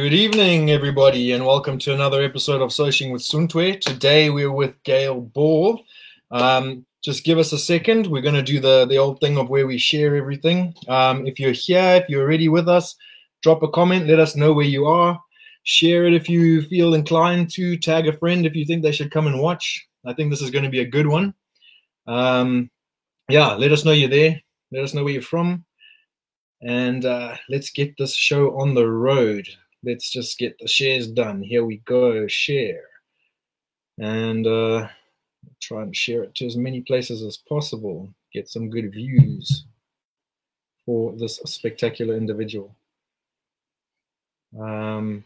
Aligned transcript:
Good 0.00 0.14
evening, 0.14 0.70
everybody, 0.70 1.32
and 1.32 1.44
welcome 1.44 1.76
to 1.80 1.92
another 1.92 2.22
episode 2.22 2.62
of 2.62 2.70
Socing 2.70 3.10
with 3.12 3.20
Suntwe. 3.20 3.80
Today 3.80 4.30
we're 4.30 4.52
with 4.52 4.80
Gail 4.84 5.20
Ball. 5.22 5.82
Um, 6.30 6.86
just 7.02 7.24
give 7.24 7.36
us 7.36 7.52
a 7.52 7.58
second. 7.58 8.06
We're 8.06 8.22
going 8.22 8.36
to 8.36 8.42
do 8.42 8.60
the, 8.60 8.86
the 8.86 8.96
old 8.96 9.18
thing 9.18 9.36
of 9.36 9.50
where 9.50 9.66
we 9.66 9.76
share 9.76 10.14
everything. 10.14 10.72
Um, 10.86 11.26
if 11.26 11.40
you're 11.40 11.50
here, 11.50 12.00
if 12.00 12.08
you're 12.08 12.22
already 12.22 12.48
with 12.48 12.68
us, 12.68 12.94
drop 13.42 13.64
a 13.64 13.68
comment. 13.68 14.06
Let 14.06 14.20
us 14.20 14.36
know 14.36 14.52
where 14.52 14.64
you 14.64 14.86
are. 14.86 15.20
Share 15.64 16.06
it 16.06 16.14
if 16.14 16.28
you 16.28 16.62
feel 16.62 16.94
inclined 16.94 17.50
to. 17.54 17.76
Tag 17.76 18.06
a 18.06 18.16
friend 18.16 18.46
if 18.46 18.54
you 18.54 18.64
think 18.64 18.84
they 18.84 18.92
should 18.92 19.10
come 19.10 19.26
and 19.26 19.40
watch. 19.40 19.84
I 20.06 20.12
think 20.12 20.30
this 20.30 20.42
is 20.42 20.52
going 20.52 20.64
to 20.64 20.70
be 20.70 20.80
a 20.80 20.88
good 20.88 21.08
one. 21.08 21.34
Um, 22.06 22.70
yeah, 23.28 23.54
let 23.54 23.72
us 23.72 23.84
know 23.84 23.90
you're 23.90 24.08
there. 24.08 24.40
Let 24.70 24.84
us 24.84 24.94
know 24.94 25.02
where 25.02 25.14
you're 25.14 25.22
from. 25.22 25.64
And 26.62 27.04
uh, 27.04 27.34
let's 27.48 27.70
get 27.70 27.96
this 27.98 28.14
show 28.14 28.60
on 28.60 28.74
the 28.74 28.88
road. 28.88 29.48
Let's 29.84 30.10
just 30.10 30.38
get 30.38 30.58
the 30.58 30.66
shares 30.66 31.06
done. 31.06 31.42
Here 31.42 31.64
we 31.64 31.78
go, 31.78 32.26
share. 32.26 32.84
And 33.98 34.46
uh, 34.46 34.88
try 35.60 35.82
and 35.82 35.94
share 35.94 36.24
it 36.24 36.34
to 36.36 36.46
as 36.46 36.56
many 36.56 36.80
places 36.80 37.22
as 37.22 37.36
possible. 37.36 38.08
Get 38.32 38.48
some 38.48 38.70
good 38.70 38.92
views 38.92 39.64
for 40.84 41.14
this 41.16 41.40
spectacular 41.44 42.16
individual. 42.16 42.74
Um, 44.58 45.24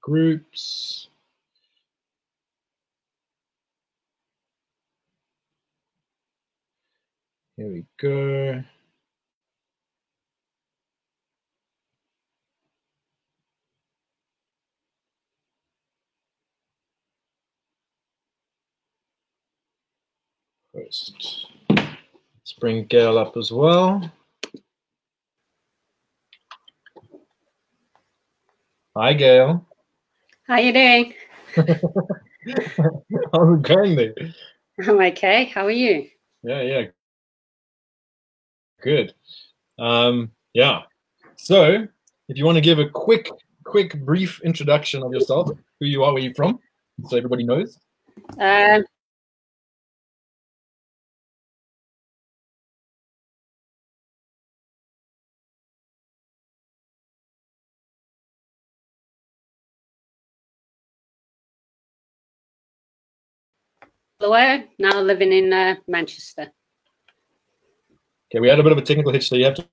groups. 0.00 1.08
Here 7.56 7.68
we 7.68 7.84
go. 8.00 8.64
Bring 22.60 22.84
Gail 22.86 23.16
up 23.16 23.36
as 23.38 23.50
well. 23.50 24.12
Hi, 28.94 29.14
Gail. 29.14 29.66
How 30.46 30.58
you 30.58 30.72
doing? 30.72 31.14
How's 31.54 31.66
it 32.44 33.62
going 33.62 33.96
there? 33.96 34.14
I'm 34.86 35.00
okay. 35.00 35.44
How 35.44 35.64
are 35.64 35.70
you? 35.70 36.08
Yeah, 36.42 36.62
yeah. 36.62 36.82
Good. 38.82 39.14
Um, 39.78 40.32
yeah. 40.52 40.82
So, 41.36 41.86
if 42.28 42.36
you 42.36 42.44
want 42.44 42.56
to 42.56 42.62
give 42.62 42.78
a 42.78 42.88
quick, 42.88 43.30
quick, 43.64 43.98
brief 44.04 44.40
introduction 44.42 45.02
of 45.02 45.12
yourself, 45.12 45.50
who 45.78 45.86
you 45.86 46.02
are, 46.04 46.12
where 46.12 46.22
you're 46.22 46.34
from, 46.34 46.58
so 47.08 47.16
everybody 47.16 47.44
knows. 47.44 47.78
Um, 48.38 48.84
Bulawayo, 64.20 64.64
now 64.78 65.00
living 65.00 65.32
in 65.32 65.52
uh, 65.52 65.76
Manchester. 65.88 66.52
Okay, 68.30 68.40
we 68.40 68.48
had 68.48 68.60
a 68.60 68.62
bit 68.62 68.72
of 68.72 68.78
a 68.78 68.82
technical 68.82 69.12
hitch, 69.12 69.28
so 69.28 69.34
you 69.34 69.46
have 69.46 69.54
to, 69.54 69.66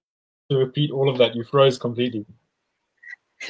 to 0.49 0.57
repeat 0.57 0.89
all 0.89 1.09
of 1.09 1.17
that. 1.17 1.35
You 1.35 1.43
froze 1.43 1.77
completely. 1.77 2.25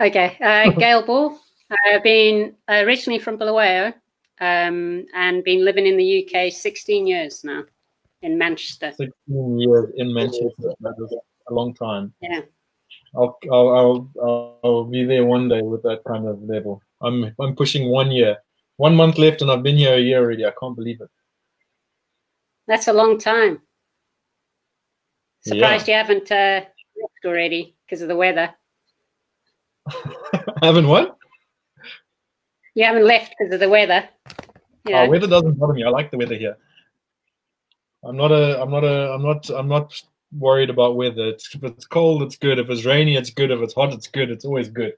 okay, 0.00 0.36
uh, 0.40 0.70
Gail 0.78 1.04
Ball. 1.04 1.38
I've 1.86 2.02
been 2.02 2.54
originally 2.68 3.18
from 3.18 3.38
Bulawayo 3.38 3.92
um, 4.40 5.06
and 5.14 5.44
been 5.44 5.64
living 5.64 5.86
in 5.86 5.96
the 5.96 6.24
UK 6.24 6.52
16 6.52 7.06
years 7.06 7.42
now 7.42 7.64
in 8.22 8.38
Manchester. 8.38 8.92
16 8.92 9.58
years 9.58 9.90
in 9.96 10.12
Manchester. 10.12 10.48
A 11.48 11.54
long 11.54 11.74
time. 11.74 12.12
Yeah. 12.20 12.42
I'll, 13.16 13.38
I'll, 13.50 13.68
I'll, 13.68 14.10
I'll, 14.22 14.60
I'll 14.62 14.84
be 14.84 15.04
there 15.04 15.24
one 15.24 15.48
day 15.48 15.62
with 15.62 15.82
that 15.82 16.02
kind 16.06 16.26
of 16.26 16.42
level. 16.42 16.82
I'm, 17.00 17.34
I'm 17.40 17.56
pushing 17.56 17.88
one 17.88 18.10
year. 18.10 18.36
One 18.78 18.94
month 18.94 19.18
left, 19.18 19.42
and 19.42 19.50
I've 19.50 19.64
been 19.64 19.76
here 19.76 19.94
a 19.94 20.00
year 20.00 20.18
already. 20.20 20.46
I 20.46 20.52
can't 20.58 20.76
believe 20.76 21.00
it. 21.00 21.10
That's 22.68 22.86
a 22.86 22.92
long 22.92 23.18
time. 23.18 23.60
Surprised 25.40 25.88
yeah. 25.88 25.94
you 25.94 26.06
haven't 26.06 26.30
uh, 26.30 26.60
left 27.00 27.24
already 27.24 27.74
because 27.84 28.02
of 28.02 28.08
the 28.08 28.16
weather. 28.16 28.54
haven't 30.62 30.86
what? 30.86 31.16
You 32.74 32.84
haven't 32.84 33.04
left 33.04 33.34
because 33.36 33.52
of 33.52 33.58
the 33.58 33.68
weather. 33.68 34.08
You 34.86 34.92
know? 34.92 35.02
Oh, 35.02 35.10
weather 35.10 35.26
doesn't 35.26 35.58
bother 35.58 35.72
me. 35.72 35.82
I 35.82 35.88
like 35.88 36.12
the 36.12 36.18
weather 36.18 36.36
here. 36.36 36.56
I'm 38.04 38.16
not 38.16 38.30
a. 38.30 38.62
I'm 38.62 38.70
not 38.70 38.84
a. 38.84 39.12
I'm 39.12 39.22
not. 39.22 39.50
I'm 39.50 39.66
not 39.66 40.00
worried 40.38 40.70
about 40.70 40.94
weather. 40.94 41.30
It's, 41.30 41.52
if 41.52 41.64
it's 41.64 41.84
cold, 41.84 42.22
it's 42.22 42.36
good. 42.36 42.60
If 42.60 42.70
it's 42.70 42.84
rainy, 42.84 43.16
it's 43.16 43.30
good. 43.30 43.50
If 43.50 43.60
it's 43.60 43.74
hot, 43.74 43.92
it's 43.92 44.06
good. 44.06 44.30
It's 44.30 44.44
always 44.44 44.68
good. 44.68 44.92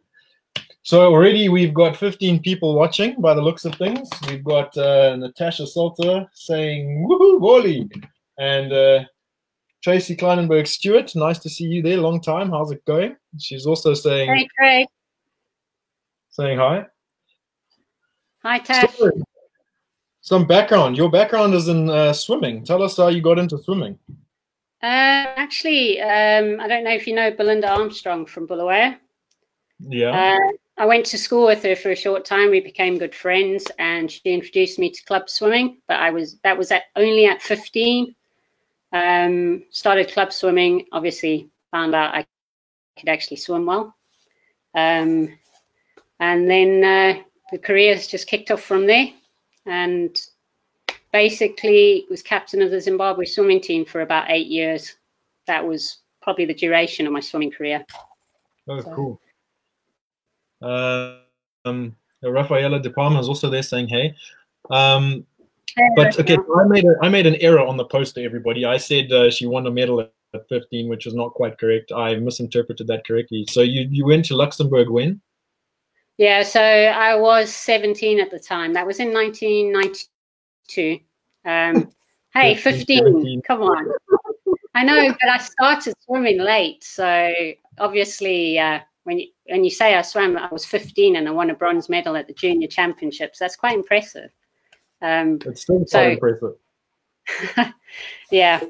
So 0.83 1.13
already 1.13 1.49
we've 1.49 1.75
got 1.75 1.97
15 1.97 2.41
people 2.41 2.75
watching 2.75 3.21
by 3.21 3.35
the 3.35 3.43
looks 3.43 3.65
of 3.65 3.75
things. 3.75 4.09
We've 4.29 4.43
got 4.43 4.77
uh, 4.77 5.17
Natasha 5.17 5.67
Salter 5.67 6.27
saying 6.33 7.07
"Woohoo, 7.09 7.39
Wally," 7.39 7.89
and 8.39 8.73
uh, 8.73 9.05
Tracy 9.83 10.17
Kleinenberg 10.17 10.67
Stewart. 10.67 11.15
Nice 11.15 11.39
to 11.41 11.51
see 11.51 11.65
you 11.65 11.83
there. 11.83 11.99
Long 11.99 12.21
time. 12.21 12.51
How's 12.51 12.73
it 12.73 12.85
going? 12.87 13.17
She's 13.39 13.67
also 13.67 13.93
saying. 13.93 14.35
Hey, 14.35 14.49
Trey. 14.59 14.87
Saying 16.31 16.59
hi. 16.59 16.87
Hi, 18.43 18.59
Tash. 18.59 18.97
So, 18.97 19.11
some 20.23 20.47
background. 20.47 20.97
Your 20.97 21.11
background 21.11 21.55
is 21.55 21.69
in 21.69 21.91
uh, 21.91 22.15
swimming. 22.15 22.65
Tell 22.65 22.83
us 22.83 22.97
how 22.97 23.09
you 23.09 23.21
got 23.21 23.39
into 23.39 23.59
swimming. 23.59 23.99
Uh, 24.83 25.37
actually, 25.37 26.01
um, 26.01 26.59
I 26.59 26.67
don't 26.69 26.85
know 26.85 26.93
if 26.93 27.07
you 27.07 27.15
know 27.15 27.31
Belinda 27.31 27.69
Armstrong 27.69 28.25
from 28.25 28.47
Bulawayo. 28.47 28.97
Yeah. 29.81 30.39
Uh, 30.39 30.53
I 30.81 30.87
went 30.87 31.05
to 31.07 31.19
school 31.19 31.45
with 31.45 31.63
her 31.65 31.77
for 31.77 31.91
a 31.91 31.95
short 31.95 32.25
time. 32.25 32.49
We 32.49 32.61
became 32.61 32.97
good 32.97 33.15
friends, 33.15 33.71
and 33.79 34.11
she 34.11 34.23
introduced 34.25 34.79
me 34.79 34.91
to 34.91 35.05
club 35.05 35.29
swimming. 35.29 35.77
But 35.87 36.01
I 36.01 36.09
was 36.09 36.39
that 36.39 36.57
was 36.57 36.73
at 36.73 36.85
only 36.97 37.27
at 37.27 37.43
15. 37.43 38.15
Um, 38.95 39.63
started 39.69 40.11
club 40.11 40.33
swimming. 40.33 40.87
Obviously, 40.93 41.51
found 41.71 41.95
out 41.95 42.15
I 42.15 42.25
could 42.99 43.11
actually 43.11 43.37
swim 43.37 43.67
well, 43.67 43.95
um, 44.75 45.39
and 46.19 46.51
then 46.51 46.83
uh, 46.83 47.23
the 47.53 47.59
careers 47.59 48.07
just 48.07 48.27
kicked 48.27 48.51
off 48.51 48.63
from 48.63 48.87
there. 48.87 49.09
And 49.67 50.19
basically, 51.13 52.07
was 52.09 52.23
captain 52.23 52.63
of 52.63 52.71
the 52.71 52.81
Zimbabwe 52.81 53.27
swimming 53.27 53.61
team 53.61 53.85
for 53.85 54.01
about 54.01 54.31
eight 54.31 54.47
years. 54.47 54.97
That 55.47 55.63
was 55.63 55.99
probably 56.23 56.47
the 56.47 56.55
duration 56.55 57.07
of 57.07 57.13
my 57.13 57.21
swimming 57.21 57.51
career. 57.51 57.85
Oh, 58.67 58.81
so, 58.81 58.95
cool. 58.95 59.21
Um, 60.63 61.97
Rafaela 62.23 62.81
De 62.81 62.91
Palma 62.91 63.21
is 63.21 63.29
also 63.29 63.49
there 63.49 63.63
saying 63.63 63.89
hey. 63.89 64.15
Um, 64.71 65.27
but 65.97 66.19
okay, 66.19 66.37
I 66.37 66.65
made 66.65 66.85
a, 66.85 66.95
I 67.03 67.09
made 67.09 67.27
an 67.27 67.37
error 67.37 67.61
on 67.61 67.77
the 67.77 67.85
post 67.85 68.15
to 68.17 68.25
everybody. 68.25 68.65
I 68.65 68.77
said 68.77 69.13
uh, 69.13 69.31
she 69.31 69.47
won 69.47 69.67
a 69.67 69.71
medal 69.71 70.01
at 70.01 70.11
15, 70.49 70.89
which 70.89 71.07
is 71.07 71.15
not 71.15 71.33
quite 71.35 71.59
correct. 71.59 71.93
I 71.93 72.17
misinterpreted 72.17 72.87
that 72.89 73.07
correctly. 73.07 73.47
So 73.49 73.63
you 73.63 73.87
you 73.91 74.05
went 74.05 74.25
to 74.27 74.37
Luxembourg 74.37 74.91
when? 74.91 75.21
Yeah, 76.19 76.43
so 76.43 76.61
I 76.61 77.15
was 77.15 77.55
17 77.55 78.21
at 78.21 78.31
the 78.31 78.39
time. 78.39 78.75
That 78.75 78.87
was 78.87 79.01
in 79.01 79.11
1992. 79.15 81.01
Um, 81.47 81.91
hey, 82.35 82.55
15, 82.55 82.99
17. 82.99 83.43
come 83.43 83.63
on. 83.63 83.91
I 84.75 84.85
know, 84.85 85.09
but 85.09 85.31
I 85.31 85.39
started 85.39 85.95
swimming 86.05 86.39
late, 86.39 86.85
so 86.85 87.33
obviously 87.79 88.59
uh, 88.59 88.81
when 89.05 89.19
you 89.19 89.29
when 89.51 89.65
you 89.65 89.71
say 89.71 89.95
I 89.95 90.03
swam, 90.03 90.37
I 90.37 90.49
was 90.51 90.65
15 90.65 91.17
and 91.17 91.29
I 91.29 91.31
won 91.33 91.51
a 91.51 91.55
bronze 91.55 91.89
medal 91.89 92.17
at 92.17 92.27
the 92.27 92.35
junior 92.35 92.69
championships. 92.69 93.39
That's 93.39 93.57
quite 93.57 93.75
impressive. 93.75 94.31
Um, 95.03 95.39
it's 95.45 95.63
still 95.63 95.79
quite 95.79 95.89
so, 95.89 96.11
impressive. 96.11 97.75
yeah, 98.31 98.61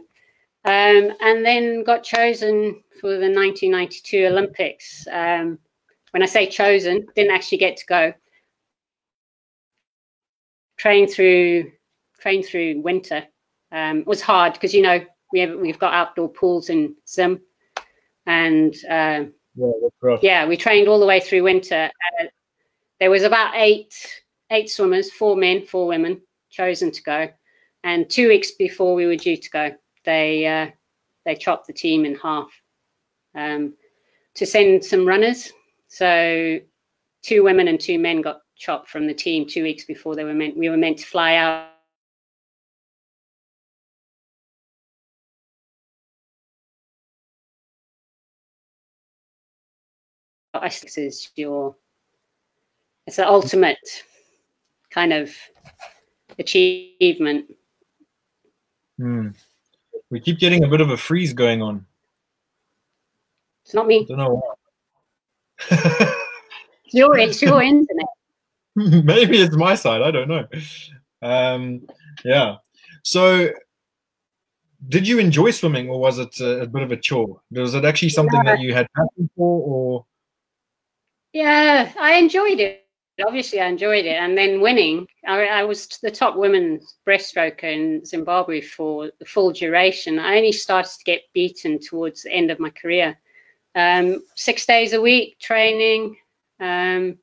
um, 0.65 1.13
and 1.21 1.45
then 1.45 1.85
got 1.85 2.03
chosen 2.03 2.83
for 3.01 3.11
the 3.11 3.31
1992 3.31 4.27
Olympics. 4.27 5.07
Um, 5.11 5.59
when 6.13 6.23
I 6.23 6.27
say 6.27 6.47
chosen, 6.47 7.07
didn't 7.15 7.35
actually 7.35 7.59
get 7.59 7.77
to 7.79 7.87
go. 7.87 8.13
Train 10.77 11.09
through, 11.09 11.71
train 12.21 12.43
through 12.43 12.81
winter. 12.83 13.25
Um, 13.73 14.01
it 14.01 14.07
was 14.07 14.21
hard 14.21 14.55
because 14.55 14.75
you 14.75 14.83
know 14.83 15.05
we 15.33 15.41
have 15.41 15.59
we've 15.59 15.79
got 15.79 15.95
outdoor 15.95 16.29
pools 16.29 16.69
in 16.71 16.95
Zim, 17.09 17.41
and 18.27 18.75
uh, 18.89 19.25
yeah, 19.55 20.17
yeah, 20.23 20.47
we 20.47 20.57
trained 20.57 20.89
all 20.89 21.01
the 21.01 21.07
way 21.07 21.21
through 21.21 21.43
winter. 21.43 21.91
Uh, 22.21 22.25
there 22.99 23.11
was 23.11 23.23
about 23.23 23.55
eight 23.55 23.95
eight 24.51 24.71
swimmers, 24.71 25.11
four 25.11 25.37
men, 25.37 25.65
four 25.67 25.87
women, 25.87 26.21
chosen 26.51 26.91
to 26.91 27.03
go. 27.03 27.29
And 27.85 28.09
two 28.11 28.29
weeks 28.29 28.53
before 28.53 28.95
we 28.95 29.07
were 29.07 29.17
due 29.17 29.37
to 29.37 29.51
go, 29.51 29.73
they 30.05 30.47
uh, 30.47 30.71
they 31.25 31.35
chopped 31.35 31.67
the 31.67 31.73
team 31.73 32.05
in 32.05 32.15
half. 32.17 32.51
um, 33.35 33.75
to 34.35 34.47
send 34.47 34.85
some 34.85 35.07
runners. 35.07 35.53
So 35.89 36.59
two 37.23 37.43
women 37.43 37.69
and 37.69 37.81
two 37.81 37.99
men 37.99 38.23
got 38.23 38.41
chopped 38.57 38.89
from 38.89 39.07
the 39.07 39.15
team 39.15 39.47
two 39.47 39.63
weeks 39.63 39.85
before 39.85 40.15
they 40.15 40.25
were 40.25 40.35
meant 40.35 40.57
we 40.57 40.69
were 40.69 40.77
meant 40.77 40.99
to 40.99 41.07
fly 41.07 41.37
out 41.37 41.70
this 50.63 50.99
is 50.99 51.31
your 51.37 51.75
it's 53.07 53.17
the 53.17 53.27
ultimate 53.29 53.79
kind 54.91 55.13
of 55.13 55.33
achievement 56.39 57.47
Hmm. 58.99 59.29
We 60.11 60.21
keep 60.21 60.39
getting 60.39 60.63
a 60.65 60.69
bit 60.69 60.83
of 60.83 60.91
a 60.91 60.97
freeze 60.97 61.33
going 61.33 61.63
on. 61.63 61.87
it's 63.65 63.73
not 63.73 63.87
me 63.87 64.05
Don't 64.05 64.19
know 64.19 64.35
why. 64.35 64.55
it's 65.71 66.95
your, 66.95 67.17
it's 67.17 67.41
your 67.41 67.63
internet 67.73 68.07
Maybe 68.77 69.41
it's 69.41 69.57
my 69.57 69.75
side. 69.75 70.03
I 70.03 70.11
don't 70.11 70.29
know. 70.29 70.47
Um, 71.23 71.87
yeah. 72.25 72.57
So, 73.03 73.51
did 74.89 75.07
you 75.09 75.19
enjoy 75.19 75.51
swimming, 75.51 75.89
or 75.89 75.99
was 75.99 76.19
it 76.19 76.39
a, 76.41 76.61
a 76.61 76.67
bit 76.67 76.83
of 76.83 76.93
a 76.93 76.97
chore? 76.97 77.41
Was 77.51 77.75
it 77.75 77.85
actually 77.85 78.11
something 78.11 78.43
that 78.45 78.61
you 78.61 78.73
had 78.73 78.87
passion 78.97 79.29
for, 79.37 79.63
or 79.63 80.07
Yeah, 81.33 81.93
I 81.99 82.15
enjoyed 82.15 82.61
it. 82.61 82.85
Obviously, 83.25 83.61
I 83.61 83.67
enjoyed 83.67 84.07
it. 84.07 84.17
And 84.17 84.37
then 84.37 84.61
winning, 84.61 85.07
I, 85.27 85.45
I 85.47 85.65
was 85.65 85.87
the 86.03 86.11
top 86.11 86.37
women's 86.37 86.97
breaststroker 87.07 87.65
in 87.65 88.05
Zimbabwe 88.05 88.61
for 88.61 89.11
the 89.19 89.27
full 89.27 89.53
duration. 89.53 90.19
I 90.19 90.37
only 90.37 90.53
started 90.53 90.91
to 90.91 91.05
get 91.05 91.23
beaten 91.35 91.79
towards 91.79 92.23
the 92.23 92.33
end 92.33 92.51
of 92.51 92.59
my 92.59 92.71
career. 92.71 93.19
Um, 93.75 94.23
six 94.37 94.67
days 94.67 94.95
a 94.95 95.01
week 95.01 95.39
training, 95.39 96.17
um, 96.61 97.19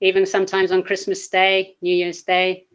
even 0.00 0.26
sometimes 0.26 0.72
on 0.72 0.82
Christmas 0.82 1.28
Day, 1.28 1.76
New 1.82 1.94
Year's 1.94 2.22
Day. 2.22 2.66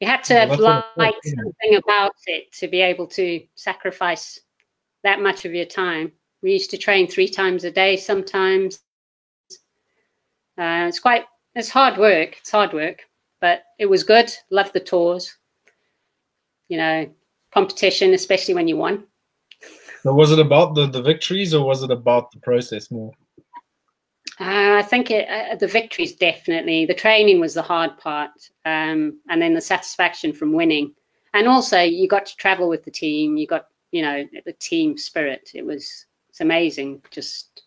You 0.00 0.08
had 0.08 0.24
to 0.24 0.34
Yeah, 0.34 0.82
liked 0.96 1.24
something 1.24 1.76
about 1.76 2.12
it 2.26 2.52
to 2.54 2.66
be 2.66 2.80
able 2.80 3.06
to 3.08 3.40
sacrifice 3.54 4.40
that 5.04 5.20
much 5.20 5.44
of 5.44 5.54
your 5.54 5.66
time. 5.66 6.12
We 6.42 6.52
used 6.54 6.70
to 6.70 6.78
train 6.78 7.06
three 7.06 7.28
times 7.28 7.62
a 7.64 7.70
day 7.70 7.96
sometimes. 7.96 8.80
Uh, 10.58 10.86
it's 10.88 11.00
quite 11.00 11.24
it's 11.54 11.70
hard 11.70 11.98
work. 11.98 12.36
It's 12.38 12.50
hard 12.50 12.72
work, 12.72 13.00
but 13.40 13.62
it 13.78 13.86
was 13.86 14.04
good. 14.04 14.32
Loved 14.50 14.72
the 14.72 14.80
tours. 14.80 15.36
You 16.68 16.78
know, 16.78 17.10
competition, 17.52 18.14
especially 18.14 18.54
when 18.54 18.68
you 18.68 18.76
won. 18.76 19.04
was 20.04 20.32
it 20.32 20.38
about 20.38 20.74
the, 20.74 20.86
the 20.86 21.02
victories, 21.02 21.54
or 21.54 21.66
was 21.66 21.82
it 21.82 21.90
about 21.90 22.30
the 22.32 22.40
process 22.40 22.90
more? 22.90 23.12
Uh, 24.40 24.76
I 24.78 24.82
think 24.82 25.10
it, 25.10 25.28
uh, 25.28 25.56
the 25.56 25.66
victories 25.66 26.14
definitely. 26.14 26.86
The 26.86 26.94
training 26.94 27.38
was 27.38 27.54
the 27.54 27.62
hard 27.62 27.96
part, 27.98 28.30
um, 28.64 29.20
and 29.28 29.40
then 29.40 29.54
the 29.54 29.60
satisfaction 29.60 30.32
from 30.32 30.52
winning, 30.52 30.94
and 31.34 31.46
also 31.46 31.80
you 31.80 32.08
got 32.08 32.26
to 32.26 32.36
travel 32.36 32.68
with 32.68 32.84
the 32.84 32.90
team. 32.90 33.36
You 33.36 33.46
got 33.46 33.66
you 33.90 34.02
know 34.02 34.24
the 34.44 34.54
team 34.54 34.96
spirit. 34.96 35.50
It 35.54 35.64
was 35.64 36.06
it's 36.30 36.40
amazing 36.40 37.02
just 37.10 37.62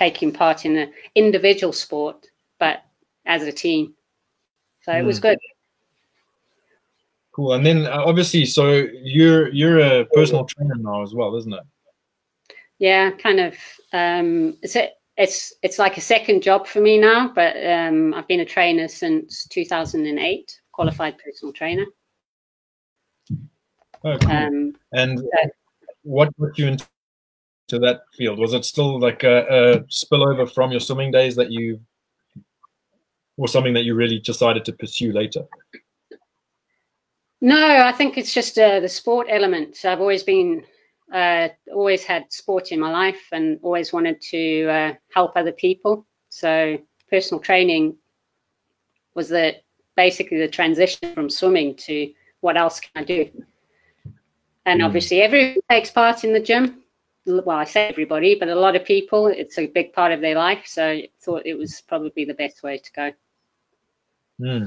taking 0.00 0.32
part 0.32 0.64
in 0.64 0.76
an 0.78 0.90
individual 1.14 1.74
sport, 1.74 2.26
but 2.58 2.76
as 3.26 3.42
a 3.42 3.52
team. 3.52 3.94
So 4.80 4.92
it 4.92 5.04
was 5.04 5.18
Mm. 5.18 5.22
good. 5.22 5.38
Cool. 7.32 7.52
And 7.52 7.64
then 7.66 7.86
uh, 7.86 8.02
obviously, 8.10 8.46
so 8.46 8.64
you're 9.16 9.48
you're 9.60 9.80
a 9.80 10.06
personal 10.06 10.44
trainer 10.46 10.76
now 10.76 11.02
as 11.02 11.12
well, 11.14 11.36
isn't 11.36 11.52
it? 11.52 11.66
Yeah, 12.78 13.10
kind 13.26 13.40
of. 13.40 13.54
Um, 13.92 14.56
it's 14.62 14.74
a, 14.74 14.88
it's 15.16 15.38
it's 15.62 15.78
like 15.78 15.98
a 15.98 16.06
second 16.14 16.42
job 16.42 16.66
for 16.66 16.80
me 16.80 16.98
now, 16.98 17.30
but 17.34 17.54
um, 17.76 18.14
I've 18.14 18.26
been 18.26 18.40
a 18.40 18.52
trainer 18.56 18.88
since 18.88 19.46
2008, 19.48 20.60
qualified 20.72 21.14
personal 21.22 21.52
trainer. 21.52 21.86
Oh, 24.02 24.16
cool. 24.18 24.30
Um, 24.30 24.76
and 24.92 25.20
what 26.04 26.28
got 26.38 26.58
you 26.58 26.68
into 26.68 26.86
that 27.78 28.02
field? 28.12 28.38
Was 28.38 28.54
it 28.54 28.64
still 28.64 28.98
like 28.98 29.22
a, 29.22 29.46
a 29.46 29.80
spillover 29.84 30.50
from 30.52 30.70
your 30.70 30.80
swimming 30.80 31.10
days 31.10 31.36
that 31.36 31.50
you, 31.50 31.80
or 33.36 33.48
something 33.48 33.74
that 33.74 33.84
you 33.84 33.94
really 33.94 34.18
decided 34.18 34.64
to 34.66 34.72
pursue 34.72 35.12
later? 35.12 35.44
no, 37.40 37.84
I 37.84 37.92
think 37.92 38.18
it's 38.18 38.34
just 38.34 38.58
uh, 38.58 38.80
the 38.80 38.88
sport 38.88 39.28
element. 39.30 39.84
I've 39.84 40.00
always 40.00 40.22
been, 40.22 40.64
uh, 41.12 41.48
always 41.72 42.04
had 42.04 42.30
sport 42.32 42.70
in 42.70 42.80
my 42.80 42.90
life, 42.90 43.22
and 43.32 43.58
always 43.62 43.92
wanted 43.92 44.20
to 44.22 44.68
uh, 44.68 44.94
help 45.14 45.32
other 45.36 45.52
people. 45.52 46.06
So 46.28 46.78
personal 47.08 47.40
training 47.40 47.96
was 49.14 49.28
the 49.28 49.56
basically 49.96 50.38
the 50.38 50.48
transition 50.48 51.14
from 51.14 51.28
swimming 51.28 51.74
to 51.76 52.12
what 52.40 52.56
else 52.56 52.80
can 52.80 52.90
I 52.94 53.04
do. 53.04 53.30
And 54.66 54.80
Mm. 54.80 54.86
obviously, 54.86 55.22
everyone 55.22 55.56
takes 55.70 55.90
part 55.90 56.24
in 56.24 56.32
the 56.32 56.40
gym. 56.40 56.79
Well, 57.26 57.50
I 57.50 57.64
say 57.64 57.88
everybody, 57.88 58.34
but 58.34 58.48
a 58.48 58.54
lot 58.54 58.76
of 58.76 58.84
people, 58.84 59.26
it's 59.26 59.58
a 59.58 59.66
big 59.66 59.92
part 59.92 60.12
of 60.12 60.20
their 60.20 60.36
life. 60.36 60.62
So 60.66 60.88
I 60.88 61.08
thought 61.20 61.42
it 61.44 61.56
was 61.56 61.82
probably 61.86 62.24
the 62.24 62.34
best 62.34 62.62
way 62.62 62.78
to 62.78 62.92
go. 62.92 63.12
Hmm. 64.40 64.66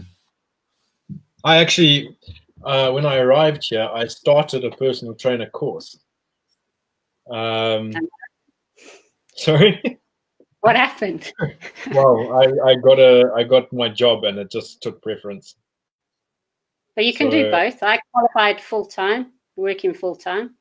I 1.44 1.58
actually, 1.58 2.16
uh, 2.64 2.92
when 2.92 3.06
I 3.06 3.18
arrived 3.18 3.64
here, 3.66 3.90
I 3.92 4.08
started 4.08 4.64
a 4.64 4.72
personal 4.72 5.16
trainer 5.16 5.50
course. 5.50 5.98
Um, 7.30 7.92
sorry. 9.36 10.00
What 10.62 10.76
happened? 10.76 11.34
well, 11.92 12.40
I, 12.40 12.70
I 12.70 12.76
got 12.76 12.98
a 13.00 13.30
I 13.36 13.44
got 13.44 13.74
my 13.74 13.90
job 13.90 14.24
and 14.24 14.38
it 14.38 14.50
just 14.50 14.82
took 14.82 15.02
preference. 15.02 15.56
But 16.96 17.06
you 17.06 17.14
can 17.14 17.30
do 17.30 17.52
both. 17.52 17.84
I 17.84 18.00
qualified 18.14 18.62
full 18.62 18.86
time, 18.86 19.34
working 19.56 19.94
full 19.94 20.16
time. 20.16 20.56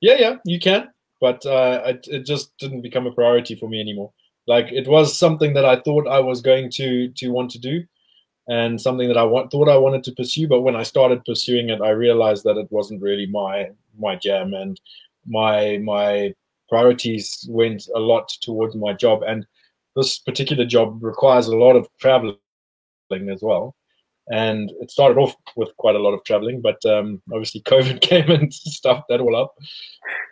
Yeah, 0.00 0.16
yeah, 0.18 0.36
you 0.44 0.60
can, 0.60 0.90
but 1.26 1.44
uh, 1.44 1.82
it, 1.86 2.06
it 2.08 2.24
just 2.24 2.56
didn't 2.58 2.82
become 2.82 3.04
a 3.04 3.10
priority 3.10 3.56
for 3.56 3.68
me 3.68 3.80
anymore. 3.80 4.12
Like 4.46 4.70
it 4.70 4.86
was 4.86 5.18
something 5.18 5.54
that 5.54 5.64
I 5.64 5.80
thought 5.80 6.06
I 6.06 6.20
was 6.20 6.40
going 6.40 6.70
to 6.78 7.08
to 7.08 7.30
want 7.30 7.50
to 7.50 7.58
do, 7.58 7.84
and 8.46 8.80
something 8.80 9.08
that 9.08 9.16
I 9.16 9.24
want, 9.24 9.50
thought 9.50 9.68
I 9.68 9.76
wanted 9.76 10.04
to 10.04 10.12
pursue. 10.12 10.46
But 10.46 10.60
when 10.60 10.76
I 10.76 10.84
started 10.84 11.24
pursuing 11.24 11.70
it, 11.70 11.80
I 11.80 11.90
realized 11.90 12.44
that 12.44 12.56
it 12.56 12.70
wasn't 12.70 13.02
really 13.02 13.26
my 13.26 13.70
my 13.98 14.14
jam, 14.14 14.54
and 14.54 14.80
my 15.26 15.78
my 15.78 16.32
priorities 16.68 17.44
went 17.50 17.88
a 17.96 17.98
lot 17.98 18.28
towards 18.40 18.76
my 18.76 18.92
job. 18.92 19.24
And 19.26 19.44
this 19.96 20.20
particular 20.20 20.64
job 20.64 21.02
requires 21.02 21.48
a 21.48 21.56
lot 21.56 21.74
of 21.74 21.88
traveling 21.98 22.38
as 23.32 23.42
well. 23.42 23.74
And 24.28 24.72
it 24.80 24.92
started 24.92 25.18
off 25.18 25.34
with 25.56 25.76
quite 25.76 25.96
a 25.96 26.04
lot 26.06 26.14
of 26.14 26.22
traveling, 26.22 26.60
but 26.60 26.84
um, 26.84 27.20
obviously 27.32 27.62
COVID 27.62 28.00
came 28.10 28.30
and 28.30 28.54
stuffed 28.54 29.08
that 29.08 29.20
all 29.20 29.34
up. 29.34 29.54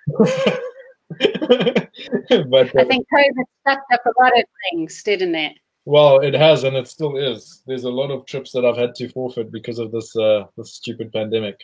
but 2.50 2.76
I 2.76 2.83
uh, 2.83 2.85
think 2.87 3.06
COVID 3.12 3.44
stuffed 3.61 3.92
up 3.92 4.00
a 4.06 4.23
lot 4.23 4.33
of 4.38 4.44
things, 4.71 5.02
didn't 5.02 5.35
it? 5.35 5.56
well, 5.87 6.21
it 6.21 6.35
has, 6.35 6.64
and 6.64 6.76
it 6.76 6.88
still 6.88 7.16
is. 7.16 7.62
There's 7.66 7.85
a 7.85 7.90
lot 7.90 8.11
of 8.11 8.25
trips 8.26 8.52
that 8.52 8.64
I've 8.64 8.76
had 8.76 8.94
to 8.97 9.09
forfeit 9.09 9.52
because 9.52 9.78
of 9.78 9.92
this 9.92 10.16
uh, 10.16 10.44
this 10.56 10.75
stupid 10.75 11.12
pandemic. 11.12 11.61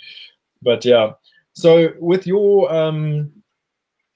But 0.63 0.85
yeah, 0.85 1.13
so 1.55 1.93
with 1.99 2.27
your 2.27 2.73
um, 2.73 3.33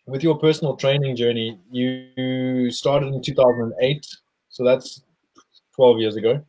with 0.07 0.23
your 0.23 0.39
personal 0.39 0.77
training 0.77 1.17
journey, 1.17 1.59
you 1.71 2.71
started 2.71 3.15
in 3.15 3.23
2008, 3.23 4.07
so 4.51 4.65
that's 4.65 5.03
12 5.77 5.99
years 5.99 6.17
ago. 6.17 6.45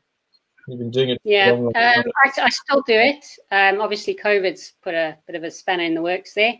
You've 0.67 0.79
been 0.79 0.91
doing 0.91 1.09
it. 1.11 1.21
Yeah, 1.23 1.51
um. 1.51 1.71
I, 1.77 2.31
I 2.37 2.49
still 2.49 2.81
do 2.85 2.95
it. 2.95 3.25
Um, 3.51 3.79
obviously, 3.79 4.15
COVID's 4.15 4.73
put 4.83 4.95
a 4.95 5.17
bit 5.27 5.35
of 5.35 5.43
a 5.43 5.51
spanner 5.51 5.83
in 5.83 5.93
the 5.93 6.01
works 6.01 6.33
there. 6.33 6.55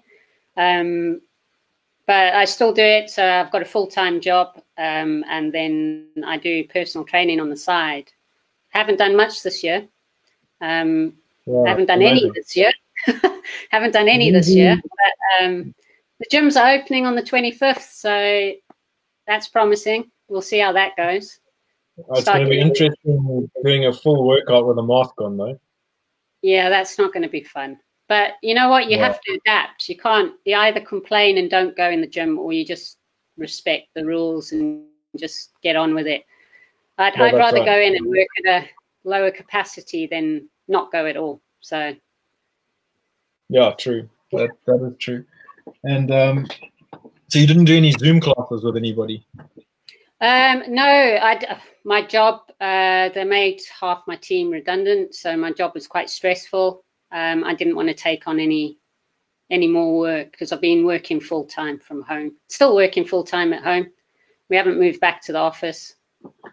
Um, 0.55 1.22
but 2.07 2.33
I 2.35 2.45
still 2.45 2.74
do 2.74 2.83
it. 2.83 3.09
So 3.09 3.25
I've 3.27 3.51
got 3.51 3.62
a 3.62 3.65
full 3.65 3.88
time 3.88 4.21
job 4.21 4.62
um, 4.77 5.24
and 5.27 5.51
then 5.51 6.07
I 6.25 6.38
do 6.38 6.63
personal 6.67 7.05
training 7.05 7.39
on 7.39 7.50
the 7.50 7.57
side. 7.57 8.12
Haven't 8.69 8.97
done 8.97 9.15
much 9.15 9.41
this 9.43 9.63
year. 9.63 9.88
Um, 10.62 11.13
haven't 11.65 11.85
done 11.85 12.01
any 12.01 12.29
this 12.33 12.55
year. 12.55 12.71
haven't 13.69 13.91
done 13.91 14.07
any 14.07 14.31
this 14.31 14.50
year. 14.50 14.79
But 14.81 15.45
um, 15.45 15.74
the 16.19 16.25
gyms 16.31 16.59
are 16.59 16.79
opening 16.79 17.05
on 17.05 17.15
the 17.15 17.24
25th. 17.24 17.91
So 17.91 18.53
that's 19.27 19.47
promising. 19.47 20.12
We'll 20.27 20.41
see 20.41 20.59
how 20.59 20.71
that 20.74 20.95
goes. 20.95 21.39
It's 21.97 22.25
going 22.25 22.43
to 22.43 22.50
be 22.50 22.59
interesting 22.59 23.50
doing 23.63 23.85
a 23.85 23.93
full 23.93 24.27
workout 24.27 24.67
with 24.67 24.77
a 24.77 24.83
mask 24.83 25.13
on, 25.21 25.38
though. 25.38 25.59
Yeah, 26.41 26.69
that's 26.69 26.97
not 26.97 27.13
going 27.13 27.24
to 27.24 27.29
be 27.29 27.43
fun. 27.43 27.79
But 28.07 28.33
you 28.43 28.53
know 28.53 28.69
what? 28.69 28.89
You 28.89 28.97
Yeah. 28.97 29.07
have 29.07 29.21
to 29.21 29.33
adapt. 29.33 29.89
You 29.89 29.97
can't. 29.97 30.33
You 30.45 30.55
either 30.57 30.81
complain 30.81 31.38
and 31.38 31.50
don't 31.50 31.75
go 31.75 31.89
in 31.89 32.01
the 32.01 32.07
gym, 32.07 32.38
or 32.38 32.53
you 32.53 32.65
just 32.65 32.97
respect 33.38 33.88
the 33.95 34.05
rules 34.05 34.51
and 34.51 34.85
just 35.17 35.53
get 35.62 35.75
on 35.75 35.93
with 35.95 36.07
it. 36.07 36.24
I'd, 36.97 37.15
I'd 37.15 37.33
rather 37.33 37.57
right. 37.57 37.65
go 37.65 37.79
in 37.79 37.95
and 37.95 38.05
work 38.07 38.27
at 38.45 38.63
a 38.63 38.69
lower 39.03 39.31
capacity 39.31 40.07
than 40.07 40.47
not 40.67 40.91
go 40.91 41.05
at 41.05 41.17
all. 41.17 41.41
So 41.62 41.95
Yeah, 43.50 43.71
true. 43.77 44.07
That 44.31 44.51
that 44.65 44.85
is 44.91 44.97
true. 45.00 45.25
And 45.83 46.12
um, 46.12 46.47
So 47.29 47.39
you 47.39 47.47
didn't 47.47 47.65
do 47.65 47.75
any 47.75 47.91
Zoom 47.91 48.21
classes 48.21 48.63
with 48.63 48.77
anybody? 48.77 49.25
Um, 50.21 50.63
no, 50.67 50.83
I 50.83 51.59
my 51.83 52.01
job 52.05 52.41
uh, 52.62 53.09
they 53.09 53.25
made 53.25 53.62
half 53.79 54.03
my 54.07 54.15
team 54.15 54.50
redundant, 54.50 55.15
so 55.15 55.35
my 55.35 55.51
job 55.51 55.74
was 55.74 55.88
quite 55.88 56.09
stressful. 56.09 56.85
Um, 57.15 57.45
I 57.45 57.55
didn't 57.55 57.77
want 57.77 57.88
to 57.88 57.93
take 57.93 58.27
on 58.27 58.41
any 58.41 58.77
any 59.50 59.67
more 59.67 59.98
work 59.98 60.31
because 60.31 60.51
I've 60.51 60.60
been 60.60 60.86
working 60.86 61.22
full 61.22 61.45
time 61.45 61.79
from 61.79 62.01
home. 62.01 62.36
Still 62.50 62.75
working 62.75 63.05
full 63.05 63.24
time 63.24 63.53
at 63.53 63.63
home. 63.63 63.88
We 64.50 64.57
haven't 64.57 64.77
moved 64.77 65.00
back 65.00 65.22
to 65.24 65.31
the 65.31 65.39
office, 65.39 65.95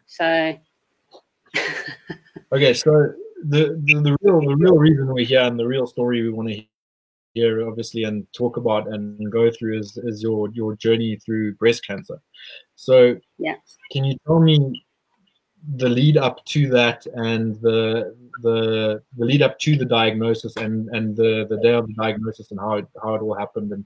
so. 0.06 0.56
okay, 2.52 2.72
so 2.74 3.12
the, 3.44 3.82
the 3.84 3.94
the 3.94 4.16
real 4.22 4.40
the 4.40 4.56
real 4.56 4.78
reason 4.78 5.12
we're 5.12 5.26
here 5.26 5.42
and 5.42 5.58
the 5.58 5.66
real 5.66 5.86
story 5.86 6.22
we 6.22 6.30
want 6.30 6.48
to 6.50 6.62
hear, 7.34 7.68
obviously, 7.68 8.04
and 8.04 8.24
talk 8.32 8.56
about 8.56 8.86
and 8.86 9.32
go 9.32 9.50
through 9.50 9.80
is 9.80 9.98
is 10.04 10.22
your 10.22 10.48
your 10.52 10.76
journey 10.76 11.18
through 11.24 11.56
breast 11.56 11.84
cancer. 11.84 12.22
So, 12.76 13.16
yeah, 13.36 13.56
can 13.90 14.04
you 14.04 14.16
tell 14.26 14.38
me 14.38 14.84
the 15.76 15.88
lead 15.88 16.16
up 16.16 16.44
to 16.44 16.68
that 16.68 17.06
and 17.14 17.54
the 17.60 18.16
the 18.42 19.00
the 19.16 19.24
lead 19.24 19.42
up 19.42 19.60
to 19.60 19.76
the 19.76 19.84
diagnosis 19.84 20.56
and 20.56 20.88
and 20.88 21.16
the 21.16 21.46
the 21.48 21.58
day 21.58 21.72
of 21.72 21.86
the 21.86 21.94
diagnosis 21.94 22.50
and 22.50 22.58
how 22.58 22.74
it 22.74 22.84
how 23.02 23.14
it 23.14 23.22
all 23.22 23.34
happened 23.34 23.70
and 23.72 23.84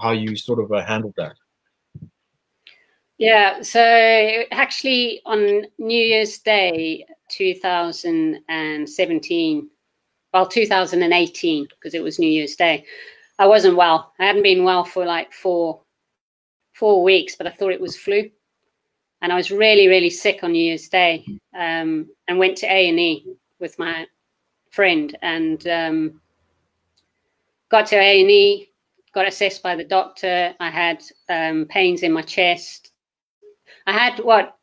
how 0.00 0.12
you 0.12 0.34
sort 0.34 0.58
of 0.58 0.72
uh, 0.72 0.82
handled 0.84 1.14
that? 1.16 1.36
Yeah 3.18 3.62
so 3.62 4.42
actually 4.50 5.20
on 5.24 5.66
new 5.78 6.04
year's 6.04 6.38
day 6.38 7.06
2017 7.30 9.70
well 10.32 10.46
2018 10.46 11.68
because 11.68 11.94
it 11.94 12.02
was 12.02 12.18
new 12.18 12.28
year's 12.28 12.56
day 12.56 12.84
i 13.38 13.46
wasn't 13.46 13.76
well. 13.76 14.12
I 14.18 14.24
hadn't 14.26 14.42
been 14.42 14.64
well 14.64 14.84
for 14.84 15.04
like 15.04 15.32
four 15.32 15.80
four 16.74 17.04
weeks 17.04 17.36
but 17.36 17.46
i 17.46 17.50
thought 17.50 17.72
it 17.72 17.80
was 17.80 17.96
flu 17.96 18.28
and 19.22 19.32
I 19.32 19.36
was 19.36 19.50
really, 19.50 19.88
really 19.88 20.10
sick 20.10 20.42
on 20.42 20.52
New 20.52 20.62
Year's 20.62 20.88
Day, 20.88 21.24
um, 21.54 22.08
and 22.28 22.38
went 22.38 22.56
to 22.58 22.66
A 22.66 22.88
and 22.88 23.00
E 23.00 23.26
with 23.58 23.78
my 23.78 24.06
friend, 24.70 25.16
and 25.22 25.66
um, 25.66 26.20
got 27.70 27.86
to 27.88 27.96
A 27.96 28.20
and 28.20 28.30
E, 28.30 28.70
got 29.14 29.26
assessed 29.26 29.62
by 29.62 29.74
the 29.74 29.84
doctor. 29.84 30.54
I 30.60 30.70
had 30.70 31.02
um, 31.28 31.66
pains 31.66 32.02
in 32.02 32.12
my 32.12 32.22
chest. 32.22 32.92
I 33.86 33.92
had 33.92 34.18
what 34.20 34.56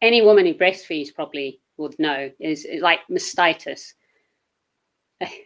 any 0.00 0.22
woman 0.22 0.46
who 0.46 0.54
breastfeeds 0.54 1.14
probably 1.14 1.60
would 1.76 1.98
know 1.98 2.30
is, 2.40 2.64
is 2.64 2.80
like 2.80 3.00
mastitis. 3.10 3.92
hey, 5.20 5.38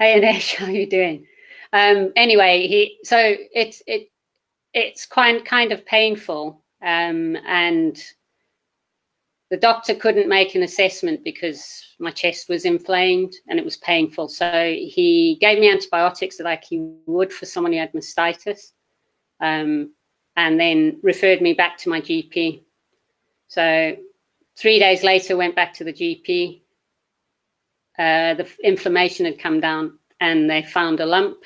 Anesh, 0.00 0.54
how 0.56 0.66
are 0.66 0.70
you 0.70 0.86
doing? 0.86 1.26
Um, 1.72 2.12
anyway, 2.16 2.66
he 2.66 2.98
so 3.04 3.34
it's 3.54 3.82
it 3.86 4.10
it's 4.74 5.06
kind 5.06 5.44
kind 5.44 5.72
of 5.72 5.86
painful 5.86 6.62
um, 6.82 7.36
and 7.46 8.02
the 9.50 9.56
doctor 9.56 9.94
couldn't 9.94 10.28
make 10.28 10.54
an 10.54 10.62
assessment 10.62 11.24
because 11.24 11.94
my 11.98 12.12
chest 12.12 12.48
was 12.48 12.64
inflamed 12.64 13.32
and 13.48 13.58
it 13.58 13.64
was 13.64 13.76
painful. 13.78 14.28
So 14.28 14.74
he 14.78 15.38
gave 15.40 15.58
me 15.58 15.70
antibiotics 15.70 16.38
like 16.38 16.64
he 16.64 16.78
would 17.06 17.32
for 17.32 17.46
someone 17.46 17.72
who 17.72 17.80
had 17.80 17.92
mastitis, 17.92 18.72
um, 19.40 19.92
and 20.36 20.58
then 20.58 20.98
referred 21.02 21.42
me 21.42 21.52
back 21.52 21.76
to 21.78 21.88
my 21.88 22.00
GP. 22.00 22.62
So 23.48 23.96
three 24.56 24.78
days 24.78 25.02
later, 25.02 25.36
went 25.36 25.56
back 25.56 25.74
to 25.74 25.84
the 25.84 25.92
GP. 25.92 26.62
Uh, 27.98 28.34
the 28.34 28.48
inflammation 28.62 29.26
had 29.26 29.38
come 29.38 29.60
down, 29.60 29.98
and 30.20 30.48
they 30.48 30.62
found 30.62 31.00
a 31.00 31.06
lump. 31.06 31.38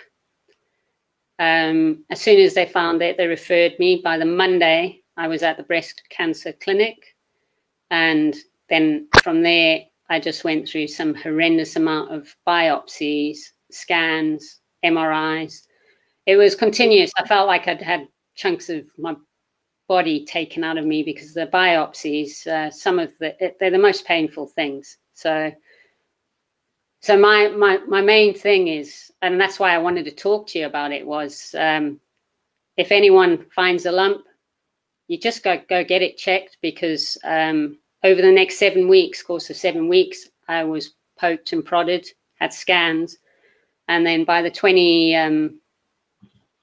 Um, 1.39 2.05
as 2.11 2.21
soon 2.21 2.39
as 2.39 2.53
they 2.55 2.67
found 2.67 3.01
it, 3.01 3.17
they 3.17 3.27
referred 3.27 3.79
me. 3.79 4.03
By 4.05 4.19
the 4.19 4.27
Monday, 4.27 5.01
I 5.17 5.29
was 5.29 5.43
at 5.43 5.57
the 5.57 5.63
breast 5.63 6.03
cancer 6.11 6.53
clinic. 6.53 7.15
And 7.91 8.35
then 8.69 9.09
from 9.23 9.43
there, 9.43 9.83
I 10.11 10.21
just 10.21 10.45
went 10.45 10.69
through 10.69 10.89
some 10.89 11.15
horrendous 11.15 11.77
amount 11.77 12.13
of 12.13 12.35
biopsies, 12.47 13.39
scans, 13.71 14.61
MRIs. 14.85 15.63
It 16.27 16.37
was 16.37 16.55
continuous. 16.55 17.13
I 17.19 17.27
felt 17.27 17.47
like 17.47 17.69
I'd 17.69 17.83
had 17.83 18.09
chunks 18.35 18.69
of 18.69 18.85
my 18.99 19.15
body 19.89 20.25
taken 20.25 20.65
out 20.65 20.79
of 20.79 20.87
me 20.87 21.03
because 21.03 21.35
the 21.35 21.47
biopsies, 21.47 22.47
uh, 22.47 22.71
some 22.71 22.99
of 22.99 23.17
the, 23.19 23.35
they're 23.61 23.71
the 23.71 23.79
most 23.79 24.07
painful 24.07 24.47
things. 24.47 24.99
So, 25.13 25.53
so 27.01 27.19
my, 27.19 27.49
my, 27.49 27.79
my 27.87 28.01
main 28.01 28.35
thing 28.35 28.69
is, 28.69 29.13
and 29.23 29.41
that's 29.41 29.59
why 29.59 29.75
I 29.75 29.79
wanted 29.79 30.05
to 30.07 30.11
talk 30.11 30.47
to 30.49 30.59
you 30.59 30.67
about 30.67 30.93
it 30.93 31.07
was, 31.07 31.55
um, 31.59 32.01
if 32.77 32.91
anyone 32.91 33.47
finds 33.55 33.87
a 33.87 33.93
lump, 33.93 34.25
you 35.09 35.19
just 35.19 35.43
go 35.43 35.61
go 35.69 35.85
get 35.85 36.03
it 36.03 36.17
checked 36.17 36.59
because 36.63 37.19
um, 37.25 37.79
over 38.03 38.21
the 38.23 38.33
next 38.33 38.59
seven 38.59 38.89
weeks, 38.89 39.23
course 39.23 39.51
of 39.51 39.57
seven 39.57 39.89
weeks, 39.89 40.29
I 40.49 40.65
was 40.65 40.95
poked 41.19 41.53
and 41.53 41.65
prodded, 41.65 42.07
had 42.37 42.53
scans, 42.53 43.19
and 43.89 44.07
then 44.07 44.25
by 44.25 44.43
the 44.43 44.51
twenty 44.51 45.15
um, 45.15 45.61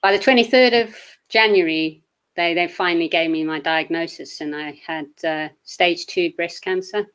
by 0.02 0.12
the 0.12 0.24
twenty 0.24 0.44
third 0.44 0.74
of 0.74 0.96
January, 1.30 2.04
they 2.36 2.54
they 2.54 2.68
finally 2.68 3.08
gave 3.08 3.30
me 3.30 3.44
my 3.44 3.60
diagnosis, 3.60 4.42
and 4.42 4.56
I 4.56 4.80
had 4.86 5.08
uh, 5.24 5.50
stage 5.64 6.06
two 6.08 6.32
breast 6.34 6.64
cancer. 6.64 7.06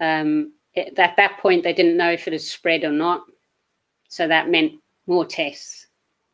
Um, 0.00 0.52
it, 0.74 0.98
at 0.98 1.16
that 1.16 1.38
point, 1.38 1.62
they 1.62 1.72
didn't 1.72 1.96
know 1.96 2.10
if 2.10 2.26
it 2.26 2.32
had 2.32 2.42
spread 2.42 2.82
or 2.82 2.92
not, 2.92 3.22
so 4.08 4.26
that 4.26 4.50
meant 4.50 4.72
more 5.06 5.24
tests. 5.24 5.86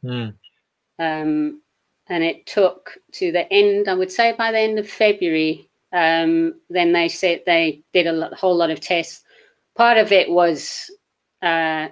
Mm. 0.05 0.35
Um, 0.99 1.61
and 2.09 2.25
it 2.25 2.47
took 2.47 2.99
to 3.13 3.33
the 3.33 3.51
end, 3.53 3.89
I 3.89 3.95
would 3.95 4.11
say 4.11 4.35
by 4.37 4.51
the 4.51 4.59
end 4.59 4.79
of 4.79 4.89
February, 4.89 5.69
um, 5.93 6.55
then 6.71 6.93
they 6.93 7.09
said 7.09 7.43
they 7.45 7.83
did 7.93 8.07
a 8.07 8.13
lot, 8.13 8.35
whole 8.35 8.57
lot 8.57 8.71
of 8.71 8.81
tests. 8.81 9.25
Part 9.77 9.99
of 9.99 10.13
it 10.13 10.31
was 10.31 10.91
uh, 11.43 11.89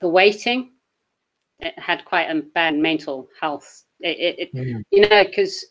the 0.00 0.08
waiting. 0.08 0.72
It 1.60 1.78
had 1.78 2.04
quite 2.04 2.30
a 2.30 2.42
bad 2.42 2.76
mental 2.76 3.28
health. 3.40 3.84
It, 4.00 4.18
it, 4.18 4.38
it 4.38 4.54
mm. 4.54 4.82
you 4.90 5.08
know, 5.08 5.24
because 5.24 5.64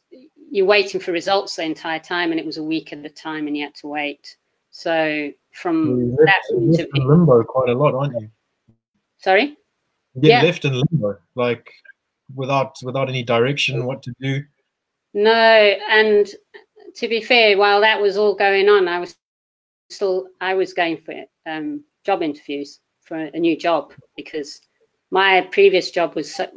you're 0.51 0.65
waiting 0.65 1.01
for 1.01 1.11
results 1.11 1.55
the 1.55 1.63
entire 1.63 1.99
time, 1.99 2.31
and 2.31 2.39
it 2.39 2.45
was 2.45 2.57
a 2.57 2.63
week 2.63 2.93
at 2.93 3.05
a 3.05 3.09
time, 3.09 3.47
and 3.47 3.57
you 3.57 3.63
had 3.63 3.75
to 3.75 3.87
wait. 3.87 4.37
So 4.69 5.31
from 5.51 6.11
that 6.11 6.41
point 6.49 6.79
of 6.79 6.87
view, 6.93 7.07
limbo 7.07 7.43
quite 7.43 7.69
a 7.69 7.73
lot, 7.73 7.93
aren't 7.93 8.19
you? 8.21 8.29
Sorry. 9.17 9.57
You 10.15 10.29
yeah. 10.29 10.41
left 10.41 10.65
in 10.65 10.73
limbo, 10.73 11.17
like 11.35 11.71
without 12.35 12.75
without 12.83 13.09
any 13.09 13.23
direction 13.23 13.85
what 13.85 14.01
to 14.03 14.13
do. 14.19 14.43
No 15.13 15.31
and 15.89 16.27
to 16.95 17.07
be 17.07 17.21
fair 17.21 17.57
while 17.57 17.81
that 17.81 18.01
was 18.01 18.17
all 18.17 18.35
going 18.35 18.69
on 18.69 18.87
i 18.87 18.99
was 18.99 19.15
still 19.89 20.27
i 20.39 20.53
was 20.53 20.73
going 20.73 20.97
for 20.97 21.13
um, 21.45 21.83
job 22.05 22.21
interviews 22.21 22.79
for 23.01 23.17
a 23.17 23.39
new 23.39 23.57
job 23.57 23.93
because 24.15 24.61
my 25.09 25.41
previous 25.51 25.91
job 25.91 26.15
was 26.15 26.33
so, 26.33 26.47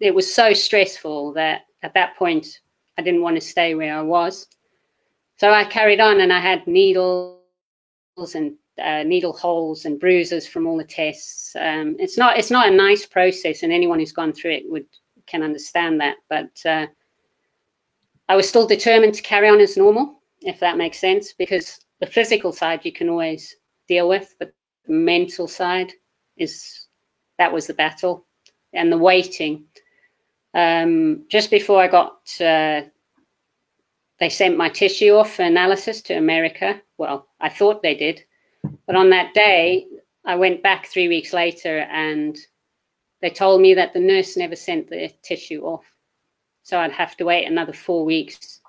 it 0.00 0.14
was 0.14 0.32
so 0.32 0.52
stressful 0.52 1.32
that 1.34 1.62
at 1.82 1.94
that 1.94 2.16
point 2.16 2.60
i 2.98 3.02
didn't 3.02 3.22
want 3.22 3.36
to 3.36 3.40
stay 3.40 3.74
where 3.74 3.96
i 3.96 4.02
was. 4.02 4.46
So 5.38 5.50
i 5.50 5.64
carried 5.64 6.00
on 6.00 6.20
and 6.20 6.32
i 6.32 6.40
had 6.40 6.66
needles 6.66 7.38
and 8.34 8.56
uh, 8.82 9.02
needle 9.02 9.32
holes 9.32 9.84
and 9.84 10.00
bruises 10.00 10.46
from 10.46 10.66
all 10.66 10.76
the 10.76 10.84
tests. 10.84 11.56
Um, 11.58 11.96
it's 11.98 12.18
not 12.18 12.38
it's 12.38 12.50
not 12.50 12.68
a 12.68 12.74
nice 12.74 13.06
process, 13.06 13.62
and 13.62 13.72
anyone 13.72 13.98
who's 13.98 14.12
gone 14.12 14.32
through 14.32 14.52
it 14.52 14.64
would 14.66 14.86
can 15.26 15.42
understand 15.42 16.00
that. 16.00 16.16
But 16.28 16.50
uh, 16.64 16.86
I 18.28 18.36
was 18.36 18.48
still 18.48 18.66
determined 18.66 19.14
to 19.14 19.22
carry 19.22 19.48
on 19.48 19.60
as 19.60 19.76
normal, 19.76 20.20
if 20.42 20.60
that 20.60 20.76
makes 20.76 20.98
sense, 20.98 21.32
because 21.32 21.80
the 22.00 22.06
physical 22.06 22.52
side 22.52 22.84
you 22.84 22.92
can 22.92 23.08
always 23.08 23.56
deal 23.88 24.08
with, 24.08 24.34
but 24.38 24.52
the 24.86 24.92
mental 24.92 25.48
side 25.48 25.92
is 26.36 26.86
that 27.38 27.52
was 27.52 27.66
the 27.66 27.74
battle, 27.74 28.26
and 28.72 28.92
the 28.92 28.98
waiting. 28.98 29.64
Um, 30.54 31.24
just 31.28 31.50
before 31.50 31.82
I 31.82 31.88
got, 31.88 32.18
uh, 32.40 32.82
they 34.18 34.30
sent 34.30 34.56
my 34.56 34.68
tissue 34.68 35.12
off 35.12 35.34
for 35.34 35.42
analysis 35.42 36.00
to 36.02 36.14
America. 36.14 36.80
Well, 36.96 37.28
I 37.40 37.48
thought 37.50 37.82
they 37.82 37.94
did 37.94 38.24
but 38.86 38.96
on 38.96 39.10
that 39.10 39.34
day, 39.34 39.86
I 40.24 40.36
went 40.36 40.62
back 40.62 40.86
three 40.86 41.08
weeks 41.08 41.32
later 41.32 41.80
and 41.90 42.36
they 43.22 43.30
told 43.30 43.60
me 43.60 43.74
that 43.74 43.92
the 43.92 44.00
nurse 44.00 44.36
never 44.36 44.56
sent 44.56 44.90
the 44.90 45.10
tissue 45.22 45.62
off. 45.62 45.84
So 46.62 46.78
I'd 46.78 46.92
have 46.92 47.16
to 47.18 47.24
wait 47.24 47.46
another 47.46 47.72
four 47.72 48.04
weeks. 48.04 48.60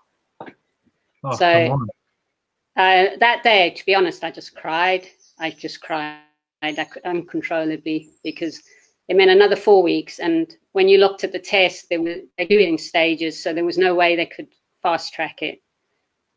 Oh, 1.23 1.35
so 1.35 1.87
uh, 2.75 3.17
that 3.19 3.41
day, 3.43 3.71
to 3.71 3.85
be 3.85 3.95
honest, 3.95 4.23
I 4.23 4.31
just 4.31 4.55
cried. 4.55 5.07
I 5.39 5.49
just 5.51 5.81
cried 5.81 6.19
uncontrollably 7.05 8.09
because 8.23 8.61
it 9.07 9.15
meant 9.15 9.31
another 9.31 9.55
four 9.55 9.81
weeks. 9.81 10.19
And 10.19 10.55
when 10.73 10.87
you 10.87 10.99
looked 10.99 11.23
at 11.23 11.31
the 11.31 11.39
test, 11.39 11.89
they 11.89 11.97
were 11.97 12.17
doing 12.49 12.77
stages, 12.77 13.41
so 13.41 13.53
there 13.53 13.65
was 13.65 13.77
no 13.77 13.95
way 13.95 14.15
they 14.15 14.25
could 14.25 14.47
fast 14.81 15.13
track 15.13 15.41
it. 15.41 15.61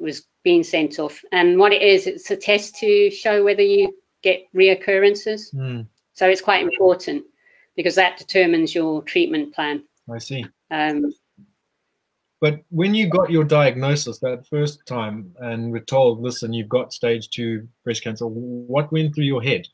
Was 0.01 0.27
being 0.43 0.63
sent 0.63 0.99
off. 0.99 1.23
And 1.33 1.59
what 1.59 1.73
it 1.73 1.83
is, 1.83 2.07
it's 2.07 2.31
a 2.31 2.37
test 2.37 2.77
to 2.77 3.11
show 3.11 3.45
whether 3.45 3.63
you 3.63 3.95
get 4.23 4.41
reoccurrences. 4.55 5.55
Mm. 5.55 5.87
So 6.15 6.27
it's 6.27 6.41
quite 6.41 6.63
important 6.63 7.25
because 7.77 7.95
that 7.95 8.19
determines 8.19 8.75
your 8.75 9.03
treatment 9.03 9.55
plan. 9.55 9.85
I 10.11 10.19
see. 10.19 10.45
Um, 10.71 11.13
but 12.41 12.61
when 12.71 12.95
you 12.95 13.09
got 13.09 13.31
your 13.31 13.45
diagnosis 13.45 14.19
that 14.21 14.47
first 14.47 14.87
time 14.87 15.35
and 15.41 15.71
were 15.71 15.81
told, 15.81 16.23
listen, 16.23 16.55
you've 16.55 16.71
got 16.71 16.95
stage 16.95 17.29
two 17.29 17.69
breast 17.85 18.03
cancer, 18.03 18.27
what 18.27 18.91
went 18.91 19.15
through 19.15 19.25
your 19.25 19.43
head? 19.43 19.67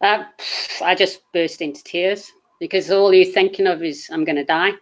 uh, 0.00 0.24
I 0.82 0.94
just 0.94 1.20
burst 1.32 1.60
into 1.60 1.82
tears 1.82 2.30
because 2.60 2.90
all 2.90 3.12
you're 3.12 3.32
thinking 3.32 3.66
of 3.66 3.82
is 3.82 4.08
I'm 4.12 4.24
going 4.24 4.36
to 4.36 4.44
die. 4.44 4.72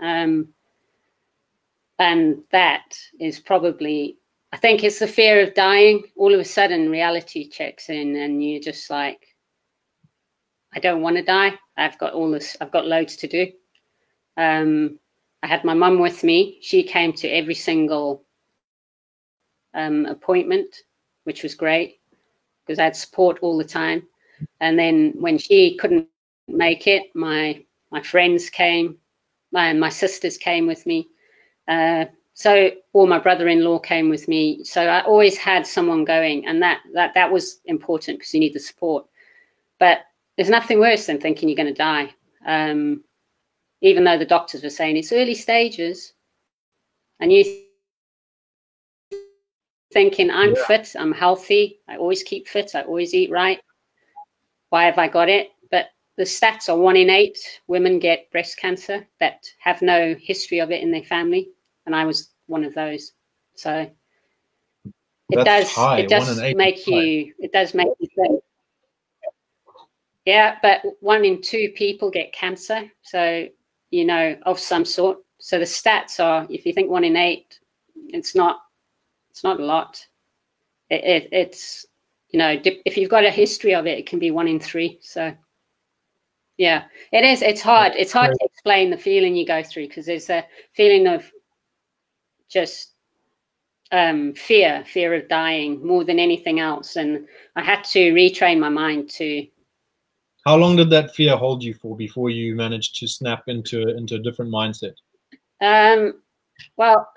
Um, 0.00 0.48
and 1.98 2.42
that 2.52 2.96
is 3.20 3.40
probably, 3.40 4.16
I 4.52 4.56
think 4.56 4.84
it's 4.84 4.98
the 4.98 5.06
fear 5.06 5.42
of 5.42 5.54
dying. 5.54 6.02
All 6.16 6.32
of 6.32 6.40
a 6.40 6.44
sudden, 6.44 6.90
reality 6.90 7.48
checks 7.48 7.88
in, 7.88 8.16
and 8.16 8.42
you're 8.42 8.60
just 8.60 8.90
like, 8.90 9.34
I 10.74 10.78
don't 10.78 11.02
want 11.02 11.16
to 11.16 11.22
die. 11.22 11.54
I've 11.76 11.98
got 11.98 12.12
all 12.12 12.30
this, 12.30 12.56
I've 12.60 12.72
got 12.72 12.86
loads 12.86 13.16
to 13.16 13.26
do. 13.26 13.50
Um, 14.36 14.98
I 15.42 15.46
had 15.46 15.64
my 15.64 15.74
mum 15.74 16.00
with 16.00 16.24
me. 16.24 16.58
She 16.60 16.82
came 16.82 17.12
to 17.14 17.28
every 17.28 17.54
single 17.54 18.24
um, 19.74 20.06
appointment, 20.06 20.82
which 21.24 21.42
was 21.42 21.54
great 21.54 22.00
because 22.66 22.78
I 22.78 22.84
had 22.84 22.96
support 22.96 23.38
all 23.42 23.56
the 23.56 23.64
time. 23.64 24.02
And 24.60 24.78
then 24.78 25.14
when 25.16 25.38
she 25.38 25.76
couldn't 25.76 26.08
make 26.48 26.86
it, 26.86 27.04
my 27.14 27.62
my 27.90 28.02
friends 28.02 28.50
came, 28.50 28.98
my 29.52 29.72
my 29.72 29.88
sisters 29.88 30.36
came 30.36 30.66
with 30.66 30.84
me. 30.86 31.08
Uh, 31.68 32.06
so 32.34 32.70
all 32.92 33.06
my 33.06 33.18
brother-in-law 33.18 33.78
came 33.78 34.08
with 34.08 34.28
me. 34.28 34.62
So 34.62 34.82
I 34.82 35.02
always 35.04 35.38
had 35.38 35.66
someone 35.66 36.04
going, 36.04 36.46
and 36.46 36.62
that 36.62 36.80
that 36.92 37.14
that 37.14 37.32
was 37.32 37.60
important 37.64 38.18
because 38.18 38.34
you 38.34 38.40
need 38.40 38.54
the 38.54 38.60
support. 38.60 39.06
But 39.78 40.00
there's 40.36 40.50
nothing 40.50 40.78
worse 40.78 41.06
than 41.06 41.18
thinking 41.18 41.48
you're 41.48 41.56
going 41.56 41.74
to 41.74 41.74
die. 41.74 42.14
Um, 42.46 43.02
even 43.80 44.04
though 44.04 44.18
the 44.18 44.26
doctors 44.26 44.62
were 44.62 44.70
saying 44.70 44.96
it's 44.96 45.12
early 45.12 45.34
stages, 45.34 46.12
and 47.20 47.32
you 47.32 47.62
thinking 49.92 50.30
I'm 50.30 50.54
yeah. 50.54 50.66
fit, 50.66 50.94
I'm 50.98 51.12
healthy, 51.12 51.80
I 51.88 51.96
always 51.96 52.22
keep 52.22 52.48
fit, 52.48 52.74
I 52.74 52.82
always 52.82 53.14
eat 53.14 53.30
right. 53.30 53.60
Why 54.68 54.84
have 54.84 54.98
I 54.98 55.08
got 55.08 55.30
it? 55.30 55.52
But 55.70 55.86
the 56.16 56.24
stats 56.24 56.68
are 56.68 56.76
one 56.76 56.96
in 56.96 57.08
eight 57.08 57.38
women 57.66 57.98
get 57.98 58.30
breast 58.30 58.58
cancer 58.58 59.06
that 59.20 59.46
have 59.58 59.80
no 59.80 60.14
history 60.20 60.58
of 60.58 60.70
it 60.70 60.82
in 60.82 60.90
their 60.90 61.04
family, 61.04 61.48
and 61.86 61.94
I 61.94 62.04
was 62.04 62.30
one 62.46 62.64
of 62.64 62.74
those. 62.74 63.12
So 63.54 63.90
it 65.30 65.44
That's 65.44 65.44
does 65.44 65.72
high. 65.72 65.98
it 66.00 66.08
does 66.08 66.40
make 66.54 66.86
you 66.86 67.32
it 67.38 67.52
does 67.52 67.74
make 67.74 67.88
you 67.98 68.08
think. 68.14 68.42
Yeah, 70.24 70.56
but 70.60 70.82
one 71.00 71.24
in 71.24 71.40
two 71.40 71.72
people 71.74 72.10
get 72.10 72.32
cancer, 72.32 72.90
so 73.02 73.46
you 73.90 74.04
know 74.04 74.36
of 74.42 74.58
some 74.58 74.84
sort. 74.84 75.18
So 75.38 75.58
the 75.58 75.64
stats 75.64 76.22
are, 76.22 76.46
if 76.50 76.66
you 76.66 76.72
think 76.72 76.90
one 76.90 77.04
in 77.04 77.16
eight, 77.16 77.58
it's 78.08 78.34
not 78.34 78.60
it's 79.30 79.44
not 79.44 79.60
a 79.60 79.64
lot. 79.64 80.04
It, 80.90 81.04
it, 81.04 81.28
it's 81.32 81.86
you 82.30 82.38
know 82.38 82.60
if 82.64 82.96
you've 82.96 83.10
got 83.10 83.24
a 83.24 83.30
history 83.30 83.74
of 83.74 83.86
it, 83.86 83.98
it 83.98 84.06
can 84.06 84.18
be 84.18 84.30
one 84.30 84.48
in 84.48 84.60
three. 84.60 84.98
So 85.02 85.34
yeah, 86.56 86.84
it 87.12 87.24
is. 87.24 87.42
It's 87.42 87.60
hard. 87.60 87.92
It's 87.96 88.12
hard 88.12 88.30
to 88.30 88.46
explain 88.46 88.90
the 88.90 88.96
feeling 88.96 89.36
you 89.36 89.46
go 89.46 89.62
through 89.62 89.88
because 89.88 90.06
there's 90.06 90.30
a 90.30 90.46
feeling 90.72 91.06
of 91.06 91.30
just 92.48 92.92
um, 93.92 94.34
fear, 94.34 94.84
fear 94.86 95.14
of 95.14 95.28
dying 95.28 95.84
more 95.86 96.04
than 96.04 96.18
anything 96.18 96.60
else. 96.60 96.96
And 96.96 97.26
I 97.54 97.62
had 97.62 97.84
to 97.84 98.12
retrain 98.12 98.58
my 98.58 98.68
mind 98.68 99.10
to. 99.10 99.46
How 100.44 100.56
long 100.56 100.76
did 100.76 100.90
that 100.90 101.14
fear 101.14 101.36
hold 101.36 101.62
you 101.62 101.74
for 101.74 101.96
before 101.96 102.30
you 102.30 102.54
managed 102.54 102.96
to 102.96 103.08
snap 103.08 103.44
into 103.48 103.88
into 103.96 104.14
a 104.14 104.20
different 104.20 104.52
mindset? 104.52 104.94
Um, 105.60 106.20
well, 106.76 107.08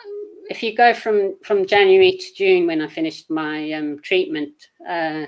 if 0.50 0.64
you 0.64 0.76
go 0.76 0.94
from 0.94 1.38
from 1.44 1.68
January 1.68 2.18
to 2.18 2.34
June 2.36 2.66
when 2.66 2.82
I 2.82 2.88
finished 2.88 3.30
my 3.30 3.72
um, 3.74 4.00
treatment, 4.02 4.54
uh, 4.88 5.26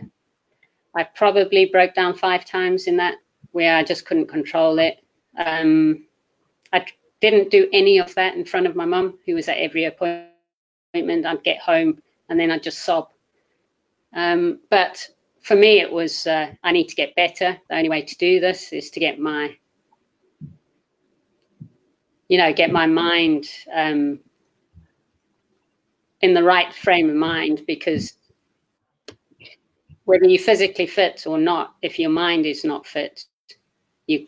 I 0.96 1.04
probably 1.16 1.66
broke 1.66 1.94
down 1.94 2.16
five 2.16 2.44
times 2.44 2.88
in 2.88 2.98
that 2.98 3.16
where 3.52 3.76
I 3.76 3.84
just 3.84 4.06
couldn't 4.06 4.28
control 4.28 4.80
it. 4.80 4.98
Um, 5.38 6.06
I 6.74 6.86
didn't 7.22 7.52
do 7.52 7.70
any 7.72 8.00
of 8.00 8.14
that 8.16 8.36
in 8.36 8.44
front 8.44 8.68
of 8.68 8.76
my 8.76 8.86
mum, 8.86 9.18
who 9.26 9.36
was 9.36 9.48
at 9.48 9.58
every 9.58 9.86
appointment. 9.86 11.26
I'd 11.26 11.44
get 11.44 11.60
home 11.60 12.02
and 12.30 12.40
then 12.40 12.52
I'd 12.52 12.64
just 12.64 12.80
sob. 12.80 13.10
Um, 14.14 14.60
but 14.70 15.08
for 15.42 15.56
me, 15.56 15.80
it 15.80 15.92
was 15.92 16.28
uh, 16.28 16.52
I 16.64 16.72
need 16.72 16.88
to 16.90 16.96
get 16.96 17.16
better. 17.16 17.58
The 17.70 17.76
only 17.76 17.90
way 17.90 18.02
to 18.02 18.18
do 18.18 18.40
this 18.40 18.74
is 18.74 18.90
to 18.92 19.00
get 19.00 19.20
my, 19.20 19.56
you 22.28 22.38
know, 22.38 22.52
get 22.54 22.72
my 22.72 22.88
mind 22.88 23.46
um, 23.74 24.20
in 26.22 26.34
the 26.34 26.44
right 26.44 26.74
frame 26.74 27.10
of 27.10 27.16
mind 27.16 27.62
because 27.68 28.14
whether 30.06 30.26
you're 30.26 30.42
physically 30.42 30.88
fit 30.88 31.26
or 31.28 31.38
not, 31.38 31.76
if 31.82 31.98
your 32.00 32.10
mind 32.10 32.46
is 32.46 32.64
not 32.66 32.86
fit, 32.86 33.26
you 34.08 34.26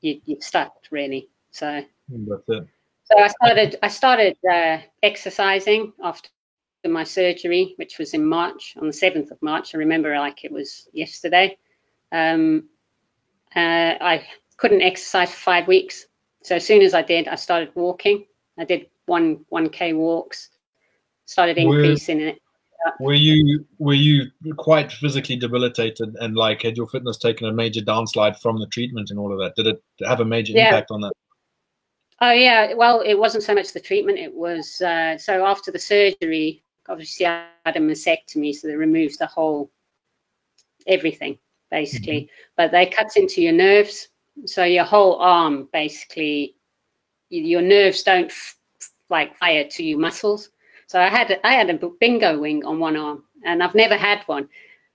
you 0.00 0.20
you've 0.24 0.42
stuck 0.42 0.74
really. 0.90 1.28
So 1.50 1.84
that's 2.28 2.48
it. 2.48 2.66
So 3.04 3.18
I 3.18 3.28
started 3.28 3.76
I 3.82 3.88
started 3.88 4.36
uh, 4.50 4.78
exercising 5.02 5.92
after 6.02 6.28
my 6.86 7.04
surgery, 7.04 7.74
which 7.76 7.98
was 7.98 8.14
in 8.14 8.24
March 8.24 8.74
on 8.80 8.86
the 8.86 8.92
seventh 8.92 9.30
of 9.30 9.40
March. 9.42 9.74
I 9.74 9.78
remember 9.78 10.16
like 10.18 10.44
it 10.44 10.52
was 10.52 10.88
yesterday. 10.92 11.56
Um, 12.10 12.68
uh, 13.54 13.94
I 14.00 14.26
couldn't 14.56 14.82
exercise 14.82 15.30
for 15.30 15.40
five 15.40 15.68
weeks. 15.68 16.06
So 16.42 16.56
as 16.56 16.66
soon 16.66 16.82
as 16.82 16.94
I 16.94 17.02
did, 17.02 17.28
I 17.28 17.34
started 17.34 17.70
walking. 17.74 18.26
I 18.58 18.64
did 18.64 18.86
one 19.06 19.44
one 19.48 19.68
k 19.68 19.92
walks. 19.92 20.50
Started 21.26 21.58
increasing 21.58 22.20
it 22.20 22.42
were 23.00 23.14
you 23.14 23.64
were 23.78 23.94
you 23.94 24.30
quite 24.56 24.92
physically 24.92 25.36
debilitated 25.36 26.14
and 26.20 26.36
like 26.36 26.62
had 26.62 26.76
your 26.76 26.88
fitness 26.88 27.18
taken 27.18 27.48
a 27.48 27.52
major 27.52 27.80
downslide 27.80 28.40
from 28.40 28.58
the 28.58 28.66
treatment 28.68 29.10
and 29.10 29.18
all 29.18 29.32
of 29.32 29.38
that? 29.38 29.54
Did 29.56 29.74
it 29.74 29.82
have 30.06 30.20
a 30.20 30.24
major 30.24 30.52
yeah. 30.52 30.68
impact 30.68 30.90
on 30.90 31.00
that? 31.02 31.12
Oh 32.22 32.30
yeah, 32.30 32.72
well, 32.74 33.00
it 33.00 33.14
wasn't 33.14 33.42
so 33.42 33.52
much 33.52 33.72
the 33.72 33.80
treatment. 33.80 34.16
It 34.16 34.32
was 34.32 34.80
uh, 34.80 35.18
so 35.18 35.44
after 35.44 35.72
the 35.72 35.78
surgery, 35.80 36.62
obviously 36.88 37.26
I 37.26 37.46
had 37.66 37.76
a 37.76 37.80
mastectomy, 37.80 38.54
so 38.54 38.68
they 38.68 38.76
removed 38.76 39.18
the 39.18 39.26
whole 39.26 39.72
everything 40.86 41.36
basically. 41.68 42.22
Mm-hmm. 42.22 42.52
But 42.56 42.70
they 42.70 42.86
cut 42.86 43.16
into 43.16 43.42
your 43.42 43.54
nerves, 43.54 44.06
so 44.46 44.62
your 44.62 44.84
whole 44.84 45.16
arm 45.16 45.68
basically, 45.72 46.54
your 47.30 47.60
nerves 47.60 48.04
don't 48.04 48.30
f- 48.30 48.56
like 49.10 49.36
fire 49.36 49.64
to 49.70 49.82
your 49.82 49.98
muscles. 49.98 50.50
So 50.86 51.00
I 51.00 51.08
had 51.08 51.40
I 51.42 51.54
had 51.54 51.70
a 51.70 51.90
bingo 51.98 52.38
wing 52.38 52.64
on 52.64 52.78
one 52.78 52.96
arm, 52.96 53.24
and 53.44 53.64
I've 53.64 53.74
never 53.74 53.96
had 53.96 54.22
one. 54.26 54.48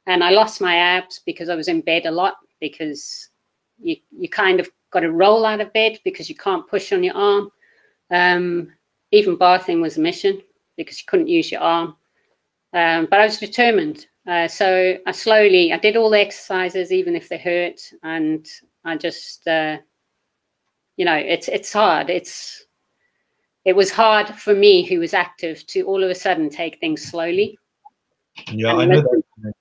And 0.06 0.24
I 0.24 0.30
lost 0.30 0.62
my 0.62 0.78
abs 0.78 1.20
because 1.26 1.50
I 1.50 1.56
was 1.56 1.68
in 1.68 1.82
bed 1.82 2.06
a 2.06 2.12
lot 2.12 2.36
because 2.62 3.32
you 3.80 3.98
you 4.18 4.30
kind 4.30 4.62
of 4.62 4.70
got 4.92 5.02
to 5.02 5.12
roll 5.12 5.46
out 5.46 5.62
of 5.62 5.74
bed 5.74 6.00
because 6.04 6.30
you 6.30 6.36
can't 6.36 6.68
push 6.68 6.92
on 6.94 7.04
your 7.04 7.16
arm. 7.16 7.52
Um, 8.12 8.74
even 9.12 9.38
bathing 9.38 9.82
was 9.82 9.98
a 9.98 10.02
mission 10.02 10.42
because 10.76 11.00
you 11.00 11.06
couldn't 11.08 11.28
use 11.28 11.52
your 11.52 11.62
arm. 11.62 11.96
Um, 12.74 13.08
but 13.10 13.20
I 13.20 13.26
was 13.26 13.38
determined. 13.38 14.08
Uh, 14.28 14.48
so 14.48 14.98
I 15.06 15.12
slowly 15.12 15.72
I 15.72 15.78
did 15.78 15.96
all 15.96 16.10
the 16.10 16.20
exercises 16.20 16.92
even 16.92 17.16
if 17.16 17.30
they 17.30 17.38
hurt, 17.38 17.80
and 18.04 18.46
I 18.84 18.98
just 18.98 19.48
uh, 19.48 19.78
you 20.98 21.06
know 21.06 21.16
it's 21.16 21.48
it's 21.48 21.72
hard. 21.72 22.10
It's 22.10 22.66
it 23.64 23.76
was 23.76 23.90
hard 23.90 24.28
for 24.30 24.54
me, 24.54 24.84
who 24.84 25.00
was 25.00 25.14
active, 25.14 25.66
to 25.68 25.84
all 25.84 26.04
of 26.04 26.10
a 26.10 26.16
sudden 26.16 26.50
take 26.50 26.80
things 26.80 27.02
slowly. 27.02 27.58
Yeah, 28.52 28.76
I 28.76 28.86
know 28.86 28.96
listen, 28.96 29.24
that. 29.44 29.54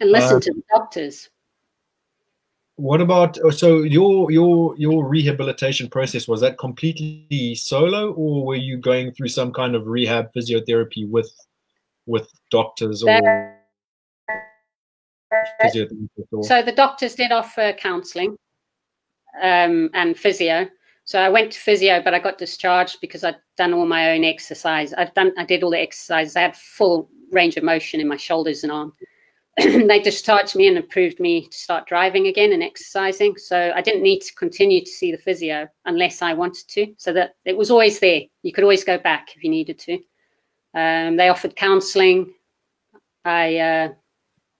And 0.00 0.12
listen 0.12 0.36
uh, 0.36 0.40
to 0.40 0.52
the 0.52 0.62
doctors. 0.72 1.30
What 2.78 3.00
about 3.00 3.38
oh, 3.42 3.50
so 3.50 3.82
your 3.82 4.30
your 4.30 4.74
your 4.78 5.04
rehabilitation 5.04 5.88
process 5.88 6.28
was 6.28 6.40
that 6.42 6.58
completely 6.58 7.54
solo, 7.54 8.12
or 8.12 8.46
were 8.46 8.54
you 8.54 8.78
going 8.78 9.12
through 9.12 9.28
some 9.28 9.52
kind 9.52 9.74
of 9.74 9.86
rehab 9.86 10.32
physiotherapy 10.32 11.08
with 11.08 11.32
with 12.06 12.30
doctors 12.50 13.02
or? 13.02 13.20
So 16.42 16.62
the 16.62 16.72
doctors 16.74 17.14
did 17.14 17.32
offer 17.32 17.74
counselling 17.76 18.36
um, 19.42 19.90
and 19.92 20.16
physio, 20.16 20.68
so 21.08 21.18
I 21.18 21.30
went 21.30 21.52
to 21.52 21.58
physio, 21.58 22.02
but 22.02 22.12
I 22.12 22.18
got 22.18 22.36
discharged 22.36 23.00
because 23.00 23.24
I'd 23.24 23.38
done 23.56 23.72
all 23.72 23.86
my 23.86 24.10
own 24.10 24.24
exercise. 24.24 24.92
I've 24.92 25.14
done, 25.14 25.32
I 25.38 25.44
did 25.46 25.62
all 25.62 25.70
the 25.70 25.80
exercises. 25.80 26.36
I 26.36 26.42
had 26.42 26.54
full 26.54 27.08
range 27.32 27.56
of 27.56 27.64
motion 27.64 27.98
in 27.98 28.06
my 28.06 28.18
shoulders 28.18 28.62
and 28.62 28.70
arm. 28.70 28.92
they 29.88 30.00
discharged 30.00 30.54
me 30.54 30.68
and 30.68 30.78
approved 30.78 31.18
me 31.18 31.46
to 31.46 31.56
start 31.56 31.88
driving 31.88 32.28
again 32.28 32.52
and 32.52 32.62
exercising. 32.62 33.36
So 33.36 33.72
I 33.74 33.80
didn't 33.80 34.02
need 34.02 34.20
to 34.20 34.34
continue 34.34 34.80
to 34.80 34.90
see 34.90 35.10
the 35.10 35.18
physio 35.18 35.66
unless 35.84 36.22
I 36.22 36.32
wanted 36.32 36.68
to. 36.68 36.94
So 36.96 37.12
that 37.14 37.34
it 37.44 37.56
was 37.56 37.70
always 37.70 37.98
there. 37.98 38.22
You 38.42 38.52
could 38.52 38.62
always 38.62 38.84
go 38.84 38.98
back 38.98 39.30
if 39.34 39.42
you 39.42 39.50
needed 39.50 39.78
to. 39.80 39.94
Um, 40.74 41.16
they 41.16 41.28
offered 41.28 41.56
counselling. 41.56 42.32
I 43.24 43.56
uh, 43.56 43.88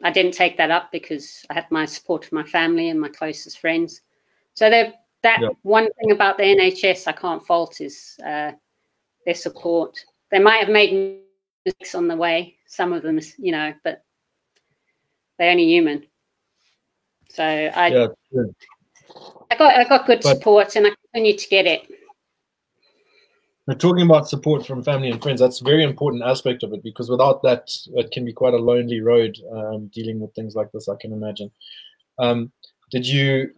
I 0.03 0.11
didn't 0.11 0.33
take 0.33 0.57
that 0.57 0.73
up 0.73 0.91
because 0.91 1.45
I 1.49 1.55
had 1.55 1.71
my 1.71 1.85
support 1.85 2.27
of 2.27 2.33
my 2.33 2.45
family 2.45 2.89
and 2.89 3.01
my 3.01 3.09
closest 3.09 3.61
friends. 3.61 4.01
So 4.55 4.69
that 4.69 5.41
yeah. 5.41 5.49
one 5.63 5.89
thing 6.01 6.11
about 6.11 6.39
the 6.39 6.45
NHS 6.45 7.07
I 7.07 7.13
can't 7.13 7.47
fault 7.47 7.81
is 7.81 8.19
uh, 8.27 8.53
their 9.25 9.35
support. 9.35 10.05
They 10.33 10.41
might 10.41 10.59
have 10.59 10.69
made 10.69 11.21
mistakes 11.65 11.95
on 11.95 12.09
the 12.09 12.17
way, 12.17 12.57
some 12.67 12.93
of 12.93 13.03
them, 13.03 13.21
you 13.39 13.53
know, 13.53 13.73
but 13.85 14.03
they're 15.39 15.51
only 15.51 15.67
human. 15.67 16.05
So 17.31 17.45
I, 17.45 17.89
yeah, 17.89 18.07
I 19.51 19.57
got 19.57 19.75
I 19.75 19.85
got 19.85 20.07
good 20.07 20.21
but, 20.23 20.37
support, 20.37 20.77
and 20.77 20.87
I 20.87 20.91
continue 21.13 21.37
to 21.37 21.49
get 21.49 21.67
it. 21.67 21.89
talking 23.79 24.05
about 24.05 24.29
support 24.29 24.67
from 24.67 24.83
family 24.83 25.11
and 25.11 25.23
friends, 25.23 25.41
that's 25.41 25.61
a 25.61 25.65
very 25.65 25.85
important 25.85 26.23
aspect 26.25 26.63
of 26.63 26.73
it 26.73 26.83
because 26.83 27.11
without 27.11 27.43
that, 27.43 27.71
it 27.95 28.11
can 28.11 28.25
be 28.25 28.33
quite 28.33 28.55
a 28.55 28.59
lonely 28.59 29.01
road 29.01 29.39
um, 29.53 29.89
dealing 29.95 30.21
with 30.21 30.35
things 30.35 30.55
like 30.55 30.73
this. 30.73 30.89
I 30.89 30.97
can 31.01 31.13
imagine. 31.13 31.51
Um, 32.19 32.51
did 32.91 33.07
you 33.07 33.51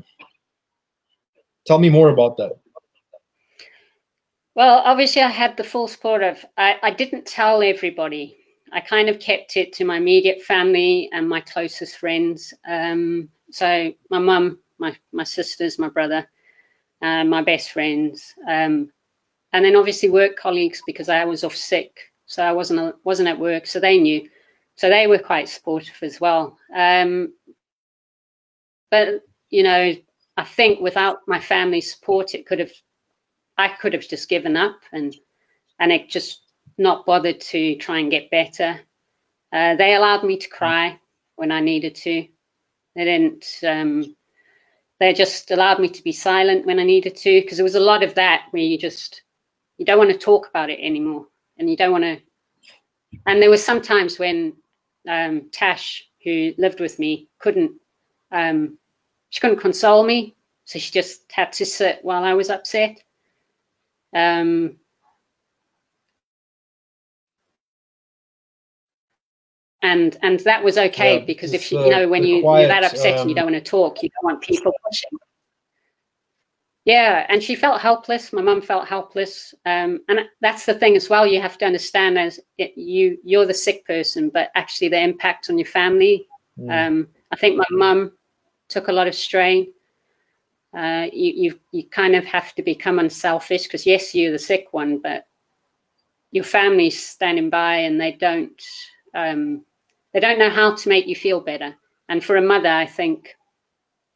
tell 1.66 1.78
me 1.78 1.90
more 1.90 2.10
about 2.10 2.36
that? 2.36 2.52
Well, 4.54 4.82
obviously, 4.84 5.22
I 5.22 5.28
had 5.28 5.56
the 5.56 5.64
full 5.64 5.88
support 5.88 6.22
of. 6.22 6.44
I, 6.58 6.76
I 6.82 6.90
didn't 6.90 7.24
tell 7.24 7.62
everybody. 7.62 8.39
I 8.72 8.80
kind 8.80 9.08
of 9.08 9.18
kept 9.18 9.56
it 9.56 9.72
to 9.74 9.84
my 9.84 9.96
immediate 9.96 10.42
family 10.42 11.08
and 11.12 11.28
my 11.28 11.40
closest 11.40 11.96
friends. 11.96 12.54
Um, 12.68 13.28
so 13.50 13.92
my 14.10 14.18
mum, 14.18 14.58
my 14.78 14.96
my 15.12 15.24
sisters, 15.24 15.78
my 15.78 15.88
brother, 15.88 16.28
uh, 17.02 17.24
my 17.24 17.42
best 17.42 17.72
friends, 17.72 18.34
um, 18.48 18.90
and 19.52 19.64
then 19.64 19.76
obviously 19.76 20.10
work 20.10 20.36
colleagues 20.36 20.82
because 20.86 21.08
I 21.08 21.24
was 21.24 21.44
off 21.44 21.56
sick, 21.56 21.98
so 22.26 22.42
I 22.42 22.52
wasn't 22.52 22.94
wasn't 23.04 23.28
at 23.28 23.38
work, 23.38 23.66
so 23.66 23.80
they 23.80 23.98
knew, 23.98 24.28
so 24.76 24.88
they 24.88 25.06
were 25.06 25.18
quite 25.18 25.48
supportive 25.48 25.98
as 26.02 26.20
well. 26.20 26.56
Um, 26.74 27.34
but 28.90 29.22
you 29.50 29.62
know, 29.62 29.94
I 30.36 30.44
think 30.44 30.80
without 30.80 31.18
my 31.26 31.40
family 31.40 31.80
support, 31.80 32.34
it 32.34 32.46
could 32.46 32.60
have, 32.60 32.72
I 33.58 33.68
could 33.68 33.92
have 33.92 34.08
just 34.08 34.28
given 34.28 34.56
up 34.56 34.80
and 34.92 35.14
and 35.80 35.90
it 35.90 36.08
just 36.08 36.42
not 36.80 37.06
bothered 37.06 37.40
to 37.40 37.76
try 37.76 37.98
and 37.98 38.10
get 38.10 38.30
better. 38.30 38.80
Uh, 39.52 39.76
they 39.76 39.94
allowed 39.94 40.24
me 40.24 40.36
to 40.38 40.48
cry 40.48 40.98
when 41.36 41.52
I 41.52 41.60
needed 41.60 41.94
to. 41.96 42.26
They 42.96 43.04
didn't. 43.04 43.46
Um, 43.66 44.16
they 44.98 45.12
just 45.12 45.50
allowed 45.50 45.78
me 45.80 45.88
to 45.88 46.02
be 46.02 46.12
silent 46.12 46.66
when 46.66 46.78
I 46.78 46.84
needed 46.84 47.16
to 47.16 47.40
because 47.40 47.58
there 47.58 47.64
was 47.64 47.74
a 47.74 47.80
lot 47.80 48.02
of 48.02 48.14
that 48.14 48.46
where 48.50 48.62
you 48.62 48.76
just 48.76 49.22
you 49.78 49.86
don't 49.86 49.98
want 49.98 50.10
to 50.10 50.18
talk 50.18 50.48
about 50.48 50.68
it 50.70 50.78
anymore 50.80 51.26
and 51.58 51.70
you 51.70 51.76
don't 51.76 51.92
want 51.92 52.04
to. 52.04 52.20
And 53.26 53.40
there 53.40 53.50
was 53.50 53.64
sometimes 53.64 54.18
when 54.18 54.54
um, 55.08 55.48
Tash, 55.52 56.04
who 56.24 56.52
lived 56.58 56.80
with 56.80 56.98
me, 56.98 57.28
couldn't. 57.38 57.72
Um, 58.32 58.78
she 59.30 59.40
couldn't 59.40 59.60
console 59.60 60.04
me, 60.04 60.34
so 60.64 60.78
she 60.78 60.90
just 60.90 61.30
had 61.32 61.52
to 61.54 61.64
sit 61.64 62.00
while 62.02 62.24
I 62.24 62.34
was 62.34 62.50
upset. 62.50 63.02
Um, 64.14 64.76
and 69.82 70.18
and 70.22 70.40
that 70.40 70.62
was 70.62 70.76
okay 70.76 71.18
yeah, 71.18 71.24
because 71.24 71.52
if 71.52 71.72
you, 71.72 71.82
you 71.84 71.90
know 71.90 72.08
when 72.08 72.22
you, 72.22 72.42
quiet, 72.42 72.62
you're 72.62 72.68
that 72.68 72.84
upset 72.84 73.14
um, 73.14 73.20
and 73.20 73.30
you 73.30 73.36
don't 73.36 73.50
want 73.50 73.64
to 73.64 73.70
talk, 73.70 74.02
you 74.02 74.10
don't 74.10 74.32
want 74.32 74.42
people 74.42 74.72
pushing. 74.84 75.10
Yeah, 76.86 77.26
and 77.28 77.42
she 77.42 77.54
felt 77.54 77.80
helpless. 77.80 78.32
My 78.32 78.40
mum 78.40 78.62
felt 78.62 78.88
helpless, 78.88 79.54
um, 79.66 80.00
and 80.08 80.20
that's 80.40 80.66
the 80.66 80.74
thing 80.74 80.96
as 80.96 81.08
well. 81.10 81.26
You 81.26 81.40
have 81.40 81.58
to 81.58 81.66
understand 81.66 82.18
as 82.18 82.40
it, 82.58 82.76
you 82.76 83.18
you're 83.22 83.46
the 83.46 83.54
sick 83.54 83.86
person, 83.86 84.30
but 84.30 84.50
actually 84.54 84.88
the 84.88 85.00
impact 85.00 85.50
on 85.50 85.58
your 85.58 85.66
family. 85.66 86.26
Mm. 86.58 86.86
Um, 86.86 87.08
I 87.30 87.36
think 87.36 87.56
my 87.56 87.64
mum 87.70 88.12
took 88.68 88.88
a 88.88 88.92
lot 88.92 89.08
of 89.08 89.14
strain. 89.14 89.72
Uh, 90.76 91.06
you 91.12 91.32
you 91.32 91.60
you 91.72 91.84
kind 91.88 92.16
of 92.16 92.24
have 92.24 92.54
to 92.54 92.62
become 92.62 92.98
unselfish 92.98 93.64
because 93.64 93.86
yes, 93.86 94.14
you're 94.14 94.32
the 94.32 94.38
sick 94.38 94.68
one, 94.72 94.98
but 94.98 95.26
your 96.32 96.44
family's 96.44 97.04
standing 97.04 97.50
by 97.50 97.76
and 97.76 98.00
they 98.00 98.12
don't 98.12 98.62
um, 99.14 99.64
they 100.12 100.20
don't 100.20 100.38
know 100.38 100.50
how 100.50 100.74
to 100.74 100.88
make 100.88 101.06
you 101.06 101.16
feel 101.16 101.40
better. 101.40 101.74
And 102.08 102.24
for 102.24 102.36
a 102.36 102.42
mother, 102.42 102.68
I 102.68 102.86
think 102.86 103.34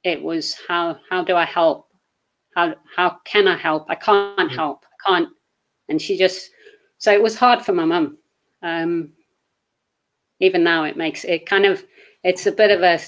it 0.03 0.23
was 0.23 0.57
how 0.69 0.99
how 1.11 1.25
do 1.25 1.37
I 1.37 1.45
help? 1.45 1.89
How 2.55 2.75
how 2.97 3.19
can 3.25 3.49
I 3.49 3.57
help? 3.57 3.87
I 3.89 3.95
can't 3.95 4.39
mm-hmm. 4.39 4.55
help. 4.55 4.85
I 4.85 5.11
can't. 5.11 5.29
And 5.89 6.01
she 6.01 6.17
just 6.17 6.51
so 6.99 7.13
it 7.13 7.23
was 7.23 7.37
hard 7.37 7.65
for 7.65 7.73
my 7.73 7.85
mum. 7.85 8.19
Um, 8.63 9.13
even 10.41 10.65
now, 10.65 10.85
it 10.85 10.97
makes 10.97 11.25
it 11.25 11.47
kind 11.47 11.65
of 11.65 11.85
it's 12.23 12.47
a 12.47 12.53
bit 12.53 12.71
of 12.71 12.83
a 12.83 12.99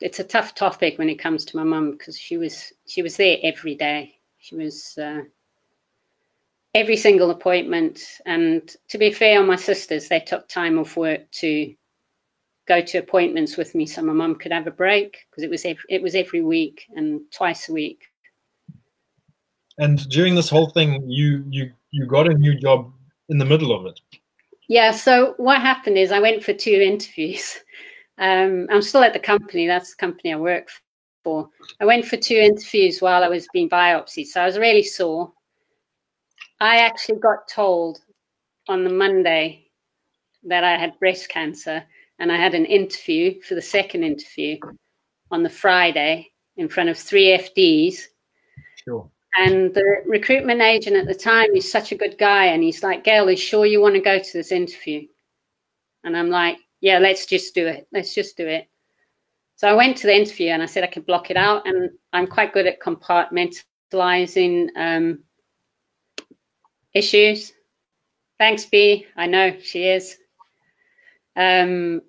it's 0.00 0.18
a 0.18 0.24
tough 0.24 0.54
topic 0.54 0.98
when 0.98 1.08
it 1.08 1.18
comes 1.18 1.44
to 1.44 1.56
my 1.56 1.62
mum 1.62 1.92
because 1.92 2.18
she 2.18 2.36
was 2.36 2.72
she 2.86 3.02
was 3.02 3.16
there 3.16 3.38
every 3.42 3.74
day. 3.74 4.14
She 4.38 4.56
was 4.56 4.98
uh, 4.98 5.20
every 6.74 6.96
single 6.96 7.30
appointment. 7.30 8.00
And 8.26 8.74
to 8.88 8.98
be 8.98 9.12
fair 9.12 9.40
on 9.40 9.46
my 9.46 9.56
sisters, 9.56 10.08
they 10.08 10.20
took 10.20 10.48
time 10.48 10.78
off 10.78 10.96
work 10.96 11.30
to 11.32 11.74
go 12.68 12.80
to 12.80 12.98
appointments 12.98 13.56
with 13.56 13.74
me 13.74 13.86
so 13.86 14.02
my 14.02 14.12
mum 14.12 14.36
could 14.36 14.52
have 14.52 14.66
a 14.66 14.72
break 14.72 15.18
because 15.30 15.42
it 15.42 15.50
was 15.50 15.64
every, 15.64 15.82
it 15.88 16.02
was 16.02 16.14
every 16.14 16.42
week 16.42 16.86
and 16.94 17.20
twice 17.32 17.68
a 17.68 17.72
week. 17.72 18.02
And 19.78 20.08
during 20.10 20.34
this 20.34 20.50
whole 20.50 20.70
thing, 20.70 21.02
you 21.08 21.44
you 21.48 21.72
you 21.90 22.06
got 22.06 22.30
a 22.30 22.34
new 22.34 22.54
job 22.54 22.92
in 23.28 23.38
the 23.38 23.44
middle 23.44 23.72
of 23.72 23.86
it. 23.86 23.98
Yeah. 24.68 24.92
So 24.92 25.34
what 25.38 25.60
happened 25.60 25.98
is 25.98 26.12
I 26.12 26.20
went 26.20 26.44
for 26.44 26.52
two 26.52 26.70
interviews. 26.70 27.58
Um, 28.18 28.68
I'm 28.70 28.82
still 28.82 29.02
at 29.02 29.14
the 29.14 29.18
company. 29.18 29.66
That's 29.66 29.90
the 29.90 29.96
company 29.96 30.32
I 30.32 30.36
work 30.36 30.68
for. 31.24 31.48
I 31.80 31.86
went 31.86 32.04
for 32.04 32.18
two 32.18 32.36
interviews 32.36 33.00
while 33.00 33.24
I 33.24 33.28
was 33.28 33.48
being 33.54 33.70
biopsied, 33.70 34.26
so 34.26 34.42
I 34.42 34.46
was 34.46 34.58
really 34.58 34.82
sore. 34.82 35.32
I 36.60 36.76
actually 36.80 37.18
got 37.18 37.48
told 37.48 38.00
on 38.68 38.84
the 38.84 38.90
Monday 38.90 39.64
that 40.44 40.62
I 40.62 40.76
had 40.76 40.98
breast 41.00 41.30
cancer 41.30 41.82
and 42.22 42.30
I 42.30 42.36
had 42.36 42.54
an 42.54 42.66
interview 42.66 43.42
for 43.42 43.56
the 43.56 43.60
second 43.60 44.04
interview 44.04 44.56
on 45.32 45.42
the 45.42 45.50
Friday 45.50 46.30
in 46.56 46.68
front 46.68 46.88
of 46.88 46.96
three 46.96 47.36
FDs. 47.36 47.96
Sure. 48.84 49.10
And 49.40 49.74
the 49.74 50.02
recruitment 50.06 50.60
agent 50.60 50.94
at 50.94 51.08
the 51.08 51.16
time, 51.16 51.52
he's 51.52 51.70
such 51.70 51.90
a 51.90 51.96
good 51.96 52.16
guy, 52.18 52.46
and 52.46 52.62
he's 52.62 52.84
like, 52.84 53.02
Gail, 53.02 53.26
are 53.26 53.32
you 53.32 53.36
sure 53.36 53.66
you 53.66 53.80
want 53.80 53.96
to 53.96 54.00
go 54.00 54.20
to 54.20 54.32
this 54.32 54.52
interview? 54.52 55.04
And 56.04 56.16
I'm 56.16 56.30
like, 56.30 56.58
yeah, 56.80 56.98
let's 56.98 57.26
just 57.26 57.56
do 57.56 57.66
it. 57.66 57.88
Let's 57.92 58.14
just 58.14 58.36
do 58.36 58.46
it. 58.46 58.68
So 59.56 59.66
I 59.68 59.72
went 59.72 59.96
to 59.96 60.06
the 60.06 60.14
interview 60.14 60.50
and 60.50 60.62
I 60.62 60.66
said 60.66 60.84
I 60.84 60.88
could 60.88 61.06
block 61.06 61.32
it 61.32 61.36
out, 61.36 61.66
and 61.66 61.90
I'm 62.12 62.28
quite 62.28 62.52
good 62.52 62.68
at 62.68 62.80
compartmentalizing 62.80 64.68
um, 64.76 65.24
issues. 66.94 67.52
Thanks, 68.38 68.64
B. 68.64 69.06
I 69.16 69.26
know 69.26 69.56
she 69.60 69.88
is. 69.88 70.18
Um, 71.34 72.02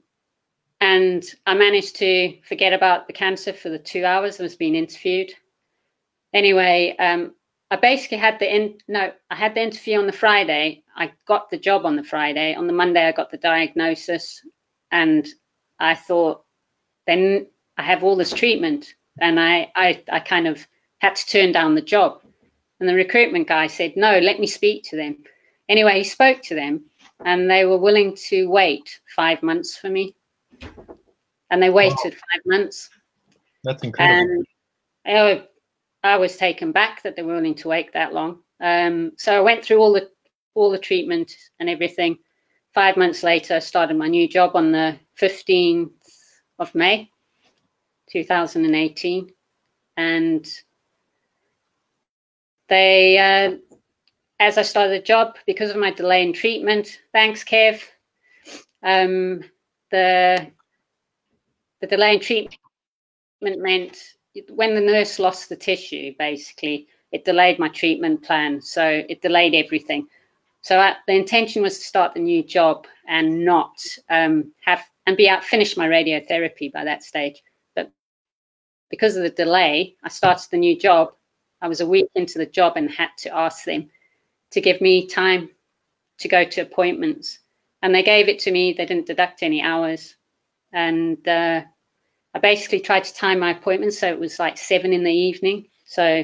and 0.84 1.24
I 1.46 1.54
managed 1.54 1.96
to 1.98 2.36
forget 2.42 2.74
about 2.74 3.08
the 3.08 3.14
cancer 3.14 3.54
for 3.54 3.70
the 3.70 3.80
two 3.80 4.04
hours 4.04 4.38
I 4.38 4.44
was 4.44 4.58
being 4.58 4.76
interviewed. 4.76 5.32
Anyway, 6.34 6.94
um, 7.00 7.34
I 7.72 7.78
basically 7.78 8.18
had 8.18 8.38
the 8.38 8.54
in 8.54 8.78
no, 8.90 9.14
I 9.32 9.36
had 9.36 9.56
the 9.56 9.64
interview 9.64 9.98
on 9.98 10.08
the 10.08 10.12
Friday. 10.12 10.84
I 10.98 11.14
got 11.26 11.50
the 11.50 11.58
job 11.58 11.86
on 11.86 11.96
the 11.96 12.04
Friday. 12.04 12.54
On 12.54 12.68
the 12.68 12.74
Monday, 12.74 13.08
I 13.08 13.14
got 13.14 13.32
the 13.32 13.38
diagnosis, 13.38 14.46
and 14.92 15.26
I 15.80 15.96
thought, 15.96 16.44
then 17.08 17.48
I 17.78 17.84
have 17.84 18.04
all 18.04 18.18
this 18.18 18.34
treatment, 18.34 18.94
and 19.22 19.40
I 19.40 19.72
I, 19.78 20.04
I 20.12 20.20
kind 20.20 20.48
of 20.48 20.68
had 20.98 21.16
to 21.16 21.26
turn 21.26 21.54
down 21.54 21.76
the 21.76 21.82
job. 21.82 22.22
And 22.82 22.90
the 22.90 22.94
recruitment 22.94 23.48
guy 23.48 23.68
said, 23.68 23.94
no, 23.96 24.20
let 24.20 24.42
me 24.42 24.48
speak 24.48 24.84
to 24.90 24.98
them. 24.98 25.24
Anyway, 25.70 26.00
he 26.00 26.04
spoke 26.04 26.42
to 26.42 26.56
them, 26.56 26.84
and 27.24 27.50
they 27.50 27.64
were 27.64 27.78
willing 27.78 28.18
to 28.28 28.50
wait 28.50 29.00
five 29.16 29.42
months 29.42 29.78
for 29.78 29.90
me 29.90 30.14
and 31.50 31.62
they 31.62 31.70
waited 31.70 31.98
wow. 32.04 32.10
five 32.12 32.42
months. 32.46 32.90
That's 33.64 33.84
incredible. 33.84 34.44
And 35.06 35.18
I, 35.18 35.48
I, 36.04 36.18
was 36.18 36.36
taken 36.36 36.72
back 36.72 37.04
that 37.04 37.16
they 37.16 37.22
were 37.22 37.36
willing 37.36 37.56
to 37.56 37.68
wait 37.68 37.94
that 37.94 38.14
long. 38.14 38.40
Um, 38.62 39.12
so 39.18 39.36
I 39.38 39.42
went 39.42 39.64
through 39.64 39.78
all 39.78 39.94
the 39.94 40.10
all 40.56 40.72
the 40.72 40.78
treatment 40.78 41.32
and 41.60 41.70
everything. 41.70 42.18
Five 42.74 42.98
months 42.98 43.24
later, 43.24 43.56
I 43.56 43.60
started 43.60 43.98
my 43.98 44.08
new 44.08 44.28
job 44.28 44.56
on 44.56 44.72
the 44.72 44.98
15th 45.20 45.92
of 46.60 46.74
May, 46.74 47.10
2018, 48.12 49.30
and 49.98 50.48
they, 52.68 53.18
uh, 53.20 53.58
as 54.40 54.58
I 54.58 54.64
started 54.64 55.00
the 55.00 55.06
job, 55.06 55.38
because 55.46 55.70
of 55.70 55.78
my 55.78 55.92
delay 55.92 56.24
in 56.24 56.34
treatment, 56.34 57.00
thanks, 57.12 57.44
Kev. 57.44 57.80
Um, 58.82 59.44
the 59.94 60.48
the 61.80 61.88
delay 61.88 62.16
in 62.16 62.20
treatment 62.20 62.58
meant 63.42 63.98
when 64.50 64.76
the 64.76 64.82
nurse 64.82 65.20
lost 65.20 65.50
the 65.50 65.56
tissue, 65.56 66.14
basically, 66.18 66.88
it 67.12 67.24
delayed 67.24 67.60
my 67.60 67.70
treatment 67.70 68.24
plan. 68.24 68.62
So 68.62 69.04
it 69.08 69.22
delayed 69.22 69.54
everything. 69.54 70.08
So 70.62 70.80
I, 70.80 70.96
the 71.08 71.14
intention 71.14 71.62
was 71.62 71.78
to 71.78 71.86
start 71.86 72.14
the 72.14 72.20
new 72.20 72.42
job 72.44 72.88
and 73.08 73.46
not 73.46 73.76
um, 74.10 74.52
have 74.66 74.84
and 75.06 75.16
be 75.16 75.30
out, 75.30 75.44
finish 75.44 75.78
my 75.78 75.88
radiotherapy 75.88 76.72
by 76.72 76.84
that 76.86 77.04
stage. 77.04 77.44
But 77.76 77.92
because 78.90 79.16
of 79.16 79.24
the 79.24 79.30
delay, 79.30 79.96
I 80.04 80.10
started 80.10 80.50
the 80.50 80.58
new 80.58 80.80
job 80.80 81.14
I 81.64 81.68
was 81.68 81.80
a 81.80 81.88
week 81.88 82.08
into 82.16 82.38
the 82.38 82.46
job 82.46 82.74
and 82.76 82.92
had 82.92 83.12
to 83.20 83.34
ask 83.34 83.64
them 83.64 83.90
to 84.52 84.60
give 84.60 84.82
me 84.82 85.08
time 85.08 85.50
to 86.20 86.28
go 86.28 86.44
to 86.44 86.62
appointments. 86.62 87.40
And 87.84 87.94
they 87.94 88.02
gave 88.02 88.28
it 88.28 88.40
to 88.40 88.52
me. 88.52 88.74
They 88.74 88.86
didn't 88.86 89.06
deduct 89.06 89.44
any 89.44 89.62
hours. 89.62 90.16
And 90.72 91.28
uh, 91.28 91.62
I 92.34 92.40
basically 92.40 92.80
tried 92.80 93.04
to 93.04 93.14
time 93.14 93.40
my 93.40 93.52
appointments 93.52 94.00
so 94.00 94.08
it 94.08 94.20
was 94.20 94.40
like 94.40 94.58
seven 94.58 94.92
in 94.92 95.04
the 95.04 95.14
evening. 95.14 95.68
So 95.86 96.24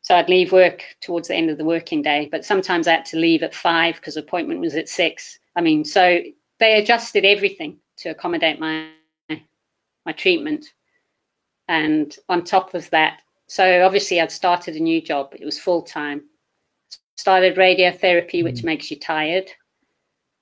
so 0.00 0.14
I'd 0.14 0.28
leave 0.28 0.52
work 0.52 0.84
towards 1.00 1.28
the 1.28 1.34
end 1.34 1.48
of 1.48 1.56
the 1.56 1.64
working 1.64 2.02
day, 2.02 2.28
but 2.30 2.44
sometimes 2.44 2.86
I 2.86 2.92
had 2.92 3.06
to 3.06 3.16
leave 3.16 3.42
at 3.42 3.54
five 3.54 3.96
because 3.96 4.18
appointment 4.18 4.60
was 4.60 4.74
at 4.74 4.86
six. 4.86 5.38
I 5.56 5.62
mean, 5.62 5.82
so 5.82 6.20
they 6.60 6.78
adjusted 6.78 7.24
everything 7.24 7.78
to 7.98 8.10
accommodate 8.10 8.60
my 8.60 8.88
my 10.06 10.12
treatment. 10.12 10.66
And 11.68 12.14
on 12.28 12.44
top 12.44 12.74
of 12.74 12.88
that, 12.90 13.22
so 13.46 13.82
obviously 13.82 14.20
I'd 14.20 14.30
started 14.30 14.76
a 14.76 14.80
new 14.80 15.00
job. 15.00 15.34
It 15.34 15.44
was 15.44 15.58
full 15.58 15.82
time. 15.82 16.24
Started 17.16 17.56
radiotherapy, 17.56 18.44
which 18.44 18.56
mm-hmm. 18.56 18.66
makes 18.66 18.90
you 18.90 18.98
tired. 18.98 19.50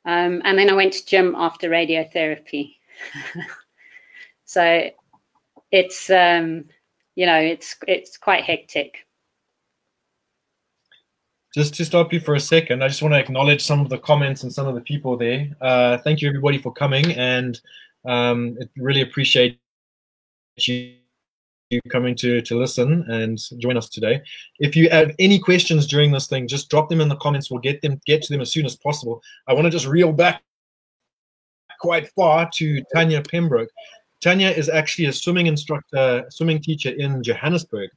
Um, 0.05 0.43
and 0.45 0.59
then 0.59 0.69
I 0.69 0.75
went 0.75 0.93
to 0.95 1.07
gym 1.07 1.35
after 1.37 1.71
radiotherapy. 1.71 2.77
so 4.45 4.91
it's 5.71 6.11
um, 6.11 6.65
you 7.15 7.27
know 7.27 7.39
it's 7.39 7.77
it's 7.87 8.17
quite 8.17 8.45
hectic 8.45 9.07
just 11.55 11.75
to 11.75 11.85
stop 11.85 12.13
you 12.13 12.21
for 12.21 12.35
a 12.35 12.41
second, 12.41 12.83
I 12.83 12.89
just 12.89 13.03
want 13.03 13.13
to 13.13 13.19
acknowledge 13.19 13.63
some 13.63 13.81
of 13.81 13.91
the 13.91 13.99
comments 13.99 14.43
and 14.43 14.53
some 14.53 14.67
of 14.67 14.75
the 14.75 14.81
people 14.81 15.17
there. 15.17 15.51
Uh, 15.61 15.99
thank 15.99 16.23
you, 16.23 16.29
everybody, 16.29 16.59
for 16.59 16.73
coming, 16.73 17.13
and 17.13 17.61
um, 18.07 18.57
really 18.77 19.03
appreciate 19.03 19.59
you 20.57 20.95
coming 21.89 22.15
to 22.17 22.43
to 22.43 22.59
listen 22.59 23.05
and 23.09 23.39
join 23.59 23.77
us 23.77 23.89
today. 23.89 24.23
If 24.59 24.77
you 24.77 24.91
have 24.91 25.13
any 25.19 25.39
questions 25.39 25.87
during 25.87 26.11
this 26.11 26.27
thing, 26.27 26.49
just 26.49 26.69
drop 26.69 26.89
them 26.89 27.01
in 27.01 27.09
the 27.09 27.17
comments. 27.17 27.51
We'll 27.51 27.61
get 27.61 27.83
them 27.83 28.01
get 28.07 28.23
to 28.23 28.33
them 28.33 28.41
as 28.41 28.51
soon 28.51 28.67
as 28.67 28.77
possible. 28.77 29.23
I 29.49 29.55
want 29.55 29.65
to 29.65 29.71
just 29.71 29.87
reel 29.87 30.13
back 30.13 30.43
quite 31.81 32.09
far 32.15 32.49
to 32.55 32.83
Tanya 32.95 33.23
Pembroke. 33.23 33.71
Tanya 34.21 34.49
is 34.49 34.69
actually 34.69 35.07
a 35.07 35.13
swimming 35.13 35.49
instructor, 35.49 36.25
swimming 36.31 36.61
teacher 36.61 36.91
in 36.91 37.23
Johannesburg 37.23 37.91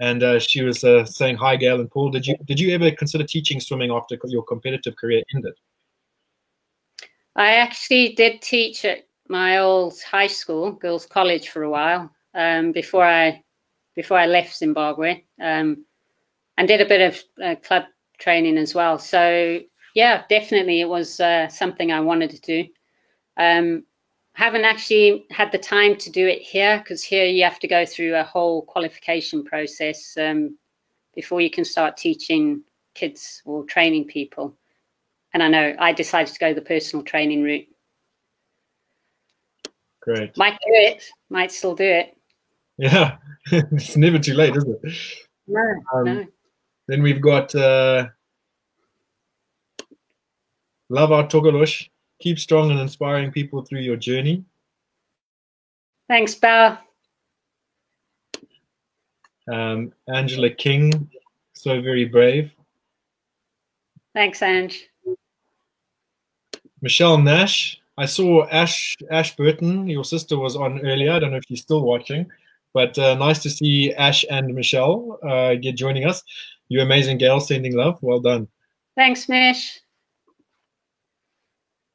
and 0.00 0.22
uh, 0.22 0.38
she 0.38 0.62
was 0.62 0.84
uh, 0.84 1.04
saying, 1.04 1.36
"Hi, 1.36 1.56
Gail 1.56 1.80
and 1.80 1.90
Paul. 1.90 2.10
Did 2.10 2.26
you 2.26 2.36
did 2.44 2.60
you 2.60 2.74
ever 2.74 2.90
consider 2.90 3.24
teaching 3.24 3.60
swimming 3.60 3.90
after 3.90 4.18
your 4.24 4.42
competitive 4.42 4.96
career 4.96 5.22
ended?" 5.34 5.54
I 7.36 7.54
actually 7.54 8.12
did 8.14 8.42
teach 8.42 8.84
at 8.84 9.06
my 9.28 9.58
old 9.58 10.00
high 10.02 10.28
school, 10.28 10.72
girls' 10.72 11.06
college, 11.06 11.48
for 11.48 11.64
a 11.64 11.70
while 11.70 12.13
um, 12.34 12.72
before 12.72 13.04
I 13.04 13.42
before 13.94 14.18
I 14.18 14.26
left 14.26 14.56
Zimbabwe, 14.56 15.22
um, 15.40 15.84
and 16.56 16.66
did 16.68 16.80
a 16.80 16.88
bit 16.88 17.00
of 17.00 17.22
uh, 17.42 17.54
club 17.60 17.84
training 18.18 18.58
as 18.58 18.74
well. 18.74 18.98
So 18.98 19.60
yeah, 19.94 20.24
definitely, 20.28 20.80
it 20.80 20.88
was 20.88 21.20
uh, 21.20 21.48
something 21.48 21.92
I 21.92 22.00
wanted 22.00 22.30
to 22.30 22.40
do. 22.40 22.68
Um, 23.36 23.84
haven't 24.34 24.64
actually 24.64 25.26
had 25.30 25.52
the 25.52 25.58
time 25.58 25.96
to 25.96 26.10
do 26.10 26.26
it 26.26 26.42
here 26.42 26.78
because 26.78 27.02
here 27.02 27.24
you 27.24 27.44
have 27.44 27.60
to 27.60 27.68
go 27.68 27.86
through 27.86 28.16
a 28.16 28.24
whole 28.24 28.62
qualification 28.62 29.44
process 29.44 30.16
um, 30.18 30.58
before 31.14 31.40
you 31.40 31.50
can 31.50 31.64
start 31.64 31.96
teaching 31.96 32.62
kids 32.94 33.42
or 33.44 33.64
training 33.64 34.06
people. 34.06 34.56
And 35.32 35.42
I 35.42 35.48
know 35.48 35.74
I 35.78 35.92
decided 35.92 36.32
to 36.32 36.40
go 36.40 36.54
the 36.54 36.60
personal 36.60 37.04
training 37.04 37.42
route. 37.42 37.66
Great. 40.00 40.36
Might 40.36 40.52
do 40.52 40.72
it. 40.72 41.04
Might 41.30 41.50
still 41.50 41.74
do 41.74 41.84
it. 41.84 42.16
Yeah, 42.76 43.16
it's 43.52 43.96
never 43.96 44.18
too 44.18 44.34
late, 44.34 44.56
is 44.56 44.64
it? 44.64 44.80
No, 45.46 45.60
um, 45.92 46.04
no. 46.04 46.26
Then 46.88 47.02
we've 47.02 47.20
got 47.20 47.54
uh, 47.54 48.08
Our 50.90 51.26
Togolosh 51.28 51.88
keep 52.20 52.38
strong 52.38 52.70
and 52.70 52.80
inspiring 52.80 53.30
people 53.30 53.62
through 53.62 53.80
your 53.80 53.96
journey. 53.96 54.44
Thanks, 56.08 56.34
Belle. 56.34 56.78
Um, 59.50 59.92
Angela 60.08 60.50
King, 60.50 61.10
so 61.52 61.80
very 61.80 62.06
brave. 62.06 62.54
Thanks, 64.14 64.42
Ange. 64.42 64.88
Michelle 66.80 67.18
Nash. 67.18 67.80
I 67.96 68.06
saw 68.06 68.46
Ash 68.48 68.96
Ash 69.10 69.36
Burton, 69.36 69.86
your 69.86 70.04
sister, 70.04 70.38
was 70.38 70.56
on 70.56 70.80
earlier. 70.80 71.12
I 71.12 71.18
don't 71.18 71.30
know 71.30 71.36
if 71.36 71.44
she's 71.46 71.62
still 71.62 71.82
watching, 71.82 72.30
but 72.74 72.98
uh, 72.98 73.14
nice 73.14 73.42
to 73.44 73.50
see 73.50 73.94
Ash 73.94 74.24
and 74.28 74.54
Michelle 74.54 75.18
uh, 75.26 75.54
get 75.54 75.76
joining 75.76 76.04
us. 76.04 76.22
You 76.68 76.80
amazing 76.80 77.18
Gail, 77.18 77.40
sending 77.40 77.76
love. 77.76 77.98
Well 78.02 78.20
done. 78.20 78.48
Thanks, 78.96 79.28
Mish. 79.28 79.80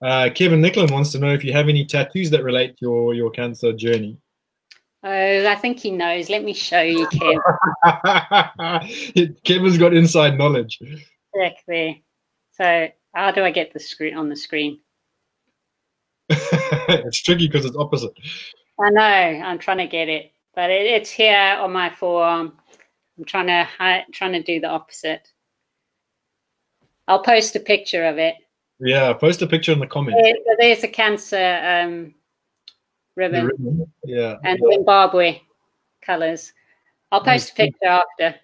Uh, 0.02 0.30
Kevin 0.34 0.62
Nicklin 0.62 0.92
wants 0.92 1.12
to 1.12 1.20
know 1.20 1.34
if 1.34 1.44
you 1.44 1.52
have 1.52 1.68
any 1.68 1.86
tattoos 1.86 2.30
that 2.30 2.44
relate 2.44 2.78
to 2.78 2.86
your, 2.86 3.14
your 3.14 3.30
cancer 3.30 3.74
journey. 3.74 4.18
Oh, 5.04 5.48
I 5.48 5.56
think 5.56 5.80
he 5.80 5.92
knows. 5.92 6.30
Let 6.30 6.44
me 6.44 6.54
show 6.54 6.82
you, 6.82 7.08
Kevin. 7.08 7.40
Kevin's 9.44 9.78
got 9.78 9.94
inside 9.94 10.38
knowledge. 10.38 10.80
Exactly. 11.34 12.04
So, 12.52 12.88
how 13.14 13.32
do 13.32 13.44
I 13.44 13.52
get 13.52 13.74
the 13.74 13.80
screen 13.80 14.18
on 14.18 14.30
the 14.30 14.36
screen? 14.36 14.80
it's 16.30 17.22
tricky 17.22 17.48
because 17.48 17.66
it's 17.66 17.78
opposite. 17.78 18.12
I 18.80 18.90
know. 18.90 19.02
I'm 19.02 19.58
trying 19.58 19.78
to 19.78 19.88
get 19.88 20.10
it, 20.10 20.32
but 20.60 20.70
it, 20.70 20.88
it's 20.88 21.10
here 21.10 21.58
on 21.58 21.72
my 21.72 21.90
forearm. 21.90 22.52
I'm 23.18 23.24
trying 23.24 23.48
to 23.48 23.66
trying 24.12 24.34
to 24.34 24.44
do 24.44 24.60
the 24.60 24.68
opposite. 24.68 25.32
I'll 27.08 27.24
post 27.24 27.56
a 27.56 27.62
picture 27.62 28.04
of 28.04 28.18
it. 28.18 28.36
Yeah, 28.82 29.14
post 29.14 29.42
a 29.42 29.48
picture 29.48 29.72
in 29.72 29.80
the 29.80 29.88
comments. 29.88 30.20
There, 30.22 30.58
there's 30.60 30.84
a 30.84 30.90
cancer 30.90 31.62
um, 31.64 32.14
ribbon. 33.16 33.46
ribbon. 33.46 33.90
Yeah. 34.04 34.36
And 34.44 34.60
Zimbabwe 34.70 35.40
colours. 36.02 36.52
I'll 37.10 37.24
post 37.24 37.52
a 37.52 37.56
picture 37.56 37.86
after. 37.86 38.36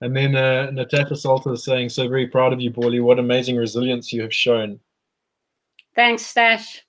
And 0.00 0.16
then 0.16 0.36
uh, 0.36 0.70
Natasha 0.70 1.16
Salter 1.16 1.52
is 1.52 1.64
saying, 1.64 1.90
so 1.90 2.08
very 2.08 2.28
proud 2.28 2.54
of 2.54 2.62
you, 2.62 2.70
Paulie. 2.70 3.02
What 3.02 3.18
amazing 3.18 3.56
resilience 3.56 4.10
you 4.10 4.22
have 4.22 4.32
shown. 4.32 4.80
Thanks, 5.94 6.24
Stash. 6.24 6.82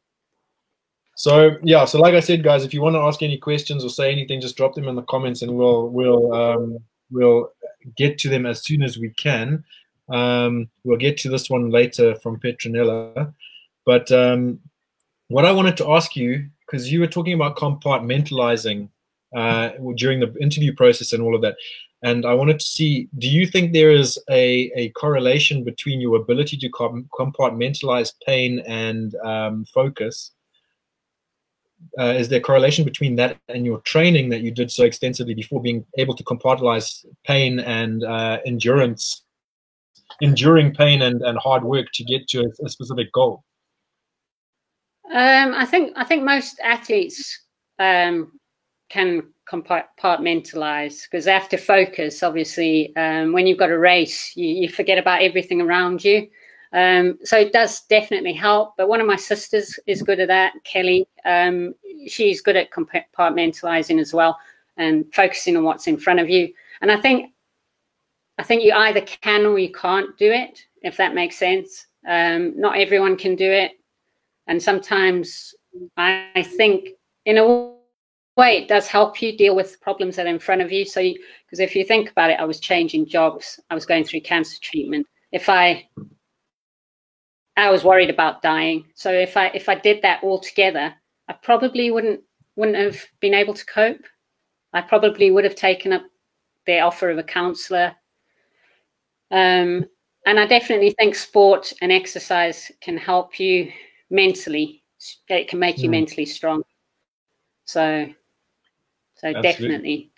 So 1.15 1.58
yeah, 1.63 1.86
so 1.86 2.00
like 2.00 2.13
I 2.13 2.19
said, 2.19 2.43
guys, 2.43 2.63
if 2.63 2.74
you 2.74 2.82
want 2.82 2.95
to 2.95 3.02
ask 3.02 3.21
any 3.21 3.38
questions 3.38 3.84
or 3.84 3.89
say 3.89 4.12
anything, 4.12 4.41
just 4.41 4.58
drop 4.58 4.76
them 4.76 4.88
in 4.88 4.95
the 4.95 5.04
comments, 5.04 5.41
and 5.41 5.56
we'll 5.56 5.89
we'll 5.89 6.34
um, 6.34 6.80
we'll 7.12 7.52
get 7.97 8.17
to 8.19 8.30
them 8.30 8.45
as 8.45 8.63
soon 8.63 8.82
as 8.82 8.97
we 8.97 9.10
can. 9.12 9.63
Um, 10.10 10.69
we'll 10.84 10.97
get 10.97 11.17
to 11.19 11.30
this 11.30 11.50
one 11.50 11.69
later 11.69 12.15
from 12.15 12.39
Petronella. 12.39 13.34
But 13.86 14.12
um, 14.12 14.60
what 15.28 15.45
I 15.45 15.52
wanted 15.52 15.78
to 15.78 15.91
ask 15.91 16.15
you, 16.15 16.47
because 16.65 16.91
you 16.91 17.00
were 17.00 17.08
talking 17.08 17.34
about 17.34 17.56
compartmentalizing 17.56 18.89
uh, 19.36 19.69
during 19.95 20.19
the 20.19 20.34
interview 20.39 20.76
process 20.76 21.13
and 21.13 21.24
all 21.24 21.36
of 21.36 21.41
that, 21.41 21.56
and 22.04 22.26
I 22.26 22.34
wanted 22.34 22.60
to 22.60 22.65
see, 22.65 23.08
do 23.19 23.28
you 23.28 23.45
think 23.45 23.74
there 23.74 23.91
is 23.91 24.17
a, 24.30 24.71
a 24.76 24.89
correlation 24.89 25.63
between 25.63 26.02
your 26.02 26.17
ability 26.17 26.58
to 26.58 26.69
compartmentalize 26.69 28.13
pain 28.26 28.60
and 28.67 29.13
um, 29.24 29.65
focus? 29.65 30.32
Uh, 32.00 32.13
is 32.17 32.30
there 32.30 32.39
correlation 32.39 32.86
between 32.86 33.15
that 33.15 33.38
and 33.50 33.65
your 33.65 33.80
training 33.82 34.30
that 34.30 34.41
you 34.41 34.52
did 34.52 34.72
so 34.72 34.84
extensively 34.84 35.34
before 35.34 35.62
being 35.62 35.86
able 35.98 36.15
to 36.15 36.24
compartmentalize 36.24 37.06
pain 37.26 37.60
and 37.60 38.04
uh, 38.04 38.38
endurance 38.46 39.24
enduring 40.22 40.74
pain 40.74 41.02
and, 41.02 41.22
and 41.22 41.38
hard 41.39 41.63
work 41.63 41.88
to 41.94 42.04
get 42.04 42.28
to 42.30 42.41
a, 42.41 42.65
a 42.65 42.70
specific 42.70 43.12
goal? 43.12 43.44
Um, 45.13 45.54
I 45.54 45.65
think 45.65 45.91
I 45.98 46.06
think 46.06 46.24
most 46.24 46.60
athletes 46.63 47.38
um, 47.80 48.32
can 48.89 49.24
compartmentalize 49.52 51.04
because 51.04 51.26
they 51.26 51.34
have 51.34 51.50
to 51.50 51.58
focus. 51.58 52.24
Obviously, 52.24 52.96
um, 52.96 53.34
when 53.34 53.46
you've 53.46 53.58
got 53.58 53.72
a 53.72 53.78
race, 53.78 54.32
you, 54.36 54.48
you 54.48 54.70
forget 54.70 54.98
about 54.98 55.22
everything 55.22 55.60
around 55.60 56.04
you. 56.04 56.28
Um, 56.74 57.20
so 57.24 57.38
it 57.38 57.52
does 57.52 57.82
definitely 57.88 58.34
help. 58.34 58.76
But 58.78 58.88
one 58.88 59.02
of 59.02 59.08
my 59.08 59.16
sisters 59.16 59.80
is 59.88 60.02
good 60.02 60.20
at 60.20 60.30
that, 60.30 60.54
Kelly. 60.64 61.08
Um, 61.26 61.76
she's 62.08 62.42
good 62.42 62.56
at 62.56 62.72
compartmentalizing 62.72 64.00
as 64.00 64.14
well 64.14 64.38
and 64.78 65.06
focusing 65.14 65.58
on 65.58 65.64
what's 65.64 65.88
in 65.88 65.98
front 65.98 66.20
of 66.20 66.30
you. 66.30 66.54
And 66.82 66.92
I 66.92 67.00
think 67.00 67.34
I 68.38 68.44
think 68.44 68.64
you 68.64 68.74
either 68.74 69.02
can 69.02 69.46
or 69.46 69.60
you 69.60 69.72
can't 69.72 70.18
do 70.18 70.32
it, 70.32 70.66
if 70.82 70.98
that 70.98 71.14
makes 71.14 71.38
sense. 71.38 71.86
Um, 72.08 72.60
not 72.60 72.78
everyone 72.78 73.16
can 73.16 73.36
do 73.36 73.52
it. 73.52 73.74
And 74.48 74.62
sometimes 74.62 75.54
I 75.98 76.44
think, 76.58 76.90
in 77.26 77.38
a 77.38 77.46
way, 78.38 78.58
it 78.58 78.68
does 78.68 78.88
help 78.88 79.22
you 79.22 79.38
deal 79.38 79.56
with 79.56 79.80
problems 79.82 80.16
that 80.16 80.26
are 80.26 80.30
in 80.30 80.40
front 80.40 80.62
of 80.62 80.72
you. 80.72 80.86
So, 80.86 81.02
because 81.02 81.60
if 81.60 81.76
you 81.76 81.86
think 81.86 82.10
about 82.10 82.32
it, 82.32 82.40
I 82.40 82.46
was 82.46 82.60
changing 82.60 83.06
jobs, 83.06 83.60
I 83.70 83.76
was 83.76 83.86
going 83.86 84.06
through 84.06 84.22
cancer 84.22 84.58
treatment. 84.60 85.06
If 85.32 85.48
I 85.48 85.88
I 87.58 87.70
was 87.70 87.84
worried 87.84 88.10
about 88.10 88.42
dying. 88.42 88.86
So 88.96 89.12
if 89.12 89.36
I 89.38 89.48
if 89.48 89.70
I 89.70 89.76
did 89.76 90.02
that 90.02 90.24
all 90.24 90.40
together, 90.40 90.94
I 91.28 91.34
probably 91.34 91.92
wouldn't 91.92 92.22
wouldn't 92.56 92.78
have 92.78 93.04
been 93.20 93.34
able 93.34 93.54
to 93.54 93.66
cope. 93.66 94.06
I 94.74 94.82
probably 94.82 95.32
would 95.32 95.44
have 95.44 95.56
taken 95.56 95.94
up 95.94 96.04
the 96.66 96.80
offer 96.80 97.10
of 97.10 97.18
a 97.18 97.24
counselor. 97.24 97.96
Um, 99.32 99.86
and 100.26 100.40
I 100.40 100.46
definitely 100.46 100.92
think 100.92 101.16
sport 101.16 101.74
and 101.82 101.92
exercise 101.92 102.72
can 102.82 102.98
help 102.98 103.40
you 103.40 103.72
mentally. 104.10 104.84
It 105.28 105.48
can 105.48 105.60
make 105.60 105.80
you 105.80 105.88
mm. 105.88 105.94
mentally 105.94 106.26
strong. 106.26 106.64
So, 107.66 108.08
so 109.16 109.28
Absolutely. 109.28 109.52
definitely. 109.52 110.11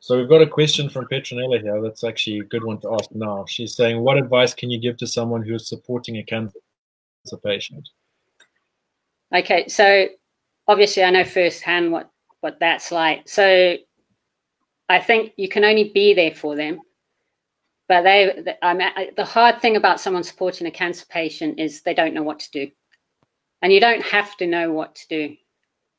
So 0.00 0.16
we've 0.16 0.28
got 0.28 0.40
a 0.40 0.46
question 0.46 0.88
from 0.88 1.06
Petronella 1.06 1.60
here. 1.60 1.80
That's 1.82 2.04
actually 2.04 2.38
a 2.38 2.44
good 2.44 2.64
one 2.64 2.80
to 2.80 2.94
ask 2.94 3.10
now. 3.12 3.44
She's 3.46 3.76
saying, 3.76 4.00
"What 4.00 4.16
advice 4.16 4.54
can 4.54 4.70
you 4.70 4.78
give 4.78 4.96
to 4.98 5.06
someone 5.06 5.42
who 5.42 5.54
is 5.54 5.68
supporting 5.68 6.16
a 6.16 6.22
cancer 6.22 6.52
patient?" 7.44 7.90
Okay, 9.34 9.68
so 9.68 10.08
obviously 10.66 11.04
I 11.04 11.10
know 11.10 11.24
firsthand 11.24 11.92
what 11.92 12.10
what 12.40 12.58
that's 12.58 12.90
like. 12.90 13.28
So 13.28 13.76
I 14.88 14.98
think 14.98 15.34
you 15.36 15.48
can 15.48 15.64
only 15.64 15.90
be 15.90 16.14
there 16.14 16.34
for 16.34 16.56
them. 16.56 16.80
But 17.86 18.02
they, 18.02 18.56
I 18.62 18.72
mean, 18.72 18.88
the 19.16 19.24
hard 19.24 19.60
thing 19.60 19.76
about 19.76 20.00
someone 20.00 20.22
supporting 20.22 20.66
a 20.66 20.70
cancer 20.70 21.04
patient 21.08 21.58
is 21.58 21.82
they 21.82 21.92
don't 21.92 22.14
know 22.14 22.22
what 22.22 22.38
to 22.40 22.50
do, 22.52 22.70
and 23.60 23.72
you 23.72 23.80
don't 23.80 24.02
have 24.02 24.36
to 24.38 24.46
know 24.46 24.72
what 24.72 24.94
to 24.94 25.08
do. 25.08 25.36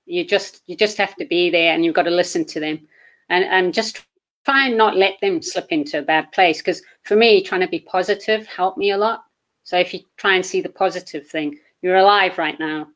You 0.05 0.25
just 0.25 0.63
you 0.65 0.75
just 0.75 0.97
have 0.97 1.15
to 1.17 1.25
be 1.25 1.51
there, 1.51 1.73
and 1.73 1.85
you've 1.85 1.93
got 1.93 2.03
to 2.03 2.09
listen 2.09 2.45
to 2.45 2.59
them, 2.59 2.87
and 3.31 3.45
and 3.45 3.73
just 3.73 4.05
try 4.45 4.67
and 4.67 4.77
not 4.77 4.97
let 4.97 5.19
them 5.21 5.41
slip 5.41 5.67
into 5.69 5.99
a 5.99 6.03
bad 6.03 6.31
place. 6.31 6.59
Because 6.59 6.83
for 7.03 7.15
me, 7.15 7.41
trying 7.41 7.61
to 7.61 7.67
be 7.67 7.79
positive 7.79 8.45
helped 8.45 8.77
me 8.77 8.91
a 8.91 8.97
lot. 8.97 9.23
So 9.63 9.77
if 9.77 9.93
you 9.93 10.01
try 10.17 10.35
and 10.35 10.45
see 10.45 10.61
the 10.61 10.69
positive 10.69 11.27
thing, 11.27 11.57
you're 11.81 11.97
alive 11.97 12.37
right 12.37 12.59
now. 12.59 12.87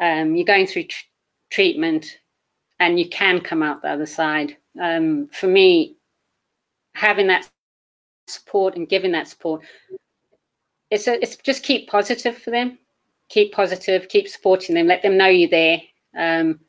Um, 0.00 0.36
you're 0.36 0.44
going 0.44 0.66
through 0.66 0.84
tr- 0.84 1.04
treatment, 1.50 2.18
and 2.80 2.98
you 2.98 3.08
can 3.08 3.40
come 3.40 3.62
out 3.62 3.82
the 3.82 3.88
other 3.88 4.06
side. 4.06 4.56
Um, 4.80 5.28
for 5.32 5.46
me, 5.46 5.96
having 6.94 7.28
that 7.28 7.48
support 8.26 8.76
and 8.76 8.88
giving 8.88 9.12
that 9.12 9.28
support, 9.28 9.62
it's 10.90 11.06
a, 11.08 11.20
it's 11.22 11.36
just 11.36 11.62
keep 11.62 11.88
positive 11.88 12.36
for 12.36 12.50
them, 12.50 12.78
keep 13.28 13.52
positive, 13.52 14.08
keep 14.08 14.28
supporting 14.28 14.74
them, 14.74 14.86
let 14.86 15.02
them 15.02 15.16
know 15.16 15.28
you're 15.28 15.48
there, 15.48 15.80
um, 16.18 16.60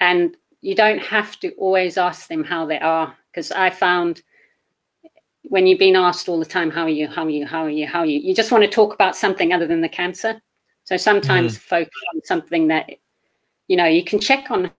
and 0.00 0.36
you 0.62 0.74
don't 0.74 1.00
have 1.00 1.38
to 1.40 1.52
always 1.52 1.96
ask 1.96 2.28
them 2.28 2.44
how 2.44 2.66
they 2.66 2.78
are 2.78 3.14
because 3.32 3.50
I 3.52 3.70
found 3.70 4.22
when 5.42 5.66
you've 5.66 5.78
been 5.78 5.96
asked 5.96 6.28
all 6.28 6.38
the 6.38 6.44
time 6.44 6.70
how 6.70 6.82
are 6.82 6.88
you 6.88 7.08
how 7.08 7.24
are 7.24 7.30
you 7.30 7.46
how 7.46 7.64
are 7.64 7.70
you 7.70 7.86
how 7.86 8.00
are 8.00 8.06
you 8.06 8.18
you 8.20 8.34
just 8.34 8.52
want 8.52 8.62
to 8.62 8.70
talk 8.70 8.94
about 8.94 9.16
something 9.16 9.52
other 9.52 9.66
than 9.66 9.80
the 9.80 9.88
cancer 9.88 10.40
so 10.84 10.96
sometimes 10.96 11.56
mm. 11.56 11.60
focus 11.60 12.02
on 12.14 12.22
something 12.24 12.68
that 12.68 12.90
you 13.68 13.76
know 13.76 13.86
you 13.86 14.04
can 14.04 14.20
check 14.20 14.50
on 14.50 14.70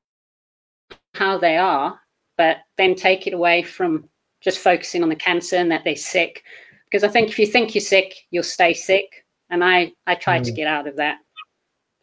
how 1.14 1.38
they 1.38 1.58
are, 1.58 2.00
but 2.38 2.58
then 2.78 2.96
take 2.96 3.28
it 3.28 3.34
away 3.34 3.64
from 3.64 4.10
just 4.40 4.60
focusing 4.60 5.04
on 5.04 5.10
the 5.10 5.16
cancer 5.16 5.56
and 5.56 5.72
that 5.72 5.84
they're 5.84 5.96
sick. 5.96 6.44
Because 6.90 7.04
I 7.04 7.10
think 7.10 7.30
if 7.30 7.40
you 7.40 7.46
think 7.46 7.76
you're 7.76 7.82
sick, 7.82 8.16
you'll 8.32 8.44
stay 8.44 8.74
sick. 8.74 9.26
And 9.50 9.64
I, 9.64 9.94
I 10.08 10.16
try 10.16 10.40
mm. 10.40 10.44
to 10.46 10.52
get 10.52 10.68
out 10.68 10.88
of 10.88 10.96
that. 10.98 11.20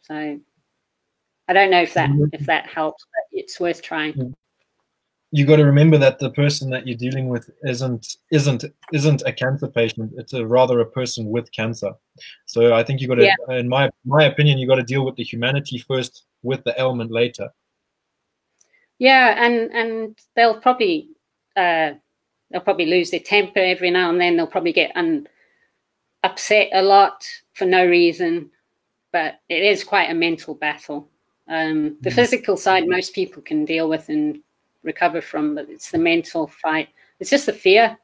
So 0.01 0.39
I 1.49 1.53
don't 1.53 1.71
know 1.71 1.81
if 1.81 1.95
that 1.95 2.11
mm-hmm. 2.11 2.25
if 2.31 2.45
that 2.45 2.67
helps, 2.67 3.03
but 3.11 3.39
it's 3.39 3.59
worth 3.59 3.81
trying. 3.81 4.35
You 5.31 5.45
got 5.45 5.55
to 5.55 5.65
remember 5.65 5.97
that 5.97 6.19
the 6.19 6.29
person 6.29 6.69
that 6.69 6.87
you're 6.87 6.95
dealing 6.95 7.27
with 7.27 7.49
isn't 7.63 8.17
isn't 8.31 8.65
isn't 8.93 9.23
a 9.25 9.33
cancer 9.33 9.67
patient. 9.67 10.13
It's 10.17 10.33
a 10.33 10.45
rather 10.45 10.79
a 10.79 10.85
person 10.85 11.25
with 11.25 11.51
cancer. 11.51 11.91
So 12.45 12.75
I 12.75 12.83
think 12.83 13.01
you 13.01 13.07
got 13.07 13.15
to, 13.15 13.25
yeah. 13.25 13.55
in 13.55 13.67
my 13.67 13.89
my 14.05 14.25
opinion, 14.25 14.59
you 14.59 14.67
got 14.67 14.75
to 14.75 14.83
deal 14.83 15.03
with 15.03 15.15
the 15.15 15.23
humanity 15.23 15.79
first, 15.79 16.25
with 16.43 16.63
the 16.65 16.79
ailment 16.79 17.11
later. 17.11 17.49
Yeah, 18.99 19.43
and 19.43 19.71
and 19.71 20.19
they'll 20.35 20.61
probably 20.61 21.09
uh, 21.55 21.93
they'll 22.51 22.61
probably 22.61 22.85
lose 22.85 23.09
their 23.09 23.19
temper 23.21 23.59
every 23.59 23.89
now 23.89 24.11
and 24.11 24.21
then. 24.21 24.37
They'll 24.37 24.45
probably 24.45 24.73
get 24.73 24.91
un- 24.95 25.27
upset 26.23 26.69
a 26.73 26.83
lot 26.83 27.27
for 27.53 27.65
no 27.65 27.87
reason, 27.87 28.51
but 29.11 29.39
it 29.49 29.63
is 29.63 29.83
quite 29.83 30.11
a 30.11 30.13
mental 30.13 30.53
battle. 30.53 31.09
Um, 31.49 31.97
the 32.01 32.11
physical 32.11 32.55
side, 32.55 32.87
most 32.87 33.13
people 33.13 33.41
can 33.41 33.65
deal 33.65 33.89
with 33.89 34.07
and 34.09 34.39
recover 34.83 35.19
from, 35.19 35.55
but 35.55 35.67
it's 35.69 35.91
the 35.91 35.97
mental 35.97 36.47
fight. 36.47 36.89
It's 37.19 37.31
just 37.31 37.47
the 37.47 37.53
fear. 37.53 37.97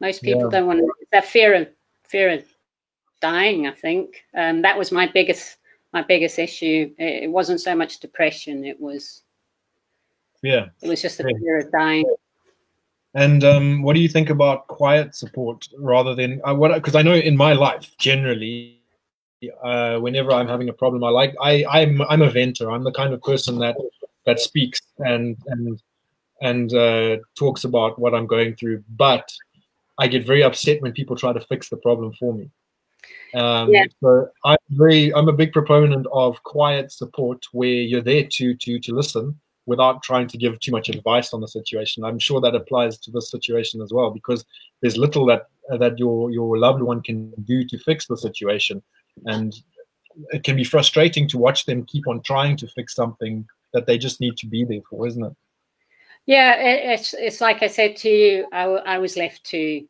Most 0.00 0.22
people 0.22 0.42
yeah. 0.42 0.58
don't 0.58 0.66
want 0.66 0.80
to. 0.80 0.92
That 1.12 1.24
fear 1.24 1.54
of 1.54 1.68
fear 2.02 2.30
of 2.30 2.44
dying. 3.20 3.68
I 3.68 3.72
think 3.72 4.24
um, 4.34 4.62
that 4.62 4.76
was 4.76 4.90
my 4.90 5.06
biggest 5.06 5.58
my 5.92 6.02
biggest 6.02 6.38
issue. 6.38 6.92
It, 6.98 7.24
it 7.24 7.30
wasn't 7.30 7.60
so 7.60 7.76
much 7.76 8.00
depression. 8.00 8.64
It 8.64 8.80
was 8.80 9.22
yeah. 10.42 10.66
It 10.82 10.88
was 10.88 11.00
just 11.00 11.20
a 11.20 11.24
yeah. 11.24 11.38
fear 11.38 11.58
of 11.58 11.70
dying. 11.70 12.04
And 13.14 13.44
um, 13.44 13.82
what 13.82 13.94
do 13.94 14.00
you 14.00 14.08
think 14.08 14.30
about 14.30 14.66
quiet 14.66 15.14
support 15.14 15.68
rather 15.78 16.14
than 16.14 16.40
uh, 16.44 16.54
what? 16.54 16.74
Because 16.74 16.96
I 16.96 17.02
know 17.02 17.14
in 17.14 17.36
my 17.36 17.52
life, 17.52 17.94
generally, 17.98 18.81
uh, 19.62 19.98
whenever 19.98 20.32
I'm 20.32 20.48
having 20.48 20.68
a 20.68 20.72
problem, 20.72 21.04
I 21.04 21.08
like 21.08 21.34
I 21.40 21.64
I'm 21.68 22.02
I'm 22.02 22.22
a 22.22 22.30
venter. 22.30 22.70
I'm 22.70 22.84
the 22.84 22.92
kind 22.92 23.12
of 23.12 23.22
person 23.22 23.58
that 23.58 23.76
that 24.26 24.40
speaks 24.40 24.80
and 24.98 25.36
and 25.46 25.82
and 26.40 26.74
uh, 26.74 27.16
talks 27.36 27.64
about 27.64 27.98
what 27.98 28.14
I'm 28.14 28.26
going 28.26 28.54
through. 28.54 28.82
But 28.96 29.28
I 29.98 30.08
get 30.08 30.26
very 30.26 30.42
upset 30.42 30.82
when 30.82 30.92
people 30.92 31.16
try 31.16 31.32
to 31.32 31.40
fix 31.40 31.68
the 31.68 31.76
problem 31.76 32.12
for 32.12 32.34
me. 32.34 32.50
Um, 33.34 33.72
yeah. 33.72 33.84
So 34.00 34.28
I'm 34.44 34.58
very 34.70 35.12
I'm 35.14 35.28
a 35.28 35.32
big 35.32 35.52
proponent 35.52 36.06
of 36.12 36.42
quiet 36.42 36.92
support 36.92 37.44
where 37.52 37.68
you're 37.68 38.02
there 38.02 38.26
to 38.30 38.54
to 38.54 38.78
to 38.78 38.94
listen 38.94 39.38
without 39.66 40.02
trying 40.02 40.26
to 40.26 40.36
give 40.36 40.58
too 40.58 40.72
much 40.72 40.88
advice 40.88 41.32
on 41.32 41.40
the 41.40 41.48
situation. 41.48 42.04
I'm 42.04 42.18
sure 42.18 42.40
that 42.40 42.54
applies 42.54 42.98
to 42.98 43.10
this 43.10 43.30
situation 43.30 43.80
as 43.80 43.92
well 43.92 44.10
because 44.10 44.44
there's 44.80 44.96
little 44.96 45.24
that 45.26 45.46
that 45.78 45.98
your 45.98 46.30
your 46.30 46.58
loved 46.58 46.82
one 46.82 47.00
can 47.00 47.30
do 47.44 47.64
to 47.64 47.78
fix 47.78 48.06
the 48.06 48.16
situation, 48.16 48.82
and 49.26 49.54
it 50.30 50.44
can 50.44 50.56
be 50.56 50.64
frustrating 50.64 51.28
to 51.28 51.38
watch 51.38 51.64
them 51.64 51.84
keep 51.84 52.06
on 52.08 52.20
trying 52.22 52.56
to 52.56 52.66
fix 52.68 52.94
something 52.94 53.46
that 53.72 53.86
they 53.86 53.96
just 53.96 54.20
need 54.20 54.36
to 54.36 54.46
be 54.46 54.64
there 54.64 54.80
for, 54.88 55.06
isn't 55.06 55.24
it? 55.24 55.32
Yeah, 56.26 56.54
it's 56.56 57.14
it's 57.14 57.40
like 57.40 57.62
I 57.62 57.66
said 57.66 57.96
to 57.96 58.08
you. 58.08 58.46
I, 58.52 58.64
I 58.64 58.98
was 58.98 59.16
left 59.16 59.44
to 59.46 59.84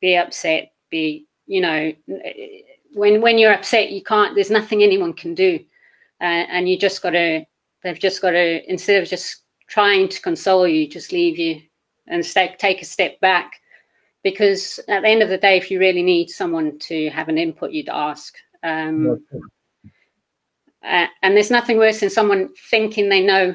be 0.00 0.16
upset, 0.16 0.72
be 0.90 1.26
you 1.46 1.60
know, 1.60 1.92
when 2.94 3.20
when 3.20 3.38
you're 3.38 3.52
upset, 3.52 3.90
you 3.90 4.02
can't. 4.02 4.34
There's 4.34 4.50
nothing 4.50 4.82
anyone 4.82 5.12
can 5.12 5.34
do, 5.34 5.58
uh, 6.20 6.24
and 6.48 6.68
you 6.68 6.78
just 6.78 7.02
got 7.02 7.10
to 7.10 7.44
They've 7.84 7.98
just 7.98 8.22
got 8.22 8.30
to, 8.30 8.68
instead 8.68 9.00
of 9.00 9.08
just 9.08 9.42
trying 9.68 10.08
to 10.08 10.20
console 10.22 10.66
you, 10.66 10.88
just 10.88 11.12
leave 11.12 11.38
you 11.38 11.60
and 12.08 12.24
stay, 12.24 12.56
take 12.58 12.80
a 12.80 12.86
step 12.86 13.20
back. 13.20 13.60
Because 14.24 14.80
at 14.88 15.02
the 15.02 15.08
end 15.08 15.22
of 15.22 15.28
the 15.28 15.38
day, 15.38 15.56
if 15.56 15.70
you 15.70 15.78
really 15.78 16.02
need 16.02 16.30
someone 16.30 16.78
to 16.80 17.10
have 17.10 17.28
an 17.28 17.38
input, 17.38 17.70
you'd 17.70 17.88
ask. 17.88 18.34
Um, 18.64 19.22
uh, 20.82 21.06
and 21.22 21.36
there's 21.36 21.50
nothing 21.50 21.78
worse 21.78 22.00
than 22.00 22.10
someone 22.10 22.48
thinking 22.70 23.08
they 23.08 23.24
know 23.24 23.54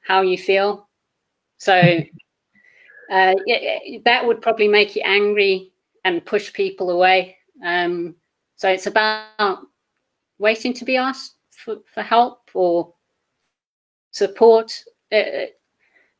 how 0.00 0.20
you 0.22 0.36
feel. 0.36 0.88
So 1.58 1.72
uh, 3.10 3.34
that 4.04 4.26
would 4.26 4.42
probably 4.42 4.68
make 4.68 4.94
you 4.94 5.02
angry 5.04 5.72
and 6.04 6.24
push 6.24 6.52
people 6.52 6.90
away. 6.90 7.36
Um, 7.64 8.14
so 8.56 8.68
it's 8.68 8.86
about 8.86 9.60
waiting 10.38 10.72
to 10.74 10.84
be 10.84 10.96
asked 10.96 11.36
for, 11.50 11.76
for 11.92 12.02
help 12.02 12.50
or 12.54 12.92
support. 14.10 14.72
Uh, 15.12 15.46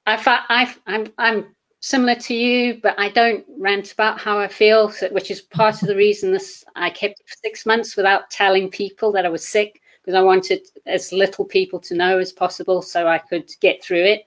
I, 0.07 0.17
I, 0.49 0.75
I'm, 0.87 1.13
I'm 1.19 1.57
similar 1.81 2.15
to 2.17 2.35
you, 2.35 2.81
but 2.83 2.99
I 2.99 3.09
don't 3.11 3.45
rant 3.59 3.93
about 3.93 4.21
how 4.21 4.39
I 4.39 4.49
feel, 4.49 4.93
which 5.11 5.31
is 5.31 5.41
part 5.43 5.83
of 5.83 5.89
the 5.89 5.97
reason 5.97 6.33
this 6.33 6.65
I 6.75 6.91
kept 6.91 7.23
six 7.43 7.67
months 7.67 7.97
without 7.97 8.31
telling 8.31 8.71
people 8.71 9.13
that 9.13 9.27
I 9.27 9.29
was 9.29 9.47
sick 9.47 9.81
because 10.03 10.15
I 10.15 10.23
wanted 10.23 10.67
as 10.87 11.13
little 11.13 11.45
people 11.45 11.79
to 11.81 11.95
know 11.95 12.19
as 12.19 12.33
possible 12.33 12.83
so 12.83 13.07
I 13.07 13.19
could 13.19 13.51
get 13.61 13.83
through 13.83 14.05
it 14.05 14.27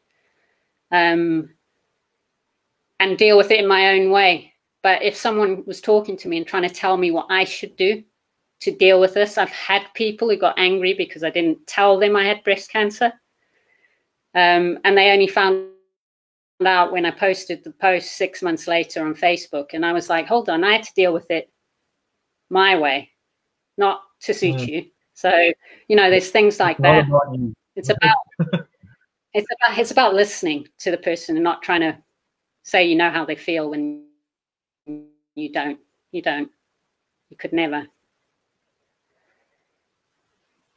um, 0.91 1.49
and 2.99 3.17
deal 3.17 3.37
with 3.37 3.51
it 3.51 3.59
in 3.59 3.67
my 3.67 3.89
own 3.89 4.11
way. 4.11 4.53
But 4.83 5.01
if 5.01 5.15
someone 5.15 5.63
was 5.65 5.81
talking 5.81 6.17
to 6.17 6.27
me 6.27 6.37
and 6.37 6.47
trying 6.47 6.67
to 6.67 6.73
tell 6.73 6.97
me 6.97 7.11
what 7.11 7.27
I 7.29 7.43
should 7.43 7.75
do 7.75 8.03
to 8.61 8.71
deal 8.71 8.99
with 8.99 9.13
this, 9.13 9.37
I've 9.37 9.49
had 9.49 9.83
people 9.93 10.29
who 10.29 10.37
got 10.37 10.57
angry 10.57 10.93
because 10.93 11.23
I 11.23 11.29
didn't 11.29 11.65
tell 11.67 11.99
them 11.99 12.15
I 12.15 12.25
had 12.25 12.43
breast 12.43 12.71
cancer. 12.71 13.11
Um, 14.33 14.79
and 14.83 14.97
they 14.97 15.11
only 15.11 15.27
found 15.27 15.70
out 16.67 16.91
when 16.91 17.05
I 17.05 17.11
posted 17.11 17.63
the 17.63 17.71
post 17.71 18.17
six 18.17 18.41
months 18.41 18.67
later 18.67 19.05
on 19.05 19.15
Facebook. 19.15 19.67
And 19.73 19.85
I 19.85 19.93
was 19.93 20.09
like, 20.09 20.27
hold 20.27 20.49
on, 20.49 20.63
I 20.63 20.73
had 20.73 20.83
to 20.83 20.93
deal 20.95 21.13
with 21.13 21.29
it 21.31 21.49
my 22.49 22.77
way, 22.77 23.09
not 23.77 24.01
to 24.21 24.33
suit 24.33 24.57
mm. 24.57 24.67
you. 24.67 24.85
So, 25.13 25.53
you 25.87 25.95
know, 25.95 26.09
there's 26.09 26.29
things 26.29 26.59
like 26.59 26.77
that. 26.79 27.07
About 27.07 27.37
it's 27.75 27.89
about 27.89 28.17
it's 29.33 29.47
about 29.51 29.77
it's 29.77 29.91
about 29.91 30.13
listening 30.13 30.67
to 30.79 30.91
the 30.91 30.97
person 30.97 31.35
and 31.35 31.43
not 31.43 31.61
trying 31.61 31.81
to 31.81 31.97
say 32.63 32.85
you 32.85 32.95
know 32.95 33.09
how 33.09 33.25
they 33.25 33.35
feel 33.35 33.69
when 33.69 34.05
you 35.35 35.51
don't. 35.51 35.79
You 36.11 36.21
don't. 36.21 36.51
You 37.29 37.37
could 37.37 37.53
never. 37.53 37.87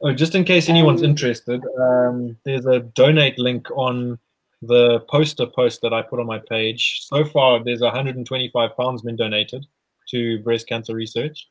Oh, 0.01 0.13
just 0.13 0.35
in 0.35 0.43
case 0.43 0.69
anyone's 0.69 1.01
um, 1.01 1.09
interested, 1.09 1.63
um, 1.79 2.37
there's 2.43 2.65
a 2.65 2.79
donate 2.79 3.39
link 3.39 3.69
on 3.71 4.19
the 4.67 5.01
poster 5.09 5.45
post 5.45 5.81
that 5.81 5.93
I 5.93 6.01
put 6.01 6.19
on 6.19 6.25
my 6.25 6.39
page. 6.39 7.01
So 7.03 7.25
far, 7.25 7.63
there's 7.63 7.81
125 7.81 8.77
pounds 8.77 9.01
been 9.01 9.15
donated 9.15 9.65
to 10.09 10.39
breast 10.39 10.67
cancer 10.67 10.93
research. 10.93 11.47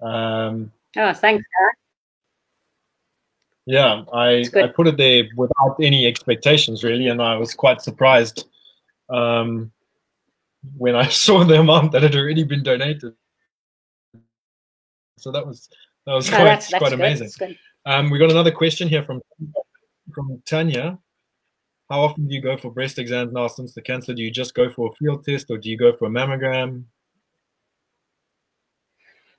Um, 0.00 0.72
oh, 0.96 1.12
thanks, 1.12 1.44
Eric. 1.60 1.76
Yeah, 3.66 4.04
I, 4.12 4.44
I 4.56 4.66
put 4.66 4.88
it 4.88 4.98
there 4.98 5.24
without 5.36 5.76
any 5.80 6.06
expectations 6.06 6.84
really, 6.84 7.08
and 7.08 7.22
I 7.22 7.36
was 7.36 7.54
quite 7.54 7.80
surprised 7.80 8.46
um, 9.08 9.72
when 10.76 10.94
I 10.94 11.08
saw 11.08 11.44
the 11.44 11.60
amount 11.60 11.92
that 11.92 12.02
had 12.02 12.14
already 12.14 12.44
been 12.44 12.62
donated. 12.62 13.14
So 15.18 15.30
that 15.32 15.46
was 15.46 15.70
that 16.04 16.12
was 16.12 16.28
quite, 16.28 16.44
that's, 16.44 16.70
that's 16.70 16.82
quite 16.82 16.92
amazing. 16.92 17.30
Um, 17.86 18.10
we 18.10 18.18
got 18.18 18.30
another 18.30 18.50
question 18.50 18.88
here 18.88 19.02
from 19.02 19.22
from 20.12 20.42
Tanya. 20.44 20.98
How 21.90 22.00
often 22.00 22.26
do 22.26 22.34
you 22.34 22.40
go 22.40 22.56
for 22.56 22.70
breast 22.70 22.98
exams 22.98 23.32
now 23.32 23.46
since 23.46 23.74
the 23.74 23.82
cancer? 23.82 24.14
Do 24.14 24.22
you 24.22 24.30
just 24.30 24.54
go 24.54 24.70
for 24.70 24.90
a 24.90 24.94
field 24.96 25.24
test 25.24 25.50
or 25.50 25.58
do 25.58 25.68
you 25.68 25.76
go 25.76 25.94
for 25.96 26.06
a 26.06 26.10
mammogram? 26.10 26.84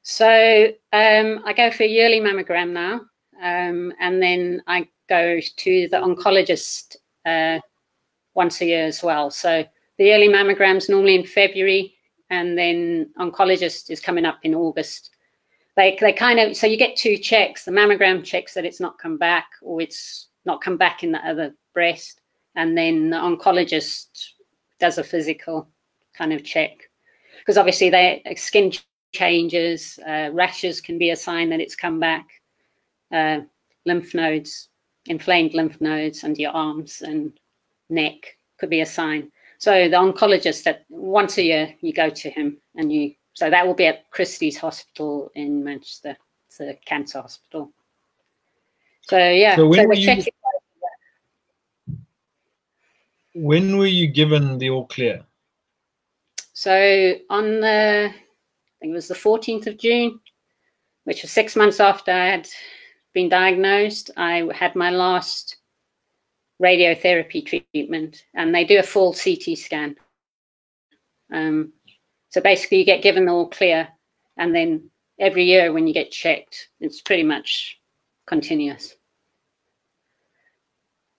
So 0.04 0.68
um, 0.94 1.42
I 1.46 1.54
go 1.58 1.72
for 1.72 1.84
a 1.84 1.88
yearly 1.88 2.20
mammogram 2.20 2.70
now, 2.70 3.02
um, 3.42 3.92
and 4.00 4.22
then 4.22 4.62
I 4.68 4.88
go 5.10 5.40
to 5.40 5.88
the 5.90 5.98
oncologist 5.98 6.98
uh, 7.26 7.60
once 8.36 8.62
a 8.62 8.66
year 8.66 8.86
as 8.86 9.02
well. 9.02 9.32
So 9.32 9.66
the 9.98 10.04
yearly 10.04 10.28
mammograms 10.28 10.90
normally 10.90 11.16
in 11.16 11.26
February, 11.26 11.96
and 12.30 12.56
then 12.56 13.10
oncologist 13.20 13.90
is 13.90 14.00
coming 14.00 14.26
up 14.26 14.38
in 14.44 14.54
August. 14.54 15.10
They 15.76 15.98
they 16.00 16.14
kind 16.14 16.40
of 16.40 16.56
so 16.56 16.68
you 16.68 16.78
get 16.78 16.96
two 16.96 17.18
checks. 17.18 17.66
The 17.66 17.72
mammogram 17.72 18.24
checks 18.24 18.54
that 18.54 18.66
it's 18.66 18.80
not 18.80 19.00
come 19.00 19.18
back, 19.18 19.48
or 19.64 19.82
it's 19.82 20.28
not 20.46 20.62
come 20.62 20.78
back 20.78 21.04
in 21.04 21.12
the 21.12 21.28
other 21.28 21.56
breast, 21.74 22.22
and 22.56 22.78
then 22.78 23.10
the 23.10 23.18
oncologist 23.18 24.08
does 24.80 24.98
a 24.98 25.04
physical 25.04 25.68
kind 26.14 26.34
of 26.34 26.44
check 26.44 26.90
because 27.40 27.58
obviously 27.58 27.90
they 27.90 28.22
skin 28.36 28.72
changes, 29.14 30.00
uh, 30.08 30.30
rashes 30.34 30.82
can 30.82 30.98
be 30.98 31.12
a 31.12 31.16
sign 31.16 31.50
that 31.50 31.60
it's 31.60 31.76
come 31.76 32.00
back, 32.00 32.28
uh, 33.14 33.40
lymph 33.86 34.14
nodes, 34.14 34.70
inflamed 35.08 35.54
lymph 35.54 35.80
nodes 35.80 36.24
under 36.24 36.42
your 36.42 36.52
arms 36.52 37.02
and 37.02 37.32
neck 37.90 38.38
could 38.58 38.70
be 38.70 38.82
a 38.82 38.86
sign. 38.86 39.32
So 39.58 39.88
the 39.88 39.96
oncologist 39.96 40.64
that 40.64 40.86
once 40.90 41.38
a 41.38 41.44
year 41.44 41.76
you 41.82 41.94
go 41.94 42.10
to 42.10 42.30
him 42.30 42.58
and 42.76 42.92
you 42.92 43.14
so 43.34 43.50
that 43.50 43.68
will 43.68 43.74
be 43.74 43.88
at 43.88 44.10
Christie's 44.12 44.58
Hospital 44.58 45.30
in 45.36 45.62
Manchester. 45.62 46.16
It's 46.48 46.62
a 46.62 46.74
cancer 46.86 47.22
hospital. 47.22 47.72
So 49.02 49.18
yeah, 49.18 49.58
so, 49.58 49.68
when, 49.68 49.82
so 49.82 49.88
were 49.88 49.94
you, 49.94 50.24
when 53.36 53.78
were 53.78 53.86
you 53.86 54.08
given 54.08 54.58
the 54.58 54.70
all 54.70 54.88
clear? 54.88 55.22
So 56.54 57.16
on 57.30 57.60
the 57.60 58.10
I 58.10 58.76
think 58.80 58.92
it 58.92 58.96
was 58.96 59.10
the 59.10 59.14
14th 59.14 59.68
of 59.68 59.78
June, 59.78 60.20
which 61.04 61.22
was 61.22 61.32
six 61.32 61.56
months 61.56 61.80
after 61.80 62.12
I 62.12 62.28
had 62.28 62.48
been 63.14 63.30
diagnosed. 63.30 64.12
I 64.16 64.50
had 64.54 64.76
my 64.76 64.90
last 64.90 65.58
radiotherapy 66.62 67.46
treatment, 67.74 68.24
and 68.34 68.56
they 68.56 68.64
do 68.64 68.80
a 68.80 68.84
full 68.84 69.14
CT 69.14 69.58
scan. 69.58 69.96
Um, 71.34 71.74
so 72.30 72.40
basically, 72.40 72.80
you 72.80 72.86
get 72.86 73.04
given 73.04 73.26
the 73.26 73.32
all 73.34 73.50
clear, 73.50 73.90
and 74.38 74.56
then 74.56 74.90
every 75.20 75.44
year 75.44 75.74
when 75.74 75.88
you 75.88 75.94
get 75.94 76.12
checked, 76.12 76.70
it's 76.80 77.02
pretty 77.02 77.24
much 77.24 77.80
continuous. 78.28 78.96